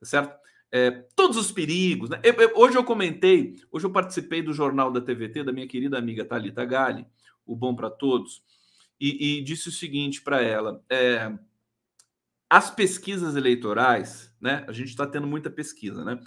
tá 0.00 0.06
certo? 0.06 0.39
É, 0.72 0.90
todos 1.16 1.36
os 1.36 1.50
perigos. 1.50 2.10
Né? 2.10 2.20
Eu, 2.22 2.34
eu, 2.34 2.52
hoje 2.56 2.76
eu 2.76 2.84
comentei, 2.84 3.56
hoje 3.70 3.86
eu 3.86 3.90
participei 3.90 4.42
do 4.42 4.52
jornal 4.52 4.90
da 4.90 5.00
TVT 5.00 5.44
da 5.44 5.52
minha 5.52 5.66
querida 5.66 5.98
amiga 5.98 6.24
Talita 6.24 6.64
Gali, 6.64 7.06
o 7.44 7.56
Bom 7.56 7.74
para 7.74 7.90
Todos, 7.90 8.42
e, 9.00 9.38
e, 9.38 9.42
disse 9.42 9.68
o 9.68 9.72
seguinte 9.72 10.20
para 10.22 10.42
ela: 10.42 10.84
é, 10.88 11.32
as 12.48 12.70
pesquisas 12.70 13.34
eleitorais, 13.34 14.32
né? 14.40 14.64
A 14.68 14.72
gente 14.72 14.88
está 14.88 15.06
tendo 15.06 15.26
muita 15.26 15.50
pesquisa, 15.50 16.04
né? 16.04 16.20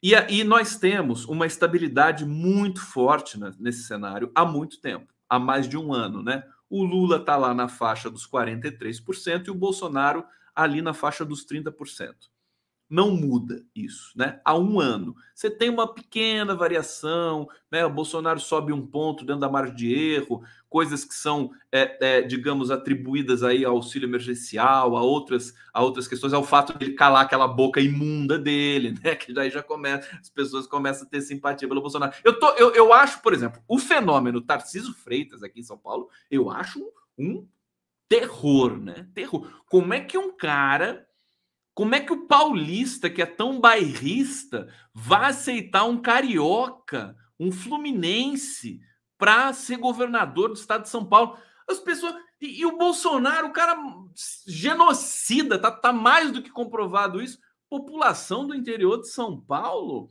E, 0.00 0.14
e 0.14 0.44
nós 0.44 0.76
temos 0.76 1.24
uma 1.24 1.44
estabilidade 1.44 2.24
muito 2.24 2.80
forte 2.80 3.36
nesse 3.58 3.82
cenário 3.82 4.30
há 4.32 4.44
muito 4.44 4.80
tempo, 4.80 5.12
há 5.28 5.40
mais 5.40 5.68
de 5.68 5.76
um 5.76 5.92
ano, 5.92 6.22
né? 6.22 6.44
O 6.70 6.84
Lula 6.84 7.16
está 7.16 7.36
lá 7.36 7.52
na 7.52 7.66
faixa 7.66 8.08
dos 8.08 8.28
43% 8.28 9.48
e 9.48 9.50
o 9.50 9.54
Bolsonaro 9.54 10.24
ali 10.54 10.80
na 10.80 10.94
faixa 10.94 11.24
dos 11.24 11.44
30% 11.44 12.14
não 12.88 13.10
muda 13.10 13.62
isso, 13.74 14.12
né? 14.16 14.40
Há 14.44 14.56
um 14.56 14.80
ano. 14.80 15.14
Você 15.34 15.50
tem 15.50 15.68
uma 15.68 15.92
pequena 15.92 16.54
variação, 16.54 17.46
né? 17.70 17.84
O 17.84 17.90
Bolsonaro 17.90 18.40
sobe 18.40 18.72
um 18.72 18.86
ponto 18.86 19.24
dentro 19.24 19.40
da 19.40 19.48
margem 19.48 19.76
de 19.76 19.92
erro, 19.92 20.42
coisas 20.70 21.04
que 21.04 21.14
são, 21.14 21.50
é, 21.70 21.98
é, 22.00 22.22
digamos, 22.22 22.70
atribuídas 22.70 23.42
aí 23.42 23.64
ao 23.64 23.76
auxílio 23.76 24.08
emergencial, 24.08 24.96
a 24.96 25.02
outras, 25.02 25.54
a 25.72 25.82
outras 25.82 26.08
questões, 26.08 26.32
ao 26.32 26.42
fato 26.42 26.78
de 26.78 26.92
calar 26.92 27.24
aquela 27.24 27.46
boca 27.46 27.80
imunda 27.80 28.38
dele, 28.38 28.98
né? 29.04 29.14
Que 29.14 29.34
daí 29.34 29.50
já 29.50 29.62
começa, 29.62 30.08
as 30.18 30.30
pessoas 30.30 30.66
começam 30.66 31.06
a 31.06 31.10
ter 31.10 31.20
simpatia 31.20 31.68
pelo 31.68 31.82
Bolsonaro. 31.82 32.14
Eu, 32.24 32.38
tô, 32.38 32.50
eu, 32.54 32.74
eu 32.74 32.92
acho, 32.92 33.20
por 33.20 33.34
exemplo, 33.34 33.60
o 33.68 33.78
fenômeno 33.78 34.40
Tarciso 34.40 34.94
Freitas 34.94 35.42
aqui 35.42 35.60
em 35.60 35.64
São 35.64 35.76
Paulo, 35.76 36.08
eu 36.30 36.50
acho 36.50 36.80
um 37.18 37.46
terror, 38.08 38.78
né? 38.78 39.06
Terror. 39.14 39.46
Como 39.66 39.92
é 39.92 40.00
que 40.00 40.16
um 40.16 40.34
cara 40.34 41.06
como 41.78 41.94
é 41.94 42.00
que 42.00 42.12
o 42.12 42.26
paulista, 42.26 43.08
que 43.08 43.22
é 43.22 43.26
tão 43.26 43.60
bairrista, 43.60 44.66
vai 44.92 45.30
aceitar 45.30 45.84
um 45.84 46.02
carioca, 46.02 47.16
um 47.38 47.52
fluminense, 47.52 48.80
para 49.16 49.52
ser 49.52 49.76
governador 49.76 50.48
do 50.48 50.56
estado 50.56 50.82
de 50.82 50.88
São 50.88 51.04
Paulo? 51.04 51.38
As 51.70 51.78
pessoas. 51.78 52.16
E, 52.40 52.62
e, 52.62 52.66
o 52.66 52.76
Bolsonaro, 52.76 53.46
o 53.46 53.52
cara 53.52 53.76
genocida, 54.44 55.56
tá, 55.56 55.70
tá 55.70 55.92
mais 55.92 56.32
do 56.32 56.42
que 56.42 56.50
comprovado 56.50 57.22
isso. 57.22 57.38
População 57.70 58.44
do 58.44 58.56
interior 58.56 59.00
de 59.00 59.08
São 59.08 59.40
Paulo, 59.40 60.08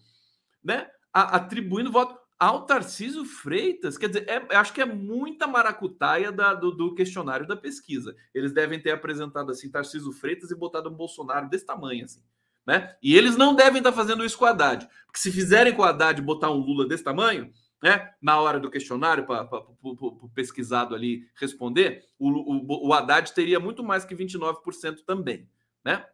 né? 0.64 0.88
A, 1.12 1.36
atribuindo 1.36 1.92
voto 1.92 2.18
ao 2.40 2.66
Tarcísio 2.66 3.26
Freitas. 3.26 3.98
Quer 3.98 4.08
dizer, 4.08 4.30
é, 4.30 4.56
acho 4.56 4.74
que 4.74 4.82
é 4.82 4.86
muita 4.86 5.48
maracutaia 5.48 6.32
da, 6.32 6.54
do, 6.54 6.72
do, 6.72 6.94
questionário 6.94 7.48
da 7.48 7.56
pesquisa. 7.56 8.16
Eles 8.34 8.52
devem 8.52 8.82
ter 8.82 8.92
apresentado 8.92 9.52
assim 9.52 9.72
Tarcísio 9.72 10.12
Freitas 10.12 10.52
e 10.52 10.56
botado 10.56 10.90
um 10.90 10.94
Bolsonaro 10.94 11.50
desse 11.50 11.66
tamanho, 11.66 12.06
assim. 12.06 12.22
Né? 12.66 12.96
E 13.02 13.16
eles 13.16 13.38
não 13.38 13.56
devem 13.56 13.78
estar 13.78 13.94
fazendo 13.94 14.26
isso 14.26 14.38
com 14.38 14.46
a 14.46 14.50
Haddad. 14.50 14.88
Porque 15.06 15.20
se 15.20 15.32
fizerem 15.32 15.74
com 15.74 15.84
a 15.84 15.90
Haddad 15.90 16.22
botar 16.22 16.52
um 16.52 16.58
Lula 16.58 16.86
desse 16.86 17.04
tamanho, 17.04 17.52
né, 17.82 18.12
na 18.22 18.40
hora 18.40 18.60
do 18.60 18.70
questionário, 18.70 19.26
para 19.26 19.48
o 19.82 20.30
pesquisado 20.34 20.94
ali 20.94 21.30
responder, 21.36 22.04
o, 22.20 22.30
o, 22.30 22.88
o 22.90 22.94
Haddad 22.94 23.34
teria 23.34 23.60
muito 23.60 23.84
mais 23.84 24.04
que 24.04 24.16
29% 24.16 25.06
também. 25.06 25.50
Né? 25.86 26.06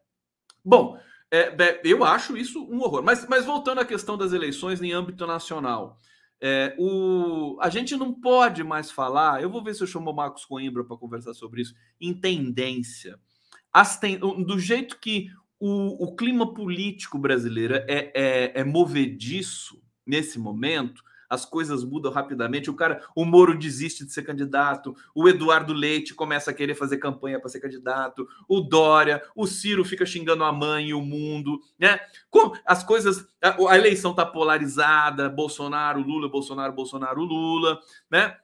Bom, 0.63 0.99
é, 1.31 1.81
eu 1.83 2.03
acho 2.03 2.37
isso 2.37 2.63
um 2.63 2.79
horror. 2.81 3.01
Mas, 3.01 3.27
mas 3.27 3.43
voltando 3.43 3.79
à 3.79 3.85
questão 3.85 4.15
das 4.15 4.33
eleições 4.33 4.81
em 4.81 4.93
âmbito 4.93 5.25
nacional. 5.25 5.97
É, 6.45 6.75
o, 6.77 7.57
a 7.61 7.69
gente 7.69 7.95
não 7.95 8.13
pode 8.13 8.65
mais 8.65 8.91
falar. 8.91 9.41
Eu 9.41 9.49
vou 9.49 9.63
ver 9.63 9.73
se 9.73 9.81
eu 9.81 9.87
chamo 9.87 10.11
o 10.11 10.13
Marcos 10.13 10.43
Coimbra 10.43 10.83
para 10.83 10.97
conversar 10.97 11.33
sobre 11.33 11.61
isso. 11.61 11.73
Em 12.01 12.13
tendência. 12.13 13.17
Ten, 14.01 14.19
do 14.19 14.59
jeito 14.59 14.99
que 14.99 15.29
o, 15.57 16.03
o 16.03 16.15
clima 16.17 16.53
político 16.53 17.17
brasileiro 17.17 17.75
é, 17.75 18.11
é, 18.13 18.59
é 18.59 18.63
movediço 18.65 19.81
nesse 20.05 20.37
momento, 20.37 21.01
as 21.33 21.45
coisas 21.45 21.83
mudam 21.83 22.11
rapidamente. 22.11 22.69
O 22.69 22.75
cara, 22.75 23.03
o 23.15 23.25
Moro 23.25 23.57
desiste 23.57 24.05
de 24.05 24.13
ser 24.13 24.21
candidato, 24.21 24.95
o 25.15 25.27
Eduardo 25.27 25.73
Leite 25.73 26.13
começa 26.13 26.51
a 26.51 26.53
querer 26.53 26.75
fazer 26.75 26.97
campanha 26.97 27.39
para 27.39 27.49
ser 27.49 27.59
candidato, 27.59 28.27
o 28.47 28.61
Dória, 28.61 29.23
o 29.35 29.47
Ciro 29.47 29.83
fica 29.83 30.05
xingando 30.05 30.43
a 30.43 30.51
mãe 30.51 30.89
e 30.89 30.93
o 30.93 31.01
mundo, 31.01 31.59
né? 31.79 31.99
As 32.65 32.83
coisas, 32.83 33.27
a, 33.41 33.75
eleição 33.75 34.11
está 34.11 34.25
polarizada, 34.25 35.27
Bolsonaro, 35.27 36.01
Lula, 36.01 36.29
Bolsonaro, 36.29 36.71
Bolsonaro, 36.71 37.23
Lula, 37.23 37.79
né? 38.11 38.37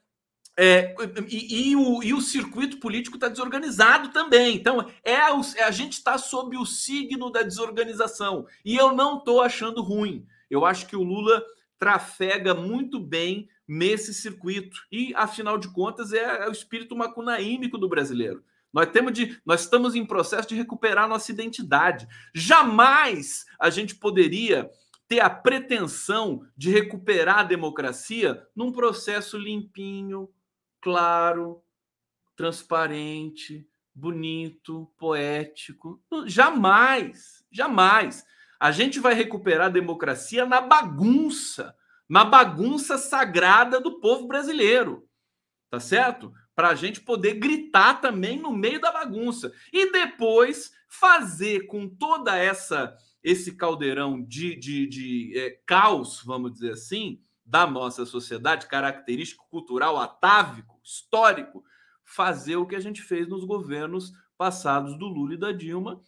É, 0.57 0.93
e, 1.29 1.69
e, 1.69 1.75
o, 1.75 2.03
e, 2.03 2.13
o, 2.13 2.19
circuito 2.19 2.79
político 2.79 3.15
está 3.15 3.29
desorganizado 3.29 4.09
também. 4.09 4.57
Então, 4.57 4.85
é, 5.05 5.13
é 5.13 5.63
a 5.63 5.71
gente 5.71 5.93
está 5.93 6.17
sob 6.17 6.57
o 6.57 6.65
signo 6.65 7.31
da 7.31 7.43
desorganização. 7.43 8.45
E 8.65 8.75
eu 8.75 8.93
não 8.93 9.19
estou 9.19 9.41
achando 9.41 9.81
ruim. 9.81 10.25
Eu 10.49 10.65
acho 10.65 10.85
que 10.87 10.97
o 10.97 11.03
Lula 11.03 11.41
trafega 11.79 12.53
muito 12.53 12.99
bem 12.99 13.49
nesse 13.67 14.13
circuito. 14.13 14.77
E, 14.91 15.13
afinal 15.15 15.57
de 15.57 15.71
contas, 15.71 16.11
é, 16.11 16.43
é 16.43 16.49
o 16.49 16.51
espírito 16.51 16.95
macunaímico 16.95 17.77
do 17.77 17.87
brasileiro. 17.87 18.43
Nós, 18.71 18.89
temos 18.91 19.13
de, 19.13 19.39
nós 19.45 19.61
estamos 19.61 19.95
em 19.95 20.05
processo 20.05 20.49
de 20.49 20.55
recuperar 20.55 21.07
nossa 21.07 21.31
identidade. 21.31 22.07
Jamais 22.35 23.45
a 23.59 23.69
gente 23.69 23.95
poderia 23.95 24.69
ter 25.07 25.21
a 25.21 25.29
pretensão 25.29 26.45
de 26.55 26.69
recuperar 26.69 27.39
a 27.39 27.43
democracia 27.43 28.45
num 28.55 28.71
processo 28.71 29.39
limpinho, 29.39 30.29
claro, 30.79 31.63
transparente, 32.35 33.67
bonito, 33.93 34.91
poético. 34.97 35.99
Jamais, 36.27 37.43
jamais. 37.51 38.23
A 38.59 38.71
gente 38.71 38.99
vai 38.99 39.13
recuperar 39.13 39.67
a 39.67 39.71
democracia 39.71 40.45
na 40.45 40.59
bagunça, 40.59 41.75
na 42.07 42.25
bagunça 42.25 42.97
sagrada 42.97 43.79
do 43.79 43.99
povo 43.99 44.27
brasileiro, 44.27 45.07
tá 45.69 45.79
certo? 45.79 46.33
Para 46.53 46.69
a 46.69 46.75
gente 46.75 47.01
poder 47.01 47.35
gritar 47.35 48.01
também 48.01 48.37
no 48.37 48.51
meio 48.51 48.81
da 48.81 48.91
bagunça 48.91 49.53
e 49.71 49.91
depois 49.91 50.71
fazer 50.89 51.67
com 51.67 51.87
toda 51.87 52.35
essa 52.35 52.95
esse 53.23 53.55
caldeirão 53.55 54.21
de, 54.23 54.55
de, 54.55 54.87
de 54.87 55.37
é, 55.37 55.59
caos, 55.65 56.23
vamos 56.23 56.53
dizer 56.53 56.71
assim, 56.71 57.21
da 57.45 57.67
nossa 57.67 58.05
sociedade, 58.05 58.67
característico 58.67 59.47
cultural, 59.49 59.97
atávico, 59.97 60.79
histórico, 60.83 61.63
fazer 62.03 62.55
o 62.55 62.65
que 62.65 62.75
a 62.75 62.79
gente 62.79 63.01
fez 63.01 63.27
nos 63.27 63.43
governos 63.43 64.13
passados 64.37 64.97
do 64.97 65.05
Lula 65.05 65.33
e 65.33 65.37
da 65.37 65.51
Dilma, 65.51 65.99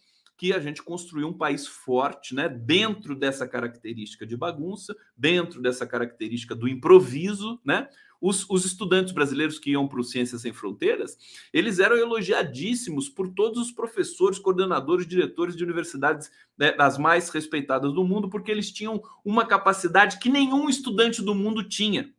que 0.42 0.52
a 0.52 0.58
gente 0.58 0.82
construiu 0.82 1.28
um 1.28 1.32
país 1.32 1.68
forte, 1.68 2.34
né, 2.34 2.48
dentro 2.48 3.14
dessa 3.14 3.46
característica 3.46 4.26
de 4.26 4.36
bagunça, 4.36 4.92
dentro 5.16 5.62
dessa 5.62 5.86
característica 5.86 6.52
do 6.52 6.66
improviso, 6.66 7.60
né? 7.64 7.88
Os, 8.20 8.44
os 8.50 8.64
estudantes 8.64 9.12
brasileiros 9.12 9.60
que 9.60 9.70
iam 9.70 9.86
para 9.86 10.00
o 10.00 10.02
Ciências 10.02 10.42
Sem 10.42 10.52
Fronteiras, 10.52 11.16
eles 11.52 11.78
eram 11.78 11.96
elogiadíssimos 11.96 13.08
por 13.08 13.28
todos 13.28 13.62
os 13.62 13.70
professores, 13.70 14.36
coordenadores, 14.36 15.06
diretores 15.06 15.54
de 15.56 15.62
universidades 15.62 16.28
né, 16.58 16.72
das 16.72 16.98
mais 16.98 17.28
respeitadas 17.28 17.92
do 17.92 18.02
mundo, 18.02 18.28
porque 18.28 18.50
eles 18.50 18.72
tinham 18.72 19.00
uma 19.24 19.46
capacidade 19.46 20.18
que 20.18 20.28
nenhum 20.28 20.68
estudante 20.68 21.22
do 21.22 21.36
mundo 21.36 21.62
tinha. 21.62 22.12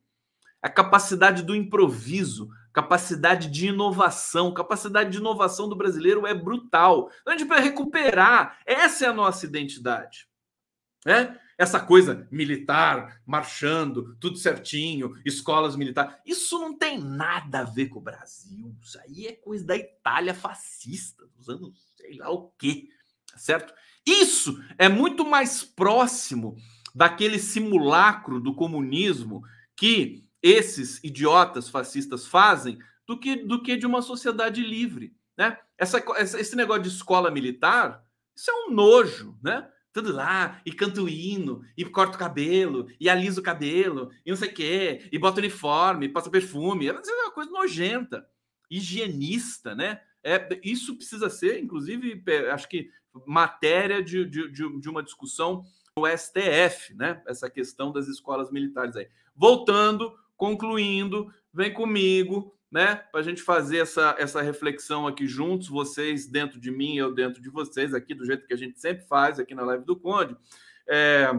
A 0.62 0.70
capacidade 0.70 1.44
do 1.44 1.54
improviso, 1.54 2.50
capacidade 2.74 3.50
de 3.50 3.68
inovação. 3.68 4.54
Capacidade 4.54 5.12
de 5.12 5.20
inovação 5.20 5.70
do 5.70 5.76
brasileiro 5.76 6.26
é 6.26 6.34
brutal. 6.34 7.10
Então, 7.22 7.34
a 7.34 7.38
gente 7.38 7.48
precisa 7.48 7.70
recuperar. 7.70 8.60
Essa 8.66 9.06
é 9.06 9.08
a 9.10 9.14
nossa 9.14 9.46
identidade. 9.46 10.28
Né? 11.06 11.40
Essa 11.58 11.80
coisa 11.80 12.28
militar, 12.32 13.22
marchando, 13.26 14.16
tudo 14.20 14.38
certinho, 14.38 15.16
escolas 15.24 15.76
militares. 15.76 16.16
Isso 16.26 16.58
não 16.60 16.76
tem 16.76 17.00
nada 17.00 17.60
a 17.60 17.64
ver 17.64 17.88
com 17.90 18.00
o 18.00 18.04
Brasil. 18.04 18.76
Isso 18.82 19.00
aí 19.00 19.28
é 19.28 19.34
coisa 19.34 19.64
da 19.64 19.78
Itália 19.78 20.34
fascista, 20.34 21.26
dos 21.38 21.48
anos 21.48 21.94
sei 21.96 22.18
lá 22.18 22.32
o 22.32 22.50
quê. 22.58 22.90
Certo? 23.38 23.74
Isso 24.06 24.62
é 24.78 24.90
muito 24.90 25.24
mais 25.26 25.64
próximo 25.64 26.58
daquele 26.94 27.40
simulacro 27.40 28.40
do 28.40 28.54
comunismo 28.56 29.44
que 29.76 30.23
esses 30.44 31.02
idiotas 31.02 31.70
fascistas 31.70 32.28
fazem 32.28 32.78
do 33.08 33.18
que, 33.18 33.38
do 33.38 33.64
que 33.64 33.78
de 33.78 33.86
uma 33.86 34.02
sociedade 34.02 34.62
livre. 34.62 35.16
Né? 35.38 35.58
Essa, 35.78 36.04
esse 36.20 36.56
negócio 36.56 36.84
de 36.84 36.90
escola 36.90 37.32
militar, 37.32 38.04
isso 38.36 38.52
é 38.52 38.54
um 38.54 38.72
nojo, 38.72 39.40
né? 39.42 39.70
Tudo 39.94 40.12
lá, 40.12 40.60
e 40.66 40.72
canto 40.72 41.08
hino, 41.08 41.64
e 41.78 41.86
corta 41.86 42.16
o 42.16 42.20
cabelo, 42.20 42.88
e 43.00 43.08
alisa 43.08 43.40
o 43.40 43.44
cabelo, 43.44 44.10
e 44.26 44.32
não 44.32 44.38
sei 44.38 44.50
o 44.50 44.54
quê, 44.54 45.08
e 45.12 45.20
bota 45.20 45.40
uniforme, 45.40 46.10
passa 46.10 46.32
perfume. 46.32 46.88
É 46.88 46.92
uma 46.92 47.32
coisa 47.32 47.52
nojenta, 47.52 48.28
higienista, 48.72 49.76
né? 49.76 50.02
É, 50.24 50.60
isso 50.64 50.96
precisa 50.96 51.30
ser, 51.30 51.62
inclusive, 51.62 52.24
acho 52.52 52.68
que 52.68 52.90
matéria 53.28 54.02
de, 54.02 54.26
de, 54.26 54.50
de 54.50 54.90
uma 54.90 55.04
discussão 55.04 55.64
no 55.96 56.08
STF, 56.08 56.96
né? 56.96 57.22
Essa 57.28 57.48
questão 57.48 57.92
das 57.92 58.08
escolas 58.08 58.50
militares 58.50 58.96
aí. 58.96 59.08
Voltando 59.36 60.12
concluindo, 60.44 61.34
vem 61.54 61.72
comigo, 61.72 62.54
né? 62.70 62.98
Para 62.98 63.22
a 63.22 63.24
gente 63.24 63.42
fazer 63.42 63.78
essa, 63.78 64.14
essa 64.20 64.42
reflexão 64.42 65.08
aqui 65.08 65.26
juntos, 65.26 65.70
vocês 65.70 66.28
dentro 66.28 66.60
de 66.60 66.70
mim, 66.70 66.98
eu 66.98 67.14
dentro 67.14 67.42
de 67.42 67.50
vocês, 67.50 67.94
aqui 67.94 68.14
do 68.14 68.26
jeito 68.26 68.46
que 68.46 68.54
a 68.54 68.58
gente 68.58 68.78
sempre 68.78 69.06
faz 69.06 69.40
aqui 69.40 69.56
na 69.56 69.64
live 69.64 69.86
do 69.86 69.96
Conde, 69.96 70.36
é, 70.86 71.32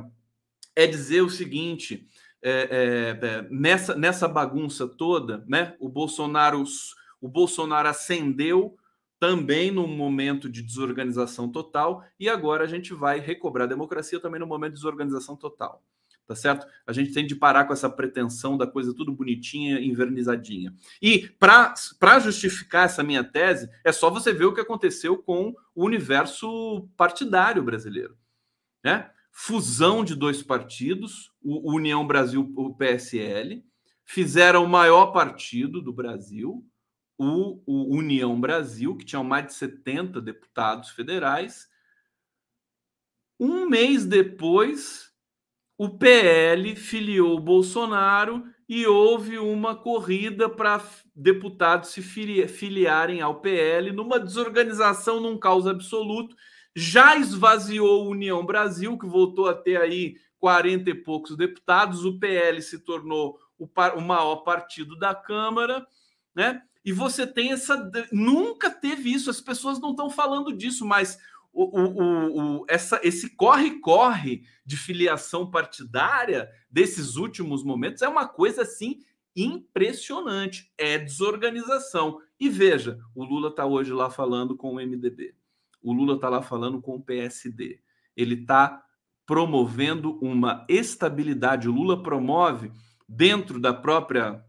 é 0.74 0.86
dizer 0.86 1.20
o 1.20 1.28
seguinte: 1.28 2.08
é, 2.40 3.18
é, 3.20 3.26
é 3.26 3.48
nessa, 3.50 3.94
nessa 3.94 4.26
bagunça 4.26 4.88
toda, 4.88 5.44
né? 5.46 5.76
O 5.78 5.90
Bolsonaro, 5.90 6.64
o 7.20 7.28
Bolsonaro 7.28 7.88
ascendeu 7.88 8.74
também 9.20 9.70
num 9.70 9.86
momento 9.86 10.48
de 10.48 10.62
desorganização 10.62 11.52
total, 11.52 12.02
e 12.18 12.26
agora 12.26 12.64
a 12.64 12.66
gente 12.66 12.94
vai 12.94 13.20
recobrar 13.20 13.66
a 13.66 13.68
democracia 13.68 14.18
também 14.18 14.40
no 14.40 14.46
momento 14.46 14.72
de 14.72 14.78
desorganização 14.78 15.36
total. 15.36 15.82
Tá 16.26 16.34
certo? 16.34 16.66
A 16.86 16.92
gente 16.92 17.12
tem 17.12 17.26
de 17.26 17.36
parar 17.36 17.66
com 17.66 17.72
essa 17.74 17.88
pretensão 17.88 18.56
da 18.56 18.66
coisa 18.66 18.94
tudo 18.94 19.12
bonitinha, 19.12 19.78
invernizadinha. 19.78 20.74
E 21.00 21.28
para 21.38 22.18
justificar 22.18 22.86
essa 22.86 23.02
minha 23.02 23.22
tese, 23.22 23.68
é 23.84 23.92
só 23.92 24.08
você 24.08 24.32
ver 24.32 24.46
o 24.46 24.54
que 24.54 24.60
aconteceu 24.60 25.18
com 25.18 25.54
o 25.74 25.84
universo 25.84 26.88
partidário 26.96 27.62
brasileiro. 27.62 28.16
Né? 28.82 29.10
Fusão 29.30 30.02
de 30.02 30.14
dois 30.14 30.42
partidos, 30.42 31.30
o 31.42 31.74
União 31.74 32.06
Brasil, 32.06 32.50
o 32.56 32.74
PSL, 32.74 33.62
fizeram 34.04 34.64
o 34.64 34.68
maior 34.68 35.06
partido 35.06 35.82
do 35.82 35.92
Brasil, 35.92 36.66
o, 37.18 37.60
o 37.66 37.96
União 37.96 38.40
Brasil, 38.40 38.96
que 38.96 39.04
tinha 39.04 39.22
mais 39.22 39.46
de 39.46 39.54
70 39.54 40.20
deputados 40.20 40.90
federais. 40.90 41.68
Um 43.38 43.68
mês 43.68 44.06
depois, 44.06 45.13
o 45.76 45.90
PL 45.90 46.76
filiou 46.76 47.36
o 47.36 47.40
Bolsonaro 47.40 48.44
e 48.68 48.86
houve 48.86 49.38
uma 49.38 49.74
corrida 49.74 50.48
para 50.48 50.82
deputados 51.14 51.90
se 51.90 52.02
filiarem 52.02 53.20
ao 53.20 53.40
PL 53.40 53.92
numa 53.92 54.18
desorganização, 54.18 55.20
num 55.20 55.38
caos 55.38 55.66
absoluto. 55.66 56.34
Já 56.74 57.16
esvaziou 57.16 58.02
a 58.02 58.08
União 58.08 58.44
Brasil, 58.44 58.98
que 58.98 59.06
voltou 59.06 59.48
a 59.48 59.54
ter 59.54 59.80
aí 59.80 60.16
40 60.38 60.90
e 60.90 60.94
poucos 60.94 61.36
deputados. 61.36 62.04
O 62.04 62.18
PL 62.18 62.60
se 62.62 62.80
tornou 62.80 63.38
o, 63.58 63.68
o 63.96 64.00
maior 64.00 64.36
partido 64.36 64.98
da 64.98 65.14
Câmara, 65.14 65.86
né? 66.34 66.62
E 66.84 66.92
você 66.92 67.26
tem 67.26 67.52
essa. 67.52 67.90
Nunca 68.12 68.70
teve 68.70 69.10
isso, 69.10 69.30
as 69.30 69.40
pessoas 69.40 69.80
não 69.80 69.90
estão 69.90 70.10
falando 70.10 70.52
disso, 70.52 70.84
mas 70.84 71.18
o, 71.54 71.80
o, 71.80 72.58
o, 72.60 72.66
essa, 72.68 73.00
esse 73.04 73.36
corre-corre 73.36 74.42
de 74.66 74.76
filiação 74.76 75.48
partidária 75.48 76.50
desses 76.68 77.14
últimos 77.14 77.62
momentos 77.62 78.02
é 78.02 78.08
uma 78.08 78.26
coisa 78.26 78.62
assim 78.62 79.00
impressionante. 79.36 80.72
É 80.76 80.98
desorganização. 80.98 82.20
E 82.38 82.48
veja, 82.48 82.98
o 83.14 83.24
Lula 83.24 83.48
está 83.48 83.64
hoje 83.64 83.92
lá 83.92 84.10
falando 84.10 84.56
com 84.56 84.74
o 84.74 84.76
MDB. 84.76 85.34
O 85.80 85.92
Lula 85.92 86.16
está 86.16 86.28
lá 86.28 86.42
falando 86.42 86.80
com 86.82 86.96
o 86.96 87.02
PSD. 87.02 87.80
Ele 88.16 88.34
está 88.34 88.82
promovendo 89.24 90.18
uma 90.20 90.66
estabilidade. 90.68 91.68
O 91.68 91.72
Lula 91.72 92.02
promove 92.02 92.72
dentro 93.08 93.60
da 93.60 93.72
própria 93.72 94.44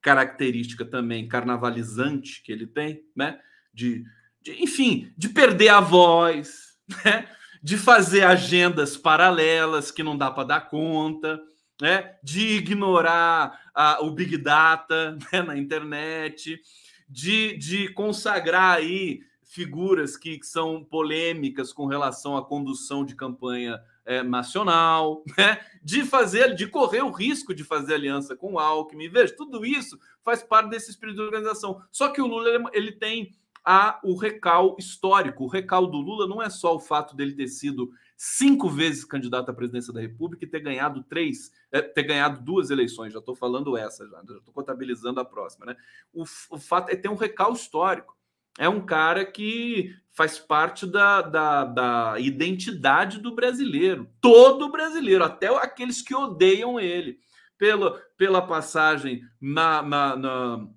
característica 0.00 0.84
também 0.84 1.26
carnavalizante 1.26 2.42
que 2.42 2.52
ele 2.52 2.66
tem, 2.66 3.04
né? 3.14 3.40
De, 3.72 4.04
de 4.46 4.62
enfim, 4.62 5.12
de 5.16 5.28
perder 5.28 5.70
a 5.70 5.80
voz, 5.80 6.76
né? 7.04 7.28
De 7.62 7.76
fazer 7.76 8.22
agendas 8.22 8.96
paralelas 8.96 9.90
que 9.90 10.04
não 10.04 10.16
dá 10.16 10.30
para 10.30 10.44
dar 10.44 10.60
conta, 10.68 11.40
né? 11.82 12.14
De 12.22 12.56
ignorar 12.58 13.60
a, 13.74 14.04
o 14.04 14.10
big 14.12 14.36
data 14.36 15.18
né? 15.32 15.42
na 15.42 15.56
internet, 15.56 16.60
de, 17.08 17.56
de 17.56 17.88
consagrar 17.92 18.76
aí 18.76 19.20
figuras 19.42 20.16
que, 20.16 20.38
que 20.38 20.46
são 20.46 20.84
polêmicas 20.84 21.72
com 21.72 21.86
relação 21.86 22.36
à 22.36 22.44
condução 22.44 23.04
de 23.04 23.16
campanha 23.16 23.80
é, 24.04 24.22
nacional, 24.22 25.24
né? 25.36 25.58
de 25.82 26.04
fazer, 26.04 26.54
de 26.54 26.68
correr 26.68 27.02
o 27.02 27.10
risco 27.10 27.52
de 27.52 27.64
fazer 27.64 27.94
aliança 27.94 28.36
com 28.36 28.52
o 28.52 28.58
Alckmin. 28.60 29.08
Veja, 29.08 29.34
tudo 29.36 29.66
isso 29.66 29.98
faz 30.22 30.42
parte 30.42 30.70
desse 30.70 30.90
espírito 30.90 31.16
de 31.16 31.22
organização. 31.22 31.82
Só 31.90 32.10
que 32.10 32.20
o 32.20 32.26
Lula 32.26 32.70
ele, 32.72 32.92
tem 32.92 33.34
a, 33.66 33.98
o 34.04 34.14
recal 34.14 34.76
histórico. 34.78 35.42
O 35.42 35.48
recal 35.48 35.88
do 35.88 35.98
Lula 35.98 36.28
não 36.28 36.40
é 36.40 36.48
só 36.48 36.76
o 36.76 36.80
fato 36.80 37.16
dele 37.16 37.34
ter 37.34 37.48
sido 37.48 37.90
cinco 38.16 38.68
vezes 38.68 39.04
candidato 39.04 39.50
à 39.50 39.54
presidência 39.54 39.92
da 39.92 40.00
República 40.00 40.44
e 40.44 40.48
ter 40.48 40.60
ganhado 40.60 41.02
três, 41.02 41.50
é, 41.72 41.82
ter 41.82 42.04
ganhado 42.04 42.40
duas 42.40 42.70
eleições. 42.70 43.12
Já 43.12 43.18
estou 43.18 43.34
falando 43.34 43.76
essa, 43.76 44.06
já 44.08 44.20
estou 44.20 44.54
contabilizando 44.54 45.18
a 45.18 45.24
próxima, 45.24 45.66
né? 45.66 45.76
O, 46.12 46.22
o 46.22 46.58
fato 46.58 46.90
é 46.90 46.96
ter 46.96 47.08
um 47.08 47.16
recal 47.16 47.52
histórico. 47.52 48.16
É 48.58 48.68
um 48.68 48.86
cara 48.86 49.26
que 49.26 49.94
faz 50.14 50.38
parte 50.38 50.86
da, 50.86 51.20
da, 51.20 51.64
da, 51.64 52.20
identidade 52.20 53.18
do 53.20 53.34
brasileiro. 53.34 54.08
Todo 54.18 54.70
brasileiro, 54.70 55.24
até 55.24 55.48
aqueles 55.48 56.00
que 56.00 56.14
odeiam 56.14 56.80
ele, 56.80 57.18
pela, 57.58 58.00
pela 58.16 58.40
passagem 58.40 59.22
na, 59.40 59.82
na, 59.82 60.16
na 60.16 60.68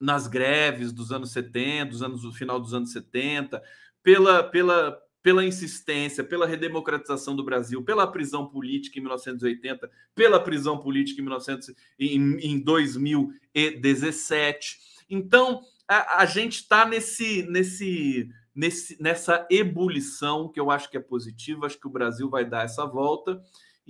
nas 0.00 0.26
greves 0.26 0.90
dos 0.92 1.12
anos 1.12 1.30
70, 1.32 1.90
dos 1.90 2.02
anos, 2.02 2.22
do 2.22 2.32
final 2.32 2.58
dos 2.58 2.72
anos 2.72 2.90
70, 2.92 3.62
pela, 4.02 4.42
pela, 4.42 4.98
pela 5.22 5.44
insistência, 5.44 6.24
pela 6.24 6.46
redemocratização 6.46 7.36
do 7.36 7.44
Brasil, 7.44 7.84
pela 7.84 8.10
prisão 8.10 8.46
política 8.46 8.98
em 8.98 9.02
1980, 9.02 9.90
pela 10.14 10.42
prisão 10.42 10.78
política 10.78 11.20
em, 11.20 11.24
1900, 11.24 11.74
em, 11.98 12.38
em 12.38 12.58
2017. 12.58 14.78
Então, 15.10 15.60
a, 15.86 16.22
a 16.22 16.26
gente 16.26 16.60
está 16.60 16.86
nesse, 16.86 17.42
nesse 17.42 18.30
nesse, 18.54 19.00
nessa 19.00 19.46
ebulição 19.50 20.48
que 20.48 20.60
eu 20.60 20.70
acho 20.70 20.90
que 20.90 20.96
é 20.96 21.00
positiva, 21.00 21.66
acho 21.66 21.78
que 21.78 21.86
o 21.86 21.90
Brasil 21.90 22.28
vai 22.28 22.44
dar 22.44 22.64
essa 22.64 22.84
volta. 22.84 23.40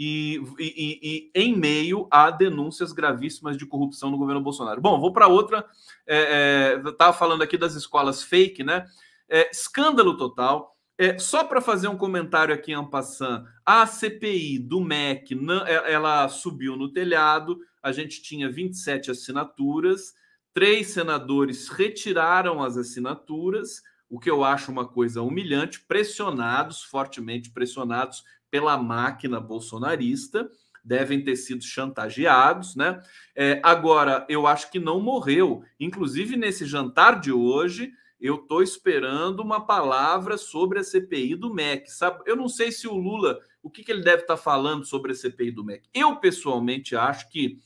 E, 0.02 0.42
e, 0.58 0.98
e, 1.02 1.30
em 1.34 1.54
meio 1.54 2.08
a 2.10 2.30
denúncias 2.30 2.90
gravíssimas 2.90 3.54
de 3.58 3.66
corrupção 3.66 4.10
no 4.10 4.16
governo 4.16 4.40
Bolsonaro. 4.40 4.80
Bom, 4.80 4.98
vou 4.98 5.12
para 5.12 5.28
outra. 5.28 5.66
É, 6.06 6.78
é, 6.82 6.88
Estava 6.88 7.12
falando 7.12 7.42
aqui 7.42 7.58
das 7.58 7.74
escolas 7.74 8.22
fake, 8.22 8.64
né? 8.64 8.86
É, 9.28 9.50
escândalo 9.50 10.16
total. 10.16 10.74
É, 10.96 11.18
só 11.18 11.44
para 11.44 11.60
fazer 11.60 11.88
um 11.88 11.98
comentário 11.98 12.54
aqui 12.54 12.72
em 12.72 12.88
passant, 12.88 13.44
a 13.64 13.86
CPI 13.86 14.58
do 14.60 14.80
MEC, 14.80 15.34
não, 15.34 15.66
é, 15.66 15.92
ela 15.92 16.26
subiu 16.30 16.76
no 16.76 16.90
telhado, 16.90 17.58
a 17.82 17.92
gente 17.92 18.22
tinha 18.22 18.50
27 18.50 19.10
assinaturas, 19.10 20.14
três 20.54 20.88
senadores 20.88 21.68
retiraram 21.68 22.62
as 22.62 22.78
assinaturas, 22.78 23.82
o 24.08 24.18
que 24.18 24.30
eu 24.30 24.42
acho 24.44 24.72
uma 24.72 24.88
coisa 24.88 25.20
humilhante, 25.20 25.80
pressionados, 25.80 26.82
fortemente 26.82 27.50
pressionados 27.50 28.24
pela 28.50 28.76
máquina 28.76 29.40
bolsonarista, 29.40 30.50
devem 30.84 31.22
ter 31.22 31.36
sido 31.36 31.62
chantageados, 31.62 32.74
né? 32.74 33.00
É, 33.36 33.60
agora, 33.62 34.26
eu 34.28 34.46
acho 34.46 34.70
que 34.70 34.78
não 34.78 35.00
morreu. 35.00 35.62
Inclusive, 35.78 36.36
nesse 36.36 36.64
jantar 36.64 37.20
de 37.20 37.32
hoje, 37.32 37.92
eu 38.20 38.36
estou 38.36 38.62
esperando 38.62 39.40
uma 39.40 39.64
palavra 39.64 40.36
sobre 40.36 40.78
a 40.78 40.84
CPI 40.84 41.36
do 41.36 41.52
MEC. 41.52 41.90
Sabe? 41.90 42.22
Eu 42.26 42.36
não 42.36 42.48
sei 42.48 42.70
se 42.70 42.86
o 42.86 42.94
Lula, 42.94 43.38
o 43.62 43.70
que, 43.70 43.82
que 43.82 43.92
ele 43.92 44.02
deve 44.02 44.22
estar 44.22 44.36
tá 44.36 44.42
falando 44.42 44.84
sobre 44.84 45.12
a 45.12 45.14
CPI 45.14 45.50
do 45.50 45.64
MEC. 45.64 45.88
Eu, 45.94 46.16
pessoalmente, 46.16 46.96
acho 46.96 47.30
que 47.30 47.58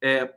é, 0.00 0.34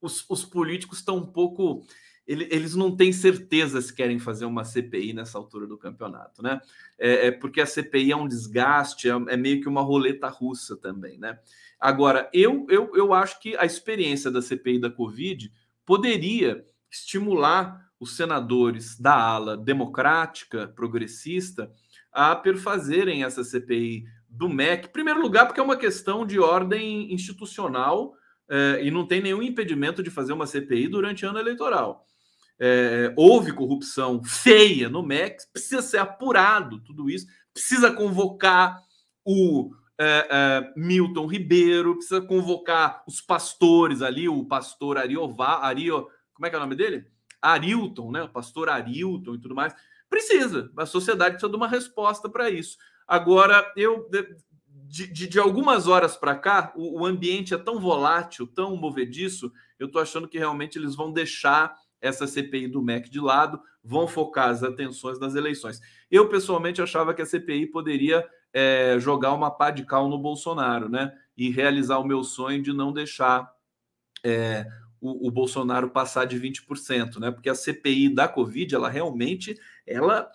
os, 0.00 0.24
os 0.28 0.44
políticos 0.44 0.98
estão 0.98 1.16
um 1.16 1.26
pouco 1.26 1.84
eles 2.28 2.74
não 2.74 2.94
têm 2.94 3.10
certeza 3.10 3.80
se 3.80 3.94
querem 3.94 4.18
fazer 4.18 4.44
uma 4.44 4.62
CPI 4.62 5.14
nessa 5.14 5.38
altura 5.38 5.66
do 5.66 5.78
campeonato, 5.78 6.42
né? 6.42 6.60
É, 6.98 7.28
é 7.28 7.30
porque 7.30 7.58
a 7.58 7.66
CPI 7.66 8.12
é 8.12 8.16
um 8.16 8.28
desgaste, 8.28 9.08
é, 9.08 9.12
é, 9.12 9.36
meio 9.36 9.62
que 9.62 9.68
uma 9.68 9.80
roleta 9.80 10.28
russa 10.28 10.76
também, 10.76 11.18
né? 11.18 11.38
Agora, 11.80 12.28
eu, 12.34 12.66
eu, 12.68 12.94
eu 12.94 13.14
acho 13.14 13.40
que 13.40 13.56
a 13.56 13.64
experiência 13.64 14.30
da 14.30 14.42
CPI 14.42 14.78
da 14.78 14.90
Covid 14.90 15.50
poderia 15.86 16.66
estimular 16.90 17.88
os 17.98 18.14
senadores 18.14 18.98
da 18.98 19.14
ala 19.14 19.56
democrática, 19.56 20.68
progressista, 20.68 21.72
a 22.12 22.36
perfazerem 22.36 23.24
essa 23.24 23.42
CPI 23.42 24.04
do 24.28 24.50
MEC. 24.50 24.88
Em 24.88 24.92
primeiro 24.92 25.22
lugar, 25.22 25.46
porque 25.46 25.60
é 25.60 25.62
uma 25.62 25.76
questão 25.76 26.26
de 26.26 26.38
ordem 26.38 27.12
institucional 27.12 28.12
é, 28.50 28.80
e 28.82 28.90
não 28.90 29.06
tem 29.06 29.22
nenhum 29.22 29.42
impedimento 29.42 30.02
de 30.02 30.10
fazer 30.10 30.34
uma 30.34 30.46
CPI 30.46 30.88
durante 30.88 31.24
ano 31.24 31.38
eleitoral 31.38 32.06
é, 32.60 33.12
houve 33.16 33.52
corrupção 33.52 34.22
feia 34.22 34.88
no 34.88 35.02
MEC, 35.02 35.44
precisa 35.52 35.80
ser 35.82 35.98
apurado 35.98 36.80
tudo 36.80 37.08
isso, 37.08 37.26
precisa 37.52 37.92
convocar 37.92 38.82
o 39.24 39.72
é, 39.98 40.28
é, 40.30 40.72
Milton 40.76 41.26
Ribeiro, 41.26 41.94
precisa 41.94 42.20
convocar 42.20 43.02
os 43.06 43.20
pastores 43.20 44.02
ali, 44.02 44.28
o 44.28 44.44
pastor 44.44 44.96
Ariová, 44.96 45.64
Ario, 45.64 46.08
como 46.34 46.46
é 46.46 46.50
que 46.50 46.56
é 46.56 46.58
o 46.58 46.62
nome 46.62 46.76
dele? 46.76 47.06
Arilton, 47.42 48.10
né? 48.10 48.22
O 48.22 48.28
pastor 48.28 48.68
Arilton 48.68 49.34
e 49.34 49.40
tudo 49.40 49.54
mais. 49.54 49.74
Precisa, 50.08 50.70
a 50.76 50.86
sociedade 50.86 51.32
precisa 51.32 51.50
de 51.50 51.56
uma 51.56 51.68
resposta 51.68 52.28
para 52.28 52.48
isso. 52.48 52.78
Agora, 53.06 53.72
eu 53.76 54.08
de, 54.88 55.06
de, 55.06 55.26
de 55.28 55.38
algumas 55.38 55.86
horas 55.86 56.16
para 56.16 56.34
cá, 56.34 56.72
o, 56.74 57.00
o 57.00 57.06
ambiente 57.06 57.52
é 57.52 57.58
tão 57.58 57.78
volátil, 57.78 58.46
tão 58.46 58.76
movediço, 58.76 59.52
eu 59.78 59.86
estou 59.86 60.00
achando 60.00 60.26
que 60.26 60.38
realmente 60.38 60.78
eles 60.78 60.94
vão 60.94 61.12
deixar 61.12 61.76
essa 62.00 62.26
CPI 62.26 62.68
do 62.68 62.82
MEC 62.82 63.10
de 63.10 63.20
lado, 63.20 63.60
vão 63.82 64.06
focar 64.06 64.50
as 64.50 64.62
atenções 64.62 65.18
nas 65.18 65.34
eleições. 65.34 65.80
Eu, 66.10 66.28
pessoalmente, 66.28 66.82
achava 66.82 67.14
que 67.14 67.22
a 67.22 67.26
CPI 67.26 67.66
poderia 67.66 68.26
é, 68.52 68.96
jogar 68.98 69.32
uma 69.32 69.50
pá 69.50 69.70
de 69.70 69.84
cal 69.84 70.08
no 70.08 70.18
Bolsonaro, 70.18 70.88
né? 70.88 71.12
E 71.36 71.50
realizar 71.50 71.98
o 71.98 72.06
meu 72.06 72.24
sonho 72.24 72.62
de 72.62 72.72
não 72.72 72.92
deixar 72.92 73.50
é, 74.24 74.66
o, 75.00 75.28
o, 75.28 75.30
Bolsonaro 75.30 75.90
passar 75.90 76.24
de 76.24 76.38
20%, 76.40 77.18
né? 77.18 77.30
Porque 77.30 77.48
a 77.48 77.54
CPI 77.54 78.14
da 78.14 78.26
Covid, 78.26 78.74
ela 78.74 78.88
realmente 78.88 79.58
ela, 79.86 80.30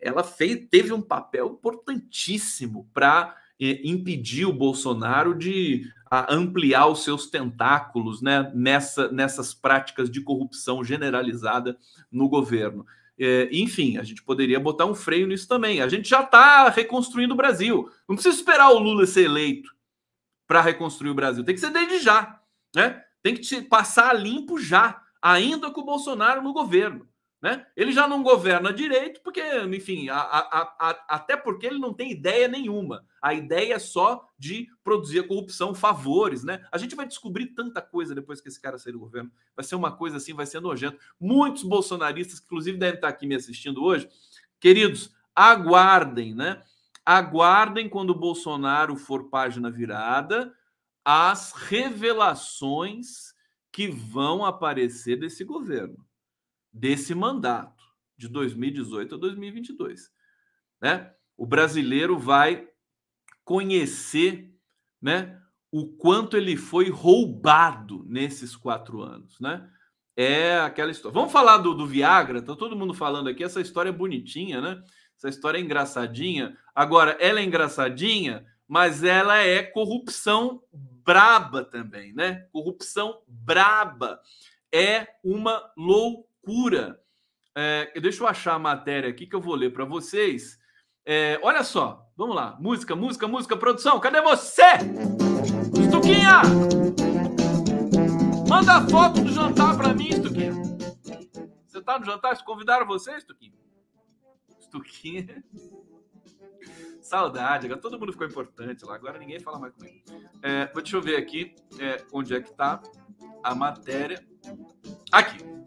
ela 0.00 0.22
fez, 0.22 0.66
teve 0.70 0.92
um 0.92 1.02
papel 1.02 1.48
importantíssimo 1.58 2.88
para 2.92 3.36
impedir 3.84 4.46
o 4.46 4.52
Bolsonaro 4.52 5.34
de 5.34 5.90
ampliar 6.28 6.86
os 6.86 7.02
seus 7.02 7.26
tentáculos 7.26 8.22
né? 8.22 8.50
Nessa, 8.54 9.10
nessas 9.10 9.52
práticas 9.52 10.10
de 10.10 10.20
corrupção 10.20 10.84
generalizada 10.84 11.76
no 12.10 12.28
governo. 12.28 12.86
É, 13.18 13.48
enfim, 13.52 13.96
a 13.96 14.02
gente 14.02 14.22
poderia 14.22 14.58
botar 14.58 14.86
um 14.86 14.94
freio 14.94 15.26
nisso 15.26 15.48
também. 15.48 15.80
A 15.80 15.88
gente 15.88 16.08
já 16.08 16.22
está 16.22 16.68
reconstruindo 16.68 17.34
o 17.34 17.36
Brasil. 17.36 17.90
Não 18.08 18.16
precisa 18.16 18.36
esperar 18.36 18.70
o 18.70 18.78
Lula 18.78 19.06
ser 19.06 19.24
eleito 19.24 19.74
para 20.46 20.60
reconstruir 20.60 21.10
o 21.10 21.14
Brasil. 21.14 21.44
Tem 21.44 21.54
que 21.54 21.60
ser 21.60 21.70
desde 21.70 22.00
já. 22.00 22.40
Né? 22.74 23.02
Tem 23.22 23.34
que 23.34 23.62
passar 23.62 24.12
limpo 24.14 24.58
já, 24.58 25.00
ainda 25.22 25.70
com 25.70 25.80
o 25.80 25.84
Bolsonaro 25.84 26.42
no 26.42 26.52
governo. 26.52 27.08
Né? 27.44 27.66
Ele 27.76 27.92
já 27.92 28.08
não 28.08 28.22
governa 28.22 28.72
direito, 28.72 29.20
porque, 29.22 29.42
enfim, 29.64 30.08
a, 30.08 30.16
a, 30.16 30.76
a, 30.80 31.04
até 31.10 31.36
porque 31.36 31.66
ele 31.66 31.78
não 31.78 31.92
tem 31.92 32.10
ideia 32.10 32.48
nenhuma. 32.48 33.04
A 33.20 33.34
ideia 33.34 33.74
é 33.74 33.78
só 33.78 34.26
de 34.38 34.66
produzir 34.82 35.18
a 35.18 35.28
corrupção, 35.28 35.74
favores, 35.74 36.42
né? 36.42 36.66
A 36.72 36.78
gente 36.78 36.96
vai 36.96 37.06
descobrir 37.06 37.48
tanta 37.48 37.82
coisa 37.82 38.14
depois 38.14 38.40
que 38.40 38.48
esse 38.48 38.58
cara 38.58 38.78
sair 38.78 38.94
do 38.94 38.98
governo. 38.98 39.30
Vai 39.54 39.62
ser 39.62 39.74
uma 39.74 39.94
coisa 39.94 40.16
assim, 40.16 40.32
vai 40.32 40.46
ser 40.46 40.58
nojento. 40.58 40.98
Muitos 41.20 41.64
bolsonaristas, 41.64 42.40
que 42.40 42.46
inclusive 42.46 42.78
devem 42.78 42.94
estar 42.94 43.08
aqui 43.08 43.26
me 43.26 43.34
assistindo 43.34 43.84
hoje, 43.84 44.08
queridos, 44.58 45.14
aguardem, 45.36 46.34
né? 46.34 46.62
Aguardem 47.04 47.90
quando 47.90 48.08
o 48.08 48.18
Bolsonaro 48.18 48.96
for 48.96 49.28
página 49.28 49.70
virada 49.70 50.50
as 51.04 51.52
revelações 51.52 53.34
que 53.70 53.86
vão 53.86 54.46
aparecer 54.46 55.16
desse 55.16 55.44
governo 55.44 56.02
desse 56.74 57.14
mandato 57.14 57.84
de 58.16 58.26
2018 58.26 59.14
a 59.14 59.18
2022, 59.18 60.10
né? 60.82 61.12
O 61.36 61.46
brasileiro 61.46 62.18
vai 62.18 62.68
conhecer, 63.44 64.52
né, 65.00 65.40
o 65.70 65.86
quanto 65.86 66.36
ele 66.36 66.56
foi 66.56 66.90
roubado 66.90 68.04
nesses 68.08 68.56
quatro 68.56 69.02
anos, 69.02 69.38
né? 69.40 69.68
É 70.16 70.58
aquela 70.60 70.90
história. 70.90 71.12
Vamos 71.14 71.32
falar 71.32 71.58
do, 71.58 71.74
do 71.74 71.86
Viagra? 71.86 72.40
Tá 72.40 72.54
todo 72.54 72.76
mundo 72.76 72.94
falando 72.94 73.28
aqui. 73.28 73.42
Essa 73.42 73.60
história 73.60 73.88
é 73.88 73.92
bonitinha, 73.92 74.60
né? 74.60 74.80
Essa 75.16 75.28
história 75.28 75.58
é 75.58 75.60
engraçadinha. 75.60 76.56
Agora, 76.72 77.16
ela 77.18 77.40
é 77.40 77.44
engraçadinha, 77.44 78.46
mas 78.68 79.02
ela 79.02 79.38
é 79.38 79.64
corrupção 79.64 80.62
braba 80.72 81.64
também, 81.64 82.12
né? 82.12 82.46
Corrupção 82.52 83.20
braba. 83.26 84.20
É 84.72 85.08
uma 85.24 85.72
loucura 85.76 86.33
loucura. 86.44 87.00
É, 87.56 87.98
deixa 88.00 88.22
eu 88.22 88.28
achar 88.28 88.54
a 88.54 88.58
matéria 88.58 89.08
aqui 89.08 89.26
que 89.26 89.34
eu 89.34 89.40
vou 89.40 89.54
ler 89.54 89.72
para 89.72 89.84
vocês. 89.84 90.58
É, 91.06 91.38
olha 91.42 91.62
só, 91.64 92.06
vamos 92.16 92.36
lá. 92.36 92.56
Música, 92.60 92.94
música, 92.94 93.26
música, 93.26 93.56
produção. 93.56 93.98
Cadê 94.00 94.20
você? 94.20 94.62
Estuquinha! 95.80 96.42
Manda 98.48 98.76
a 98.76 98.88
foto 98.88 99.22
do 99.22 99.32
jantar 99.32 99.76
para 99.76 99.94
mim, 99.94 100.08
Estuquinha. 100.08 100.52
Você 101.66 101.80
tá 101.80 101.98
no 101.98 102.04
jantar? 102.04 102.36
Convidaram 102.44 102.86
você, 102.86 103.16
Estuquinha? 103.16 103.54
Estuquinha. 104.60 105.44
Saudade, 107.00 107.66
agora 107.66 107.80
todo 107.80 107.98
mundo 107.98 108.12
ficou 108.12 108.26
importante 108.26 108.84
lá. 108.84 108.94
Agora 108.94 109.18
ninguém 109.18 109.38
fala 109.38 109.58
mais 109.58 109.74
comigo. 109.74 110.02
É, 110.42 110.66
deixa 110.66 110.96
eu 110.96 111.02
ver 111.02 111.16
aqui 111.16 111.54
é, 111.78 112.02
onde 112.10 112.34
é 112.34 112.40
que 112.40 112.50
tá 112.52 112.82
a 113.42 113.54
matéria. 113.54 114.26
Aqui 115.12 115.63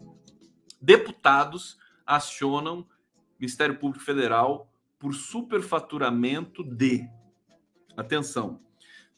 deputados 0.80 1.78
acionam 2.06 2.86
Ministério 3.38 3.78
Público 3.78 4.04
Federal 4.04 4.68
por 4.98 5.14
superfaturamento 5.14 6.64
de, 6.64 7.08
atenção, 7.96 8.60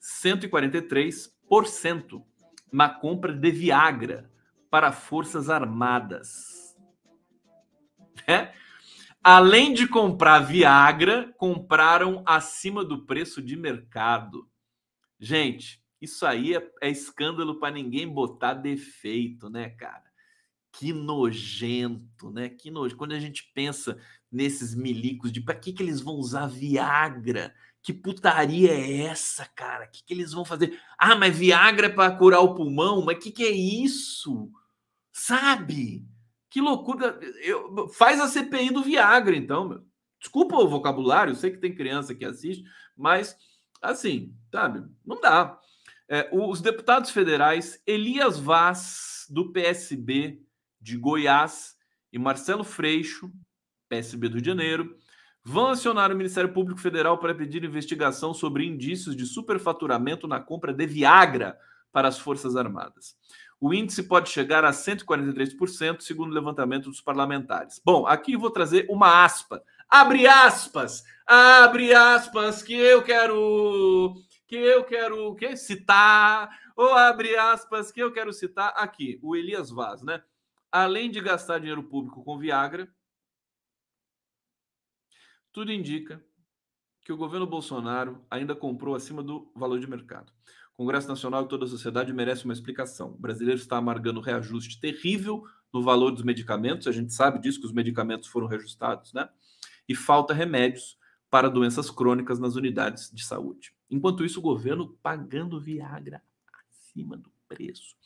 143% 0.01 2.23
na 2.71 2.89
compra 2.89 3.33
de 3.33 3.51
Viagra 3.51 4.31
para 4.69 4.93
Forças 4.93 5.49
Armadas. 5.49 6.77
É? 8.27 8.53
Além 9.23 9.73
de 9.73 9.89
comprar 9.89 10.41
Viagra, 10.41 11.33
compraram 11.37 12.23
acima 12.27 12.85
do 12.85 13.07
preço 13.07 13.41
de 13.43 13.57
mercado. 13.57 14.49
Gente, 15.19 15.83
isso 16.01 16.25
aí 16.25 16.55
é, 16.55 16.71
é 16.81 16.91
escândalo 16.91 17.59
para 17.59 17.75
ninguém 17.75 18.09
botar 18.09 18.55
defeito, 18.55 19.51
né, 19.51 19.71
cara? 19.71 20.10
Que 20.73 20.93
nojento, 20.93 22.31
né? 22.31 22.49
Que 22.49 22.71
nojo. 22.71 22.97
Quando 22.97 23.13
a 23.13 23.19
gente 23.19 23.51
pensa 23.55 23.99
nesses 24.31 24.75
milicos 24.75 25.33
de 25.33 25.41
para 25.41 25.55
que, 25.55 25.73
que 25.73 25.83
eles 25.83 26.01
vão 26.01 26.15
usar 26.15 26.47
Viagra? 26.47 27.55
Que 27.83 27.93
putaria 27.93 28.71
é 28.71 29.03
essa, 29.03 29.47
cara? 29.47 29.87
O 29.87 29.91
que, 29.91 30.05
que 30.05 30.15
eles 30.15 30.33
vão 30.33 30.45
fazer? 30.45 30.79
Ah, 30.99 31.17
mas 31.17 31.37
Viagra 31.37 31.87
é 31.87 31.91
para 31.91 32.15
curar 32.17 32.41
o 32.41 32.55
pulmão? 32.55 33.05
Mas 33.05 33.17
o 33.17 33.21
que, 33.21 33.31
que 33.31 33.45
é 33.45 33.51
isso? 33.51 34.51
Sabe? 35.13 36.07
Que 36.51 36.61
loucura. 36.61 37.19
Eu, 37.43 37.89
faz 37.89 38.21
a 38.21 38.29
CPI 38.29 38.71
do 38.71 38.83
Viagra, 38.83 39.37
então, 39.37 39.69
meu. 39.69 39.85
Desculpa 40.21 40.57
o 40.57 40.69
vocabulário, 40.69 41.31
eu 41.31 41.37
sei 41.37 41.51
que 41.51 41.57
tem 41.57 41.75
criança 41.75 42.15
que 42.15 42.27
assiste, 42.27 42.63
mas 42.95 43.35
assim, 43.81 44.37
sabe? 44.53 44.87
Não 45.05 45.19
dá. 45.19 45.59
É, 46.07 46.29
os 46.31 46.61
deputados 46.61 47.11
federais 47.11 47.81
Elias 47.87 48.39
Vaz, 48.39 49.27
do 49.31 49.51
PSB, 49.51 50.43
de 50.81 50.97
Goiás 50.97 51.75
e 52.13 52.19
Marcelo 52.19 52.65
Freixo, 52.65 53.31
PSB 53.89 54.29
do 54.29 54.35
Rio 54.35 54.43
de 54.43 54.49
Janeiro, 54.49 54.97
vão 55.45 55.69
acionar 55.69 56.13
o 56.13 56.17
Ministério 56.17 56.53
Público 56.53 56.81
Federal 56.81 57.19
para 57.19 57.35
pedir 57.35 57.65
investigação 57.65 58.33
sobre 58.33 58.65
indícios 58.65 59.17
de 59.17 59.27
superfaturamento 59.27 60.27
na 60.27 60.41
compra 60.41 60.73
de 60.73 60.87
Viagra 60.87 61.59
para 61.93 62.09
as 62.09 62.19
Forças 62.19 62.57
Armadas. 62.57 63.17
O 63.61 63.75
índice 63.75 64.03
pode 64.05 64.31
chegar 64.31 64.65
a 64.65 64.71
143%, 64.71 66.01
segundo 66.01 66.31
o 66.31 66.35
levantamento 66.35 66.89
dos 66.89 67.01
parlamentares. 67.01 67.81
Bom, 67.85 68.07
aqui 68.07 68.37
vou 68.37 68.51
trazer 68.51 68.87
uma 68.89 69.23
aspa. 69.23 69.63
Abre 69.89 70.27
aspas, 70.27 71.05
abre 71.27 71.93
aspas, 71.93 72.63
que 72.63 72.75
eu 72.75 73.03
quero 73.03 74.15
que 74.47 74.57
eu 74.57 74.83
quero 74.83 75.35
que 75.37 75.57
citar, 75.57 76.51
ou 76.75 76.93
abre 76.95 77.37
aspas, 77.37 77.93
que 77.93 78.01
eu 78.01 78.11
quero 78.11 78.33
citar 78.33 78.73
aqui, 78.77 79.19
o 79.23 79.37
Elias 79.37 79.71
Vaz, 79.71 80.03
né? 80.03 80.23
Além 80.71 81.11
de 81.11 81.21
gastar 81.21 81.59
dinheiro 81.59 81.83
público 81.83 82.23
com 82.25 82.39
Viagra, 82.39 82.89
tudo 85.53 85.73
indica 85.73 86.25
que 87.03 87.13
o 87.13 87.17
governo 87.17 87.47
Bolsonaro 87.47 88.25
ainda 88.31 88.55
comprou 88.55 88.95
acima 88.95 89.23
do 89.23 89.51
valor 89.55 89.81
de 89.81 89.89
mercado. 89.89 90.33
O 90.75 90.77
Congresso 90.77 91.09
Nacional 91.09 91.45
e 91.45 91.49
toda 91.49 91.65
a 91.65 91.69
sociedade 91.69 92.13
merece 92.13 92.45
uma 92.45 92.55
explicação. 92.55 93.11
O 93.11 93.19
brasileiro 93.19 93.61
está 93.61 93.77
amargando 93.77 94.21
reajuste 94.21 94.81
terrível 94.81 95.43
no 95.73 95.83
valor 95.83 96.11
dos 96.11 96.23
medicamentos, 96.23 96.87
a 96.87 96.93
gente 96.93 97.13
sabe 97.13 97.39
disso, 97.39 97.61
que 97.61 97.67
os 97.67 97.73
medicamentos 97.73 98.29
foram 98.29 98.47
reajustados, 98.47 99.13
né? 99.13 99.29
E 99.89 99.95
falta 99.95 100.33
remédios 100.33 100.99
para 101.29 101.49
doenças 101.49 101.91
crônicas 101.91 102.39
nas 102.39 102.57
unidades 102.57 103.11
de 103.13 103.25
saúde. 103.25 103.73
Enquanto 103.91 104.25
isso, 104.25 104.41
o 104.41 104.43
governo 104.43 104.97
pagando 105.03 105.61
Viagra 105.61 106.23
acima 106.71 107.17
do 107.17 107.31
preço. 107.49 107.97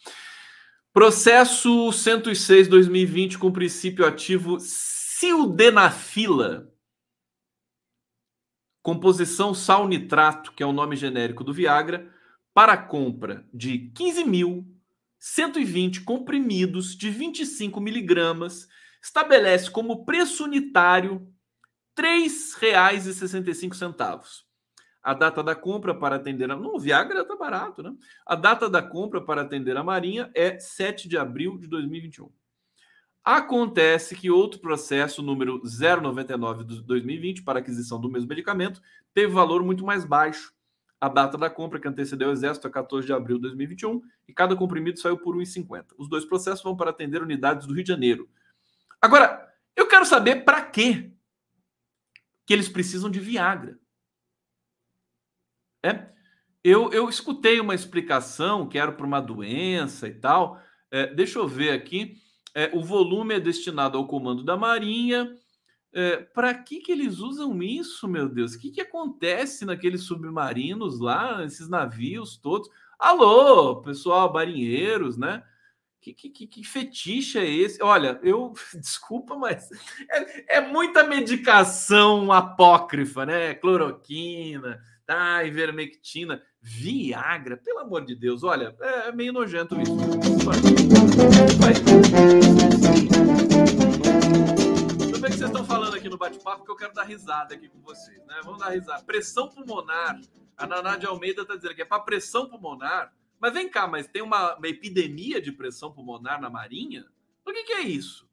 Processo 0.95 1.89
106-2020 1.89 3.37
com 3.37 3.51
princípio 3.51 4.07
ativo 4.07 4.61
sildenafila. 4.61 6.73
Composição 8.81 9.53
sal 9.53 9.89
nitrato, 9.89 10.53
que 10.53 10.63
é 10.63 10.67
o 10.67 10.73
nome 10.73 10.95
genérico 10.95 11.43
do 11.43 11.53
Viagra, 11.53 12.09
para 12.55 12.77
compra 12.77 13.45
de 13.53 13.91
15.120 13.93 16.05
comprimidos 16.05 16.97
de 16.97 17.11
25 17.11 17.81
miligramas, 17.81 18.69
estabelece 19.03 19.69
como 19.73 20.05
preço 20.05 20.45
unitário 20.45 21.27
R$ 21.99 22.05
3,65. 22.05 24.44
A 25.05 25.13
data 25.13 25.43
da 25.43 25.55
compra 25.55 25.95
para 25.95 26.17
atender 26.17 26.51
a. 26.51 26.57
Não, 26.57 26.77
o 26.77 26.81
Viagra 26.81 27.21
está 27.21 27.37
barato, 27.37 27.83
né? 27.83 27.95
A 28.25 28.35
data 28.35 28.71
da 28.71 28.83
compra 28.83 29.21
para 29.21 29.43
atender 29.43 29.77
a 29.77 29.85
Marinha 29.85 30.31
é 30.35 30.59
7 30.59 31.07
de 31.07 31.19
abril 31.19 31.59
de 31.59 31.69
2021. 31.69 32.31
Acontece 33.23 34.17
que 34.17 34.31
outro 34.31 34.61
processo, 34.61 35.23
número 35.23 35.61
099 35.63 36.65
de 36.65 36.83
2020, 36.83 37.43
para 37.43 37.59
aquisição 37.59 38.01
do 38.01 38.11
mesmo 38.11 38.29
medicamento, 38.29 38.81
teve 39.13 39.31
valor 39.31 39.63
muito 39.63 39.85
mais 39.85 40.07
baixo. 40.07 40.55
A 40.99 41.09
data 41.09 41.37
da 41.37 41.51
compra 41.51 41.79
que 41.79 41.87
antecedeu 41.87 42.31
o 42.31 42.33
Exército 42.33 42.67
é 42.67 42.71
14 42.71 43.07
de 43.07 43.13
abril 43.13 43.37
de 43.37 43.43
2021 43.43 44.01
e 44.27 44.33
cada 44.33 44.57
comprimido 44.57 44.99
saiu 44.99 45.19
por 45.19 45.37
1,50. 45.37 45.89
Os 45.99 46.09
dois 46.09 46.25
processos 46.25 46.63
vão 46.63 46.75
para 46.75 46.89
atender 46.89 47.23
unidades 47.23 47.67
do 47.67 47.75
Rio 47.75 47.85
de 47.85 47.89
Janeiro. 47.89 48.27
Agora, 49.03 49.53
eu 49.77 49.87
quero 49.87 50.07
saber 50.07 50.45
para 50.47 50.63
quê 50.63 51.11
que 52.47 52.55
eles 52.55 52.71
precisam 52.71 53.11
de 53.11 53.21
Viagra. 53.21 53.79
É? 55.85 56.07
Eu, 56.65 56.91
eu 56.95 57.11
escutei 57.11 57.61
uma 57.61 57.75
explicação 57.75 58.67
que 58.67 58.79
era 58.79 58.91
para 58.91 59.05
uma 59.05 59.21
doença 59.21 60.09
e 60.09 60.15
tal, 60.15 60.59
É, 60.91 61.13
deixa 61.13 61.39
eu 61.39 61.47
ver 61.47 61.73
aqui. 61.73 62.17
É, 62.55 62.71
o 62.73 62.81
volume 62.83 63.35
é 63.35 63.41
destinado 63.41 63.99
ao 63.99 64.07
comando 64.07 64.43
da 64.45 64.57
Marinha. 64.57 65.37
É, 65.93 66.19
Para 66.19 66.55
que, 66.55 66.81
que 66.81 66.93
eles 66.93 67.19
usam 67.19 67.63
isso, 67.63 68.09
meu 68.09 68.29
Deus? 68.29 68.55
O 68.55 68.61
que, 68.61 68.71
que 68.71 68.81
acontece 68.81 69.67
naqueles 69.67 70.05
submarinos 70.05 71.01
lá, 71.01 71.45
esses 71.45 71.69
navios 71.69 72.37
todos? 72.39 72.71
Alô, 72.99 73.83
pessoal, 73.83 74.33
marinheiros, 74.33 75.19
né? 75.19 75.43
Que, 76.01 76.13
que, 76.15 76.47
que, 76.47 76.65
fetiche 76.65 77.39
é 77.39 77.49
esse? 77.49 77.83
Olha, 77.83 78.21
eu 78.23 78.53
desculpa, 78.75 79.37
mas 79.37 79.69
é, 80.11 80.57
é 80.57 80.61
muita 80.61 81.03
medicação 81.05 82.31
apócrifa, 82.31 83.27
né? 83.27 83.55
Cloroquina, 83.55 84.81
tá, 85.07 85.45
ivermectina, 85.45 86.43
Viagra, 86.61 87.57
pelo 87.57 87.81
amor 87.81 88.05
de 88.05 88.15
Deus, 88.15 88.43
olha, 88.43 88.75
é 88.81 89.13
meio 89.13 89.33
nojento 89.33 89.81
isso. 89.81 89.97
Vai. 91.59 91.75
Tudo 94.99 95.21
bem 95.21 95.31
que 95.31 95.37
vocês 95.37 95.51
estão 95.51 95.65
falando 95.65 95.95
aqui 95.95 96.09
no 96.09 96.17
bate-papo 96.17 96.65
que 96.65 96.71
eu 96.71 96.77
quero 96.77 96.95
dar 96.95 97.05
risada 97.05 97.55
aqui 97.55 97.69
com 97.69 97.81
vocês, 97.81 98.19
né? 98.27 98.41
Vamos 98.45 98.61
dar 98.61 98.71
risada. 98.71 99.03
Pressão 99.05 99.49
pulmonar. 99.49 100.21
A 100.57 100.67
Naná 100.67 100.97
de 100.97 101.07
Almeida 101.07 101.43
está 101.43 101.57
dizendo 101.57 101.75
que 101.75 101.83
é 101.83 101.85
para 101.85 102.01
pressão 102.01 102.49
pulmonar 102.49 103.13
mas 103.45 103.53
vem 103.53 103.69
cá, 103.69 103.87
mas 103.87 104.07
tem 104.07 104.23
uma, 104.23 104.57
uma 104.57 104.69
epidemia 104.69 105.41
de 105.41 105.53
pressão 105.53 105.93
pulmonar 105.93 106.41
na 106.41 106.49
Marinha? 106.49 107.07
O 107.45 107.53
que, 107.53 107.65
que 107.65 107.73
é 107.75 107.83
isso? 107.83 108.27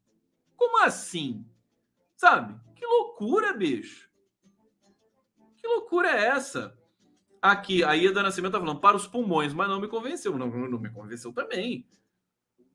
Como 0.56 0.82
assim? 0.84 1.46
Sabe? 2.16 2.58
Que 2.76 2.86
loucura, 2.86 3.54
bicho. 3.54 4.10
Que 5.62 5.68
loucura 5.68 6.10
é 6.10 6.28
essa? 6.28 6.78
Aqui, 7.42 7.84
a 7.84 7.94
Ieda 7.94 8.24
Nascimento 8.24 8.54
tá 8.54 8.60
falando 8.60 8.80
para 8.80 8.98
os 8.98 9.08
pulmões, 9.08 9.54
mas 9.54 9.70
não 9.70 9.80
me 9.80 9.88
convenceu. 9.88 10.38
Não, 10.38 10.48
não 10.48 10.80
me 10.80 10.90
convenceu 10.90 11.32
também 11.32 11.86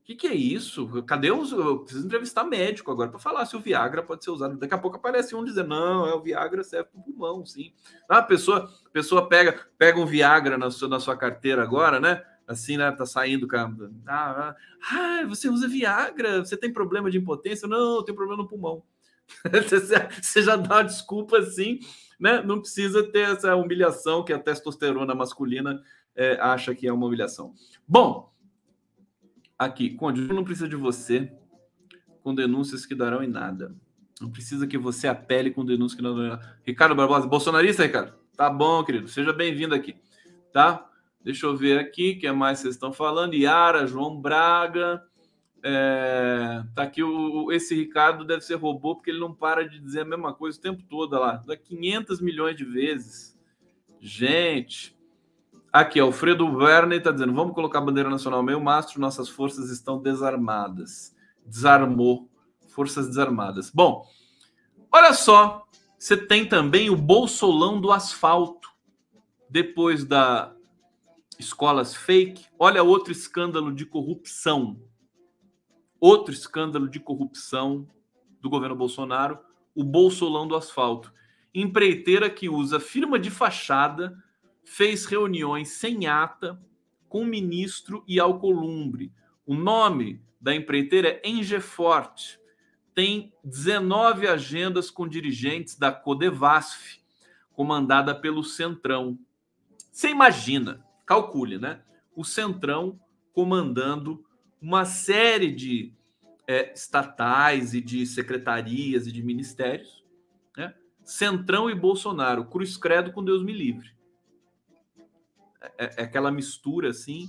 que, 0.07 0.15
que 0.15 0.27
é 0.29 0.35
isso? 0.35 1.03
Cadê 1.03 1.33
os. 1.33 1.51
Eu 1.51 1.81
preciso 1.81 2.07
entrevistar 2.07 2.45
médico 2.45 2.93
agora 2.93 3.11
para 3.11 3.19
falar 3.19 3.45
se 3.45 3.57
o 3.57 3.61
Viagra 3.61 4.05
pode 4.05 4.23
ser 4.23 4.31
usado. 4.31 4.57
Daqui 4.57 4.73
a 4.73 4.79
pouco 4.79 4.99
aparece 4.99 5.35
um 5.35 5.45
dizendo: 5.45 5.71
não, 5.71 6.07
é 6.07 6.15
o 6.15 6.23
Viagra 6.23 6.63
serve 6.63 6.91
para 6.91 7.01
o 7.01 7.03
pulmão, 7.03 7.45
sim. 7.45 7.73
Ah, 8.09 8.19
a 8.19 8.23
pessoa, 8.23 8.71
a 8.87 8.91
pessoa 8.91 9.29
pega, 9.29 9.67
pega 9.77 9.99
um 9.99 10.07
Viagra 10.07 10.57
na 10.57 10.71
sua, 10.71 10.89
na 10.89 11.01
sua 11.01 11.17
carteira 11.17 11.61
agora, 11.61 11.99
né? 11.99 12.23
Assim, 12.47 12.77
né? 12.77 12.93
Tá 12.93 13.05
saindo. 13.05 13.49
Ah, 14.07 14.55
ah, 14.93 15.25
você 15.27 15.49
usa 15.49 15.67
Viagra, 15.67 16.45
você 16.45 16.57
tem 16.57 16.73
problema 16.73 17.11
de 17.11 17.19
impotência? 17.19 17.67
Não, 17.67 17.97
eu 17.97 18.03
tenho 18.05 18.17
problema 18.17 18.41
no 18.41 18.49
pulmão. 18.49 18.85
você 20.23 20.41
já 20.41 20.55
dá 20.55 20.77
uma 20.77 20.83
desculpa 20.85 21.39
assim, 21.39 21.81
né? 22.19 22.43
Não 22.43 22.61
precisa 22.61 23.03
ter 23.03 23.31
essa 23.31 23.55
humilhação 23.55 24.25
que 24.25 24.33
a 24.33 24.39
testosterona 24.39 25.15
masculina 25.15 25.83
é, 26.15 26.39
acha 26.41 26.75
que 26.75 26.87
é 26.87 26.93
uma 26.93 27.07
humilhação. 27.07 27.55
Bom. 27.87 28.33
Aqui, 29.59 29.91
Conde, 29.91 30.21
não 30.23 30.45
precisa 30.45 30.69
de 30.69 30.77
você 30.77 31.33
com 32.23 32.35
denúncias 32.35 32.85
que 32.85 32.95
darão 32.95 33.23
em 33.23 33.29
nada. 33.29 33.75
Não 34.21 34.31
precisa 34.31 34.67
que 34.67 34.77
você 34.77 35.09
apele 35.09 35.51
com 35.51 35.65
denúncias 35.65 35.97
que 35.97 36.03
não 36.03 36.15
darão 36.15 36.27
em 36.27 36.31
nada. 36.31 36.59
Ricardo 36.63 36.95
Barbosa, 36.95 37.27
bolsonarista, 37.27 37.83
Ricardo? 37.83 38.15
Tá 38.37 38.51
bom, 38.51 38.85
querido. 38.85 39.09
Seja 39.09 39.33
bem-vindo 39.33 39.75
aqui, 39.75 39.97
tá? 40.53 40.91
Deixa 41.23 41.47
eu 41.47 41.57
ver 41.57 41.79
aqui, 41.79 42.15
que 42.17 42.27
é 42.27 42.33
mais 42.33 42.59
vocês 42.59 42.75
estão 42.75 42.93
falando? 42.93 43.35
Yara, 43.35 43.87
João 43.87 44.21
Braga. 44.21 45.03
É, 45.69 46.63
tá 46.77 46.85
aqui 46.85 47.03
o, 47.03 47.51
esse 47.51 47.75
Ricardo 47.75 48.25
deve 48.25 48.43
ser 48.43 48.55
robô 48.55 48.95
porque 48.95 49.11
ele 49.11 49.19
não 49.19 49.35
para 49.35 49.69
de 49.69 49.81
dizer 49.81 50.03
a 50.03 50.05
mesma 50.05 50.33
coisa 50.33 50.57
o 50.57 50.61
tempo 50.61 50.85
todo 50.89 51.19
lá, 51.19 51.43
500 51.65 52.21
milhões 52.21 52.57
de 52.57 52.65
vezes. 52.65 53.37
Gente, 54.01 54.97
Aqui, 55.77 56.01
Alfredo 56.01 56.47
Werner 56.47 56.97
está 56.97 57.11
dizendo: 57.11 57.35
vamos 57.35 57.55
colocar 57.55 57.81
a 57.81 57.83
bandeira 57.83 58.09
nacional 58.09 58.43
meio 58.43 58.59
mastro, 58.59 58.99
nossas 58.99 59.29
forças 59.29 59.69
estão 59.69 60.01
desarmadas. 60.01 61.15
Desarmou, 61.45 62.31
forças 62.69 63.07
desarmadas. 63.07 63.71
Bom, 63.71 64.07
olha 64.91 65.13
só, 65.13 65.67
você 65.99 66.17
tem 66.17 66.49
também 66.49 66.89
o 66.89 66.97
bolsolão 66.97 67.79
do 67.79 67.93
asfalto. 67.93 68.71
Depois 69.51 70.03
da 70.03 70.51
escolas 71.39 71.95
fake, 71.95 72.47
olha 72.59 72.83
outro 72.83 73.13
escândalo 73.13 73.71
de 73.71 73.85
corrupção. 73.85 74.81
Outro 76.09 76.33
escândalo 76.33 76.89
de 76.89 77.01
corrupção 77.01 77.85
do 78.41 78.49
governo 78.49 78.77
Bolsonaro, 78.77 79.41
o 79.75 79.83
bolsolão 79.83 80.47
do 80.47 80.55
asfalto. 80.55 81.13
Empreiteira 81.53 82.31
que 82.31 82.49
usa 82.49 82.79
firma 82.79 83.19
de 83.19 83.29
fachada 83.29 84.17
fez 84.63 85.05
reuniões 85.05 85.71
sem 85.71 86.07
ata 86.07 86.63
com 87.09 87.25
ministro 87.25 88.05
e 88.07 88.21
Alcolumbre. 88.21 89.13
O 89.45 89.53
nome 89.53 90.23
da 90.41 90.55
empreiteira 90.55 91.09
é 91.09 91.29
Engefort. 91.29 92.37
Tem 92.95 93.33
19 93.43 94.29
agendas 94.29 94.93
com 94.93 95.09
dirigentes 95.09 95.77
da 95.77 95.91
Codevasf, 95.91 97.01
comandada 97.53 98.15
pelo 98.15 98.45
Centrão. 98.45 99.19
Você 99.91 100.09
imagina, 100.11 100.87
calcule, 101.05 101.59
né? 101.59 101.83
O 102.15 102.23
Centrão 102.23 102.97
comandando 103.33 104.25
uma 104.61 104.85
série 104.85 105.53
de 105.53 105.93
é, 106.47 106.73
estatais 106.73 107.75
e 107.75 107.81
de 107.81 108.07
secretarias 108.07 109.07
e 109.07 109.13
de 109.13 109.23
ministérios. 109.23 110.05
Né? 110.57 110.75
Centrão 111.05 111.69
e 111.69 111.75
Bolsonaro, 111.75 112.47
cruz 112.47 112.77
credo 112.77 113.13
com 113.13 113.25
Deus 113.25 113.43
me 113.43 113.53
livre. 113.53 113.91
É, 115.79 116.03
é 116.03 116.03
aquela 116.05 116.31
mistura 116.31 116.91
assim 116.91 117.29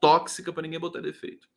tóxica 0.00 0.52
para 0.52 0.62
ninguém 0.62 0.80
botar 0.80 1.00
defeito. 1.00 1.48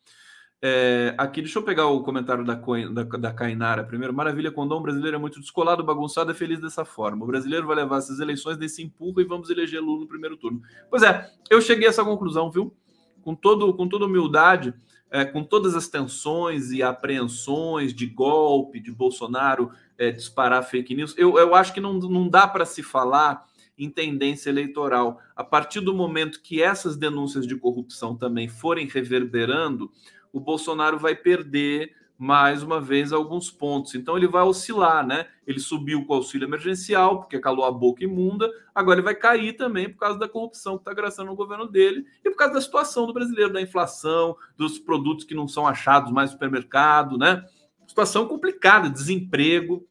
É, 0.62 1.16
aqui, 1.18 1.42
deixa 1.42 1.58
eu 1.58 1.64
pegar 1.64 1.88
o 1.88 2.04
comentário 2.04 2.44
da, 2.44 2.56
da, 2.56 3.04
da 3.04 3.34
Cainara 3.34 3.84
primeiro. 3.84 4.14
Maravilha, 4.14 4.52
Condom 4.52 4.82
brasileiro 4.82 5.16
é 5.16 5.20
muito 5.20 5.40
descolado, 5.40 5.84
bagunçado, 5.84 6.32
é 6.32 6.34
feliz 6.34 6.60
dessa 6.60 6.84
forma. 6.84 7.24
O 7.24 7.28
brasileiro 7.28 7.66
vai 7.66 7.78
levar 7.78 8.00
essas 8.00 8.20
eleições 8.20 8.58
desse 8.58 8.84
empurro 8.84 9.22
e 9.22 9.24
vamos 9.24 9.50
eleger 9.50 9.82
Lula 9.82 10.02
no 10.02 10.08
primeiro 10.08 10.36
turno. 10.36 10.62
Pois 10.90 11.02
é, 11.02 11.32
eu 11.50 11.62
cheguei 11.62 11.88
a 11.88 11.90
essa 11.90 12.04
conclusão, 12.04 12.52
viu? 12.52 12.76
Com, 13.22 13.36
todo, 13.36 13.74
com 13.74 13.88
toda 13.88 14.06
humildade, 14.06 14.74
é, 15.12 15.26
com 15.26 15.44
todas 15.44 15.76
as 15.76 15.88
tensões 15.88 16.72
e 16.72 16.84
apreensões 16.84 17.94
de 17.94 18.06
golpe, 18.06 18.80
de 18.80 18.92
Bolsonaro 18.92 19.72
é, 19.98 20.12
disparar 20.12 20.64
fake 20.64 20.96
news, 20.96 21.16
eu, 21.18 21.38
eu 21.38 21.56
acho 21.56 21.74
que 21.74 21.82
não, 21.82 21.94
não 21.94 22.28
dá 22.28 22.48
para 22.48 22.66
se 22.66 22.84
falar 22.84 23.48
em 23.78 23.90
tendência 23.90 24.50
eleitoral. 24.50 25.22
A 25.36 25.44
partir 25.44 25.80
do 25.80 25.94
momento 25.94 26.42
que 26.42 26.62
essas 26.62 26.98
denúncias 26.98 27.48
de 27.48 27.56
corrupção 27.56 28.16
também 28.16 28.48
forem 28.48 28.88
reverberando, 28.88 29.92
o 30.34 30.40
Bolsonaro 30.40 31.00
vai 31.00 31.16
perder 31.16 31.96
mais 32.20 32.62
uma 32.62 32.82
vez 32.82 33.14
alguns 33.14 33.50
pontos. 33.50 33.96
Então 33.96 34.18
ele 34.18 34.28
vai 34.28 34.44
oscilar, 34.44 35.08
né? 35.08 35.26
Ele 35.48 35.60
subiu 35.60 36.06
com 36.06 36.14
o 36.14 36.18
auxílio 36.18 36.46
emergencial, 36.46 37.22
porque 37.22 37.40
calou 37.40 37.64
a 37.64 37.72
boca 37.72 38.04
imunda, 38.04 38.52
agora 38.76 39.00
ele 39.00 39.06
vai 39.06 39.16
cair 39.16 39.54
também 39.54 39.90
por 39.90 40.00
causa 40.00 40.20
da 40.20 40.28
corrupção 40.28 40.76
que 40.78 40.82
está 40.82 40.94
graçando 40.94 41.30
no 41.30 41.36
governo 41.36 41.66
dele 41.66 42.06
e 42.24 42.30
por 42.30 42.36
causa 42.36 42.56
da 42.56 42.62
situação 42.62 43.08
do 43.08 43.14
brasileiro, 43.14 43.54
da 43.54 43.62
inflação, 43.62 44.36
dos 44.58 44.78
produtos 44.78 45.24
que 45.24 45.34
não 45.34 45.48
são 45.48 45.66
achados 45.66 46.12
mais 46.12 46.30
no 46.30 46.34
supermercado, 46.34 47.18
né? 47.18 47.44
Situação 47.88 48.28
complicada, 48.28 48.90
desemprego 48.90 49.88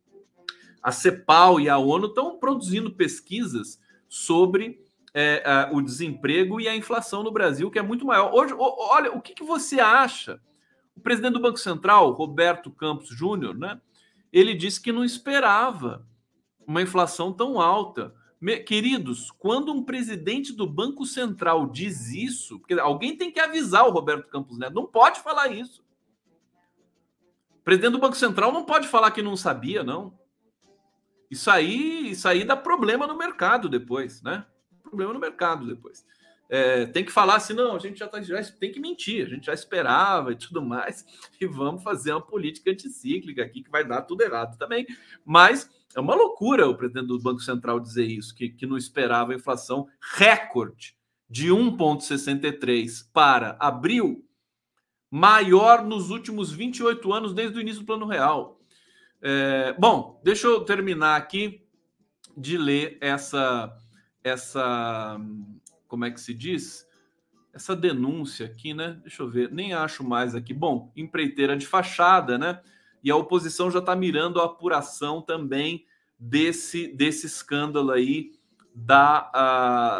a 0.83 0.93
CEPAL 0.93 1.61
e 1.61 1.68
a 1.68 1.79
ONU 1.79 2.07
estão 2.07 2.39
produzindo 2.39 2.91
pesquisas 2.91 3.81
sobre 4.09 4.81
é, 5.12 5.43
a, 5.45 5.70
o 5.72 5.83
desemprego 5.83 6.61
e 6.61 6.68
a 6.68 6.76
inflação 6.76 7.22
no 7.22 7.33
Brasil, 7.33 7.70
que 7.70 7.79
é 7.79 7.83
muito 7.83 8.07
maior. 8.07 8.33
Hoje, 8.35 8.55
olha, 8.59 9.12
o 9.12 9.20
que, 9.20 9.35
que 9.35 9.45
você 9.45 9.81
acha? 9.81 10.41
O 10.99 11.01
presidente 11.01 11.34
do 11.34 11.40
Banco 11.40 11.59
Central, 11.59 12.11
Roberto 12.11 12.72
Campos 12.72 13.09
Júnior, 13.09 13.57
né? 13.57 13.80
Ele 14.32 14.53
disse 14.53 14.80
que 14.80 14.90
não 14.90 15.05
esperava 15.05 16.05
uma 16.66 16.82
inflação 16.82 17.32
tão 17.32 17.61
alta. 17.61 18.12
Queridos, 18.66 19.30
quando 19.30 19.72
um 19.72 19.84
presidente 19.84 20.53
do 20.53 20.66
Banco 20.66 21.07
Central 21.07 21.68
diz 21.68 22.09
isso, 22.12 22.59
porque 22.59 22.74
alguém 22.74 23.16
tem 23.16 23.30
que 23.30 23.38
avisar 23.38 23.86
o 23.86 23.92
Roberto 23.92 24.28
Campos 24.28 24.59
Neto, 24.59 24.74
não 24.74 24.86
pode 24.86 25.20
falar 25.20 25.53
isso. 25.53 25.84
O 27.61 27.62
presidente 27.62 27.92
do 27.92 28.01
Banco 28.01 28.16
Central 28.16 28.51
não 28.51 28.64
pode 28.64 28.88
falar 28.88 29.12
que 29.12 29.22
não 29.22 29.36
sabia, 29.36 29.84
não. 29.84 30.18
Isso 31.30 31.49
aí, 31.49 32.11
isso 32.11 32.26
aí 32.26 32.44
dá 32.44 32.57
problema 32.57 33.07
no 33.07 33.16
mercado 33.16 33.68
depois, 33.68 34.20
né? 34.20 34.44
Problema 34.82 35.12
no 35.12 35.20
mercado 35.20 35.64
depois. 35.64 36.05
É, 36.49 36.86
tem 36.86 37.05
que 37.05 37.12
falar 37.12 37.36
assim, 37.36 37.53
não, 37.53 37.76
a 37.76 37.78
gente 37.78 37.99
já, 37.99 38.09
tá, 38.09 38.22
já 38.22 38.42
tem 38.42 38.72
que 38.72 38.80
mentir, 38.80 39.26
a 39.26 39.28
gente 39.28 39.46
já 39.46 39.53
esperava 39.53 40.32
e 40.32 40.36
tudo 40.36 40.62
mais, 40.62 41.05
e 41.38 41.46
vamos 41.46 41.82
fazer 41.82 42.12
uma 42.12 42.22
política 42.22 42.70
anticíclica 42.70 43.42
aqui 43.42 43.62
que 43.62 43.70
vai 43.70 43.86
dar 43.86 44.03
tudo 44.03 44.22
errado 44.22 44.57
também. 44.57 44.86
Mas 45.24 45.70
é 45.94 46.01
uma 46.01 46.14
loucura 46.14 46.68
o 46.68 46.74
presidente 46.74 47.07
do 47.07 47.20
Banco 47.20 47.40
Central 47.40 47.80
dizer 47.80 48.07
isso, 48.07 48.34
que, 48.34 48.49
que 48.49 48.66
não 48.66 48.76
esperava 48.76 49.32
a 49.32 49.36
inflação 49.36 49.86
recorde 50.16 50.96
de 51.28 51.49
1,63 51.49 53.07
para 53.12 53.57
abril, 53.61 54.24
maior 55.11 55.84
nos 55.84 56.11
últimos 56.11 56.51
28 56.51 57.12
anos 57.12 57.34
desde 57.34 57.59
o 57.59 57.61
início 57.61 57.80
do 57.80 57.86
Plano 57.86 58.07
Real. 58.07 58.59
É, 59.20 59.74
bom, 59.78 60.20
deixa 60.24 60.46
eu 60.46 60.64
terminar 60.64 61.16
aqui 61.16 61.66
de 62.36 62.57
ler 62.57 62.96
essa, 63.01 63.76
essa, 64.22 65.18
como 65.89 66.05
é 66.05 66.11
que 66.11 66.20
se 66.20 66.32
diz? 66.32 66.86
essa 67.59 67.74
denúncia 67.74 68.47
aqui, 68.47 68.72
né? 68.72 68.99
Deixa 69.03 69.22
eu 69.22 69.28
ver, 69.28 69.51
nem 69.51 69.74
acho 69.74 70.05
mais 70.05 70.34
aqui. 70.34 70.55
Bom, 70.55 70.93
empreiteira 70.97 71.57
de 71.57 71.66
fachada, 71.66 72.39
né? 72.39 72.61
E 73.03 73.11
a 73.11 73.16
oposição 73.16 73.70
já 73.70 73.80
está 73.80 73.95
mirando 73.95 74.41
a 74.41 74.45
apuração 74.45 75.20
também 75.20 75.84
desse, 76.18 76.89
desse 76.89 77.26
escândalo 77.26 77.91
aí 77.91 78.32
da, 78.74 79.30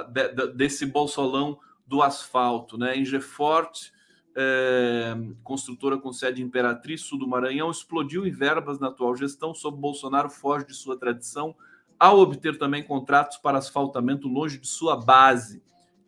uh, 0.07 0.13
de, 0.13 0.29
de, 0.29 0.53
desse 0.55 0.87
bolsolão 0.87 1.59
do 1.87 2.03
asfalto, 2.03 2.79
né? 2.79 2.97
Ingefort, 2.97 3.91
é, 4.37 5.17
construtora 5.43 5.99
com 5.99 6.13
sede 6.13 6.41
em 6.41 6.45
Imperatriz, 6.45 7.01
sul 7.01 7.19
do 7.19 7.27
Maranhão, 7.27 7.71
explodiu 7.71 8.25
em 8.25 8.31
verbas 8.31 8.79
na 8.79 8.89
atual 8.89 9.17
gestão, 9.17 9.53
sob 9.53 9.81
Bolsonaro 9.81 10.31
foge 10.31 10.67
de 10.67 10.75
sua 10.75 10.97
tradição 10.97 11.57
ao 11.99 12.21
obter 12.21 12.57
também 12.57 12.85
contratos 12.85 13.39
para 13.39 13.59
asfaltamento 13.59 14.29
longe 14.29 14.59
de 14.59 14.69
sua 14.69 14.95
base. 14.95 15.61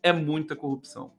É 0.02 0.12
muita 0.12 0.56
corrupção. 0.56 1.12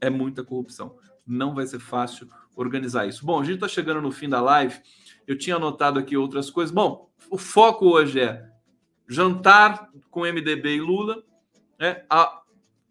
É 0.00 0.08
muita 0.08 0.44
corrupção. 0.44 0.96
Não 1.26 1.54
vai 1.54 1.66
ser 1.66 1.78
fácil 1.78 2.28
organizar 2.56 3.06
isso. 3.06 3.24
Bom, 3.24 3.40
a 3.40 3.44
gente 3.44 3.54
está 3.54 3.68
chegando 3.68 4.00
no 4.00 4.10
fim 4.10 4.28
da 4.28 4.40
live. 4.40 4.80
Eu 5.26 5.36
tinha 5.36 5.56
anotado 5.56 5.98
aqui 5.98 6.16
outras 6.16 6.50
coisas. 6.50 6.74
Bom, 6.74 7.10
o 7.30 7.38
foco 7.38 7.86
hoje 7.86 8.20
é 8.20 8.48
jantar 9.08 9.90
com 10.10 10.20
MDB 10.20 10.76
e 10.76 10.80
Lula. 10.80 11.22
Né? 11.78 12.04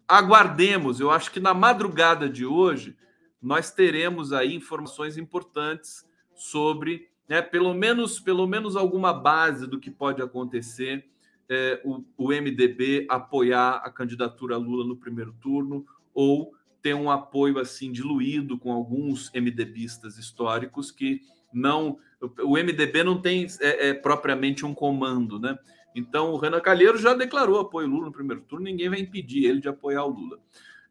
aguardemos, 0.08 1.00
eu 1.00 1.12
acho 1.12 1.32
que 1.32 1.40
na 1.40 1.54
madrugada 1.54 2.28
de 2.28 2.44
hoje 2.44 2.98
nós 3.40 3.72
teremos 3.72 4.34
aí 4.34 4.56
informações 4.56 5.18
importantes 5.18 6.04
sobre, 6.34 7.08
né, 7.28 7.44
pelo 7.44 7.76
menos 7.76 8.20
pelo 8.20 8.48
menos 8.48 8.76
alguma 8.76 9.14
base 9.14 9.68
do 9.68 9.80
que 9.80 9.92
pode 9.92 10.20
acontecer 10.20 11.08
é, 11.50 11.82
o, 11.84 12.04
o 12.18 12.28
MDB 12.30 13.08
apoiar 13.10 13.82
a 13.84 13.90
candidatura 13.90 14.56
Lula 14.56 14.86
no 14.86 14.96
primeiro 14.96 15.34
turno 15.42 15.86
ou 16.14 16.54
ter 16.82 16.94
um 16.94 17.10
apoio 17.10 17.60
assim 17.60 17.92
diluído 17.92 18.58
com 18.58 18.72
alguns 18.72 19.32
MDBistas 19.34 20.18
históricos 20.18 20.92
que 20.92 21.22
não 21.52 21.98
o 22.44 22.58
MDB 22.58 23.04
não 23.04 23.22
tem 23.22 23.48
é, 23.62 23.90
é, 23.90 23.94
propriamente 23.94 24.66
um 24.66 24.74
comando, 24.74 25.40
né? 25.40 25.58
Então, 25.96 26.32
o 26.32 26.38
Renan 26.38 26.60
Calheiro 26.60 26.98
já 26.98 27.14
declarou 27.14 27.60
apoio 27.60 27.88
Lula 27.88 28.08
no 28.08 28.12
primeiro 28.12 28.42
turno, 28.44 28.66
ninguém 28.66 28.90
vai 28.90 29.00
impedir 29.00 29.46
ele 29.46 29.62
de 29.62 29.70
apoiar 29.70 30.04
o 30.04 30.10
Lula. 30.10 30.38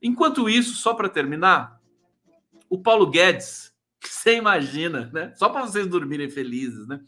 Enquanto 0.03 0.49
isso, 0.49 0.75
só 0.75 0.95
para 0.95 1.09
terminar, 1.09 1.81
o 2.69 2.79
Paulo 2.79 3.07
Guedes, 3.07 3.73
você 4.03 4.37
imagina, 4.37 5.11
né? 5.13 5.33
Só 5.37 5.49
para 5.49 5.67
vocês 5.67 5.87
dormirem 5.87 6.31
felizes, 6.31 6.87
né? 6.89 7.01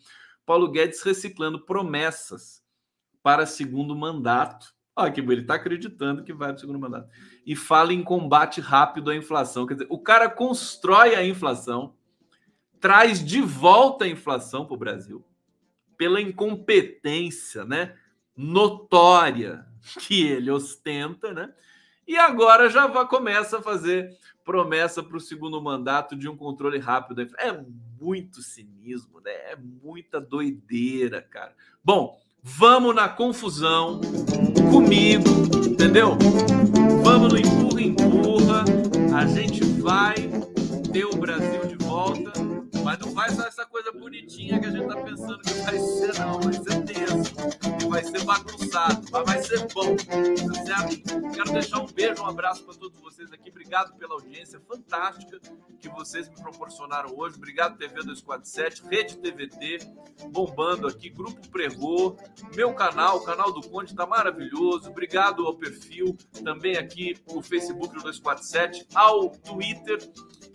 Paulo 0.45 0.71
Guedes 0.71 1.03
reciclando 1.03 1.65
promessas 1.65 2.60
para 3.23 3.47
segundo 3.47 3.95
mandato. 3.97 4.75
Olha 4.97 5.11
que 5.11 5.21
ele 5.21 5.41
está 5.41 5.55
acreditando 5.55 6.25
que 6.25 6.33
vai 6.33 6.49
para 6.49 6.57
o 6.57 6.61
segundo 6.61 6.79
mandato. 6.79 7.09
E 7.47 7.57
fala 7.57 7.93
em 7.93 8.03
combate 8.03 8.61
rápido 8.61 9.11
à 9.11 9.17
inflação. 9.17 9.67
Quer 9.67 9.75
dizer, 9.75 9.87
o 9.89 9.99
cara 9.99 10.29
constrói 10.29 11.15
a 11.15 11.25
inflação, 11.25 11.95
traz 12.79 13.25
de 13.25 13.41
volta 13.41 14.05
a 14.05 14.09
inflação 14.09 14.67
para 14.67 14.75
o 14.75 14.79
Brasil 14.79 15.25
pela 16.01 16.19
incompetência, 16.19 17.63
né, 17.67 17.95
notória 18.35 19.67
que 20.01 20.27
ele 20.27 20.51
ostenta, 20.51 21.31
né? 21.35 21.53
E 22.09 22.17
agora 22.17 22.71
já 22.71 22.89
começa 23.05 23.59
a 23.59 23.63
fazer 23.63 24.17
promessa 24.43 25.03
para 25.03 25.19
o 25.19 25.21
segundo 25.21 25.61
mandato 25.61 26.17
de 26.17 26.27
um 26.27 26.37
controle 26.37 26.79
rápido. 26.79 27.21
É 27.39 27.53
muito 28.01 28.43
cinismo, 28.43 29.21
né? 29.21 29.31
É 29.31 29.57
muita 29.57 30.19
doideira, 30.21 31.21
cara. 31.21 31.55
Bom, 31.85 32.19
vamos 32.43 32.95
na 32.95 33.09
confusão 33.09 34.01
comigo, 34.71 35.29
entendeu? 35.67 36.17
Vamos 37.03 37.33
no 37.33 37.39
empurra, 37.39 37.81
empurra. 37.81 38.65
A 39.15 39.27
gente 39.27 39.65
vai 39.65 40.15
ter 40.93 41.05
o 41.05 41.17
Brasil 41.17 41.70
mas 42.91 42.99
não 42.99 43.13
vai 43.13 43.31
ser 43.31 43.47
essa 43.47 43.65
coisa 43.65 43.93
bonitinha 43.93 44.59
que 44.59 44.67
a 44.67 44.71
gente 44.71 44.89
tá 44.89 44.97
pensando 44.97 45.39
que 45.39 45.53
vai 45.53 45.79
ser, 45.79 46.19
não. 46.19 46.41
Vai 46.41 46.53
ser 46.55 46.85
tenso. 46.85 47.89
Vai 47.89 48.05
ser 48.05 48.25
bagunçado. 48.25 49.07
Mas 49.13 49.25
vai 49.27 49.43
ser 49.45 49.69
bom. 49.73 49.97
Certo? 50.67 51.31
Quero 51.33 51.53
deixar 51.53 51.79
um 51.79 51.87
beijo, 51.87 52.21
um 52.21 52.27
abraço 52.27 52.65
para 52.65 52.75
todos 52.75 52.99
vocês 53.01 53.33
aqui. 53.33 53.49
Obrigado 53.49 53.97
pela 53.97 54.15
audiência 54.15 54.59
fantástica 54.67 55.39
que 55.79 55.89
vocês 55.89 56.29
me 56.29 56.35
proporcionaram 56.35 57.15
hoje. 57.17 57.37
Obrigado, 57.37 57.79
TV 57.79 57.95
247, 57.95 58.83
Rede 58.89 59.19
TVT, 59.19 59.79
bombando 60.33 60.89
aqui, 60.89 61.11
Grupo 61.11 61.49
Pregô, 61.49 62.17
meu 62.57 62.75
canal, 62.75 63.19
o 63.19 63.25
canal 63.25 63.53
do 63.53 63.61
Conde 63.69 63.95
tá 63.95 64.05
maravilhoso. 64.05 64.91
Obrigado 64.91 65.47
ao 65.47 65.57
perfil, 65.57 66.17
também 66.43 66.77
aqui 66.77 67.17
o 67.29 67.41
Facebook 67.41 67.95
do 67.95 68.03
247, 68.03 68.89
ao 68.95 69.31
Twitter. 69.31 69.99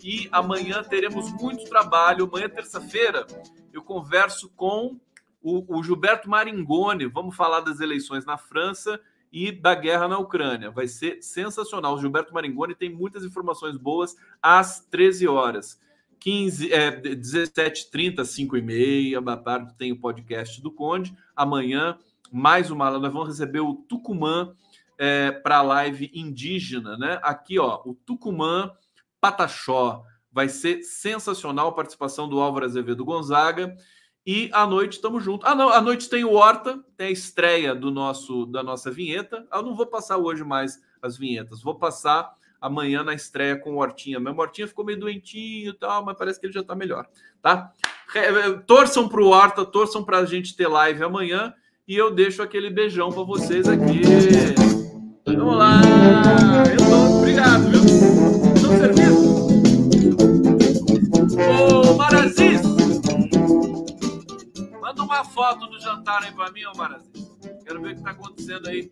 E 0.02 0.28
amanhã 0.30 0.82
teremos 0.82 1.32
muito 1.32 1.68
trabalho 1.68 2.24
amanhã, 2.26 2.48
terça-feira, 2.48 3.26
eu 3.72 3.82
converso 3.82 4.48
com 4.50 4.98
o, 5.42 5.78
o 5.78 5.82
Gilberto 5.82 6.28
Maringoni. 6.28 7.06
Vamos 7.06 7.36
falar 7.36 7.60
das 7.60 7.80
eleições 7.80 8.24
na 8.24 8.36
França 8.36 9.00
e 9.32 9.52
da 9.52 9.74
guerra 9.74 10.08
na 10.08 10.18
Ucrânia. 10.18 10.70
Vai 10.70 10.88
ser 10.88 11.22
sensacional. 11.22 11.94
O 11.94 12.00
Gilberto 12.00 12.32
Maringoni 12.32 12.74
tem 12.74 12.90
muitas 12.90 13.24
informações 13.24 13.76
boas 13.76 14.16
às 14.42 14.80
13 14.90 15.28
horas. 15.28 15.80
15, 16.18 16.72
é, 16.72 16.90
17h30, 17.00 18.24
5 18.24 18.56
e 18.56 18.62
meia, 18.62 19.20
da 19.20 19.36
tarde 19.36 19.74
tem 19.76 19.92
o 19.92 20.00
podcast 20.00 20.60
do 20.60 20.70
Conde. 20.70 21.16
Amanhã, 21.34 21.98
mais 22.32 22.70
uma, 22.70 22.90
nós 22.90 23.12
vamos 23.12 23.28
receber 23.28 23.60
o 23.60 23.74
Tucumã 23.74 24.54
é, 24.98 25.30
para 25.30 25.58
a 25.58 25.62
live 25.62 26.10
indígena, 26.14 26.96
né? 26.96 27.20
Aqui, 27.22 27.58
ó, 27.58 27.82
o 27.84 27.94
Tucumã 27.94 28.72
Pataxó. 29.26 30.04
Vai 30.30 30.48
ser 30.48 30.82
sensacional 30.82 31.68
a 31.68 31.72
participação 31.72 32.28
do 32.28 32.38
Álvaro 32.38 32.66
Azevedo 32.66 33.04
Gonzaga. 33.04 33.74
E 34.24 34.50
à 34.52 34.66
noite 34.66 34.94
estamos 34.94 35.24
juntos. 35.24 35.48
Ah, 35.48 35.54
não, 35.54 35.70
à 35.70 35.80
noite 35.80 36.08
tem 36.08 36.24
o 36.24 36.34
Horta, 36.34 36.78
tem 36.96 37.08
a 37.08 37.10
estreia 37.10 37.74
do 37.74 37.90
nosso 37.90 38.46
da 38.46 38.62
nossa 38.62 38.90
vinheta. 38.90 39.46
Eu 39.52 39.62
não 39.62 39.74
vou 39.74 39.86
passar 39.86 40.16
hoje 40.16 40.44
mais 40.44 40.80
as 41.00 41.16
vinhetas, 41.16 41.62
vou 41.62 41.76
passar 41.76 42.32
amanhã 42.60 43.02
na 43.02 43.14
estreia 43.14 43.56
com 43.56 43.74
o 43.74 43.78
Hortinha. 43.78 44.20
Meu 44.20 44.36
Hortinha 44.36 44.66
ficou 44.66 44.84
meio 44.84 44.98
doentinho 44.98 45.70
e 45.70 45.72
tal, 45.72 46.04
mas 46.04 46.16
parece 46.16 46.40
que 46.40 46.46
ele 46.46 46.52
já 46.52 46.60
está 46.60 46.74
melhor, 46.74 47.06
tá? 47.40 47.72
Torçam 48.66 49.08
para 49.08 49.22
o 49.22 49.28
Horta, 49.28 49.64
torçam 49.64 50.04
para 50.04 50.18
a 50.18 50.24
gente 50.24 50.56
ter 50.56 50.66
live 50.66 51.02
amanhã 51.02 51.54
e 51.86 51.96
eu 51.96 52.10
deixo 52.10 52.42
aquele 52.42 52.68
beijão 52.68 53.12
para 53.12 53.22
vocês 53.22 53.68
aqui. 53.68 54.02
Vamos 55.24 55.56
lá! 55.56 55.80
Eu 56.70 56.84
tô... 56.88 57.18
Obrigado, 57.18 57.68
viu? 57.70 57.84
Estão 58.54 58.78
servindo? 58.78 59.05
Marazis, 61.96 62.60
Manda 64.80 65.02
uma 65.02 65.24
foto 65.24 65.66
do 65.66 65.80
jantar 65.80 66.22
aí 66.22 66.32
pra 66.32 66.50
mim, 66.50 66.64
ô 66.64 66.82
Aziz. 66.82 67.26
Quero 67.64 67.80
ver 67.80 67.92
o 67.92 67.96
que 67.96 68.02
tá 68.02 68.10
acontecendo 68.10 68.68
aí. 68.68 68.88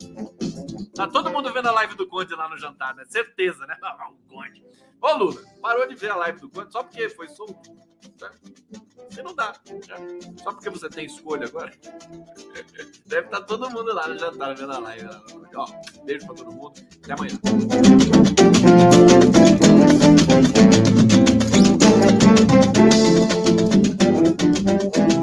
Tá 0.95 1.07
todo 1.07 1.31
mundo 1.31 1.53
vendo 1.53 1.69
a 1.69 1.73
live 1.73 1.95
do 1.95 2.07
Conde 2.07 2.35
lá 2.35 2.49
no 2.49 2.59
jantar, 2.59 2.95
né? 2.95 3.05
Certeza, 3.07 3.67
né? 3.67 3.77
O 4.11 4.35
Conde. 4.35 4.65
Ô, 5.01 5.13
Lula, 5.17 5.41
parou 5.61 5.87
de 5.87 5.95
ver 5.95 6.11
a 6.11 6.17
live 6.17 6.41
do 6.41 6.49
Conde 6.49 6.73
só 6.73 6.83
porque 6.83 7.09
foi 7.11 7.29
solto. 7.29 7.71
Né? 8.21 8.31
Você 9.11 9.23
não 9.23 9.35
dá. 9.35 9.53
Né? 9.69 10.19
Só 10.43 10.53
porque 10.53 10.71
você 10.71 10.89
tem 10.89 11.07
escolha 11.07 11.47
agora. 11.47 11.73
Deve 13.07 13.27
estar 13.27 13.43
todo 13.43 13.71
mundo 13.71 13.95
lá 13.95 14.09
no 14.09 14.19
jantar 14.19 14.57
vendo 14.57 14.73
a 14.73 14.79
live. 14.79 15.05
Né? 15.05 15.21
Ó, 15.55 15.67
beijo 16.05 16.27
pra 16.27 16.35
todo 16.35 16.53
mundo. 16.53 16.73
Até 17.03 17.13
amanhã. 17.13 17.39
Thank 22.05 22.79
you. 22.79 22.84
thank 24.39 24.97
you 24.97 25.14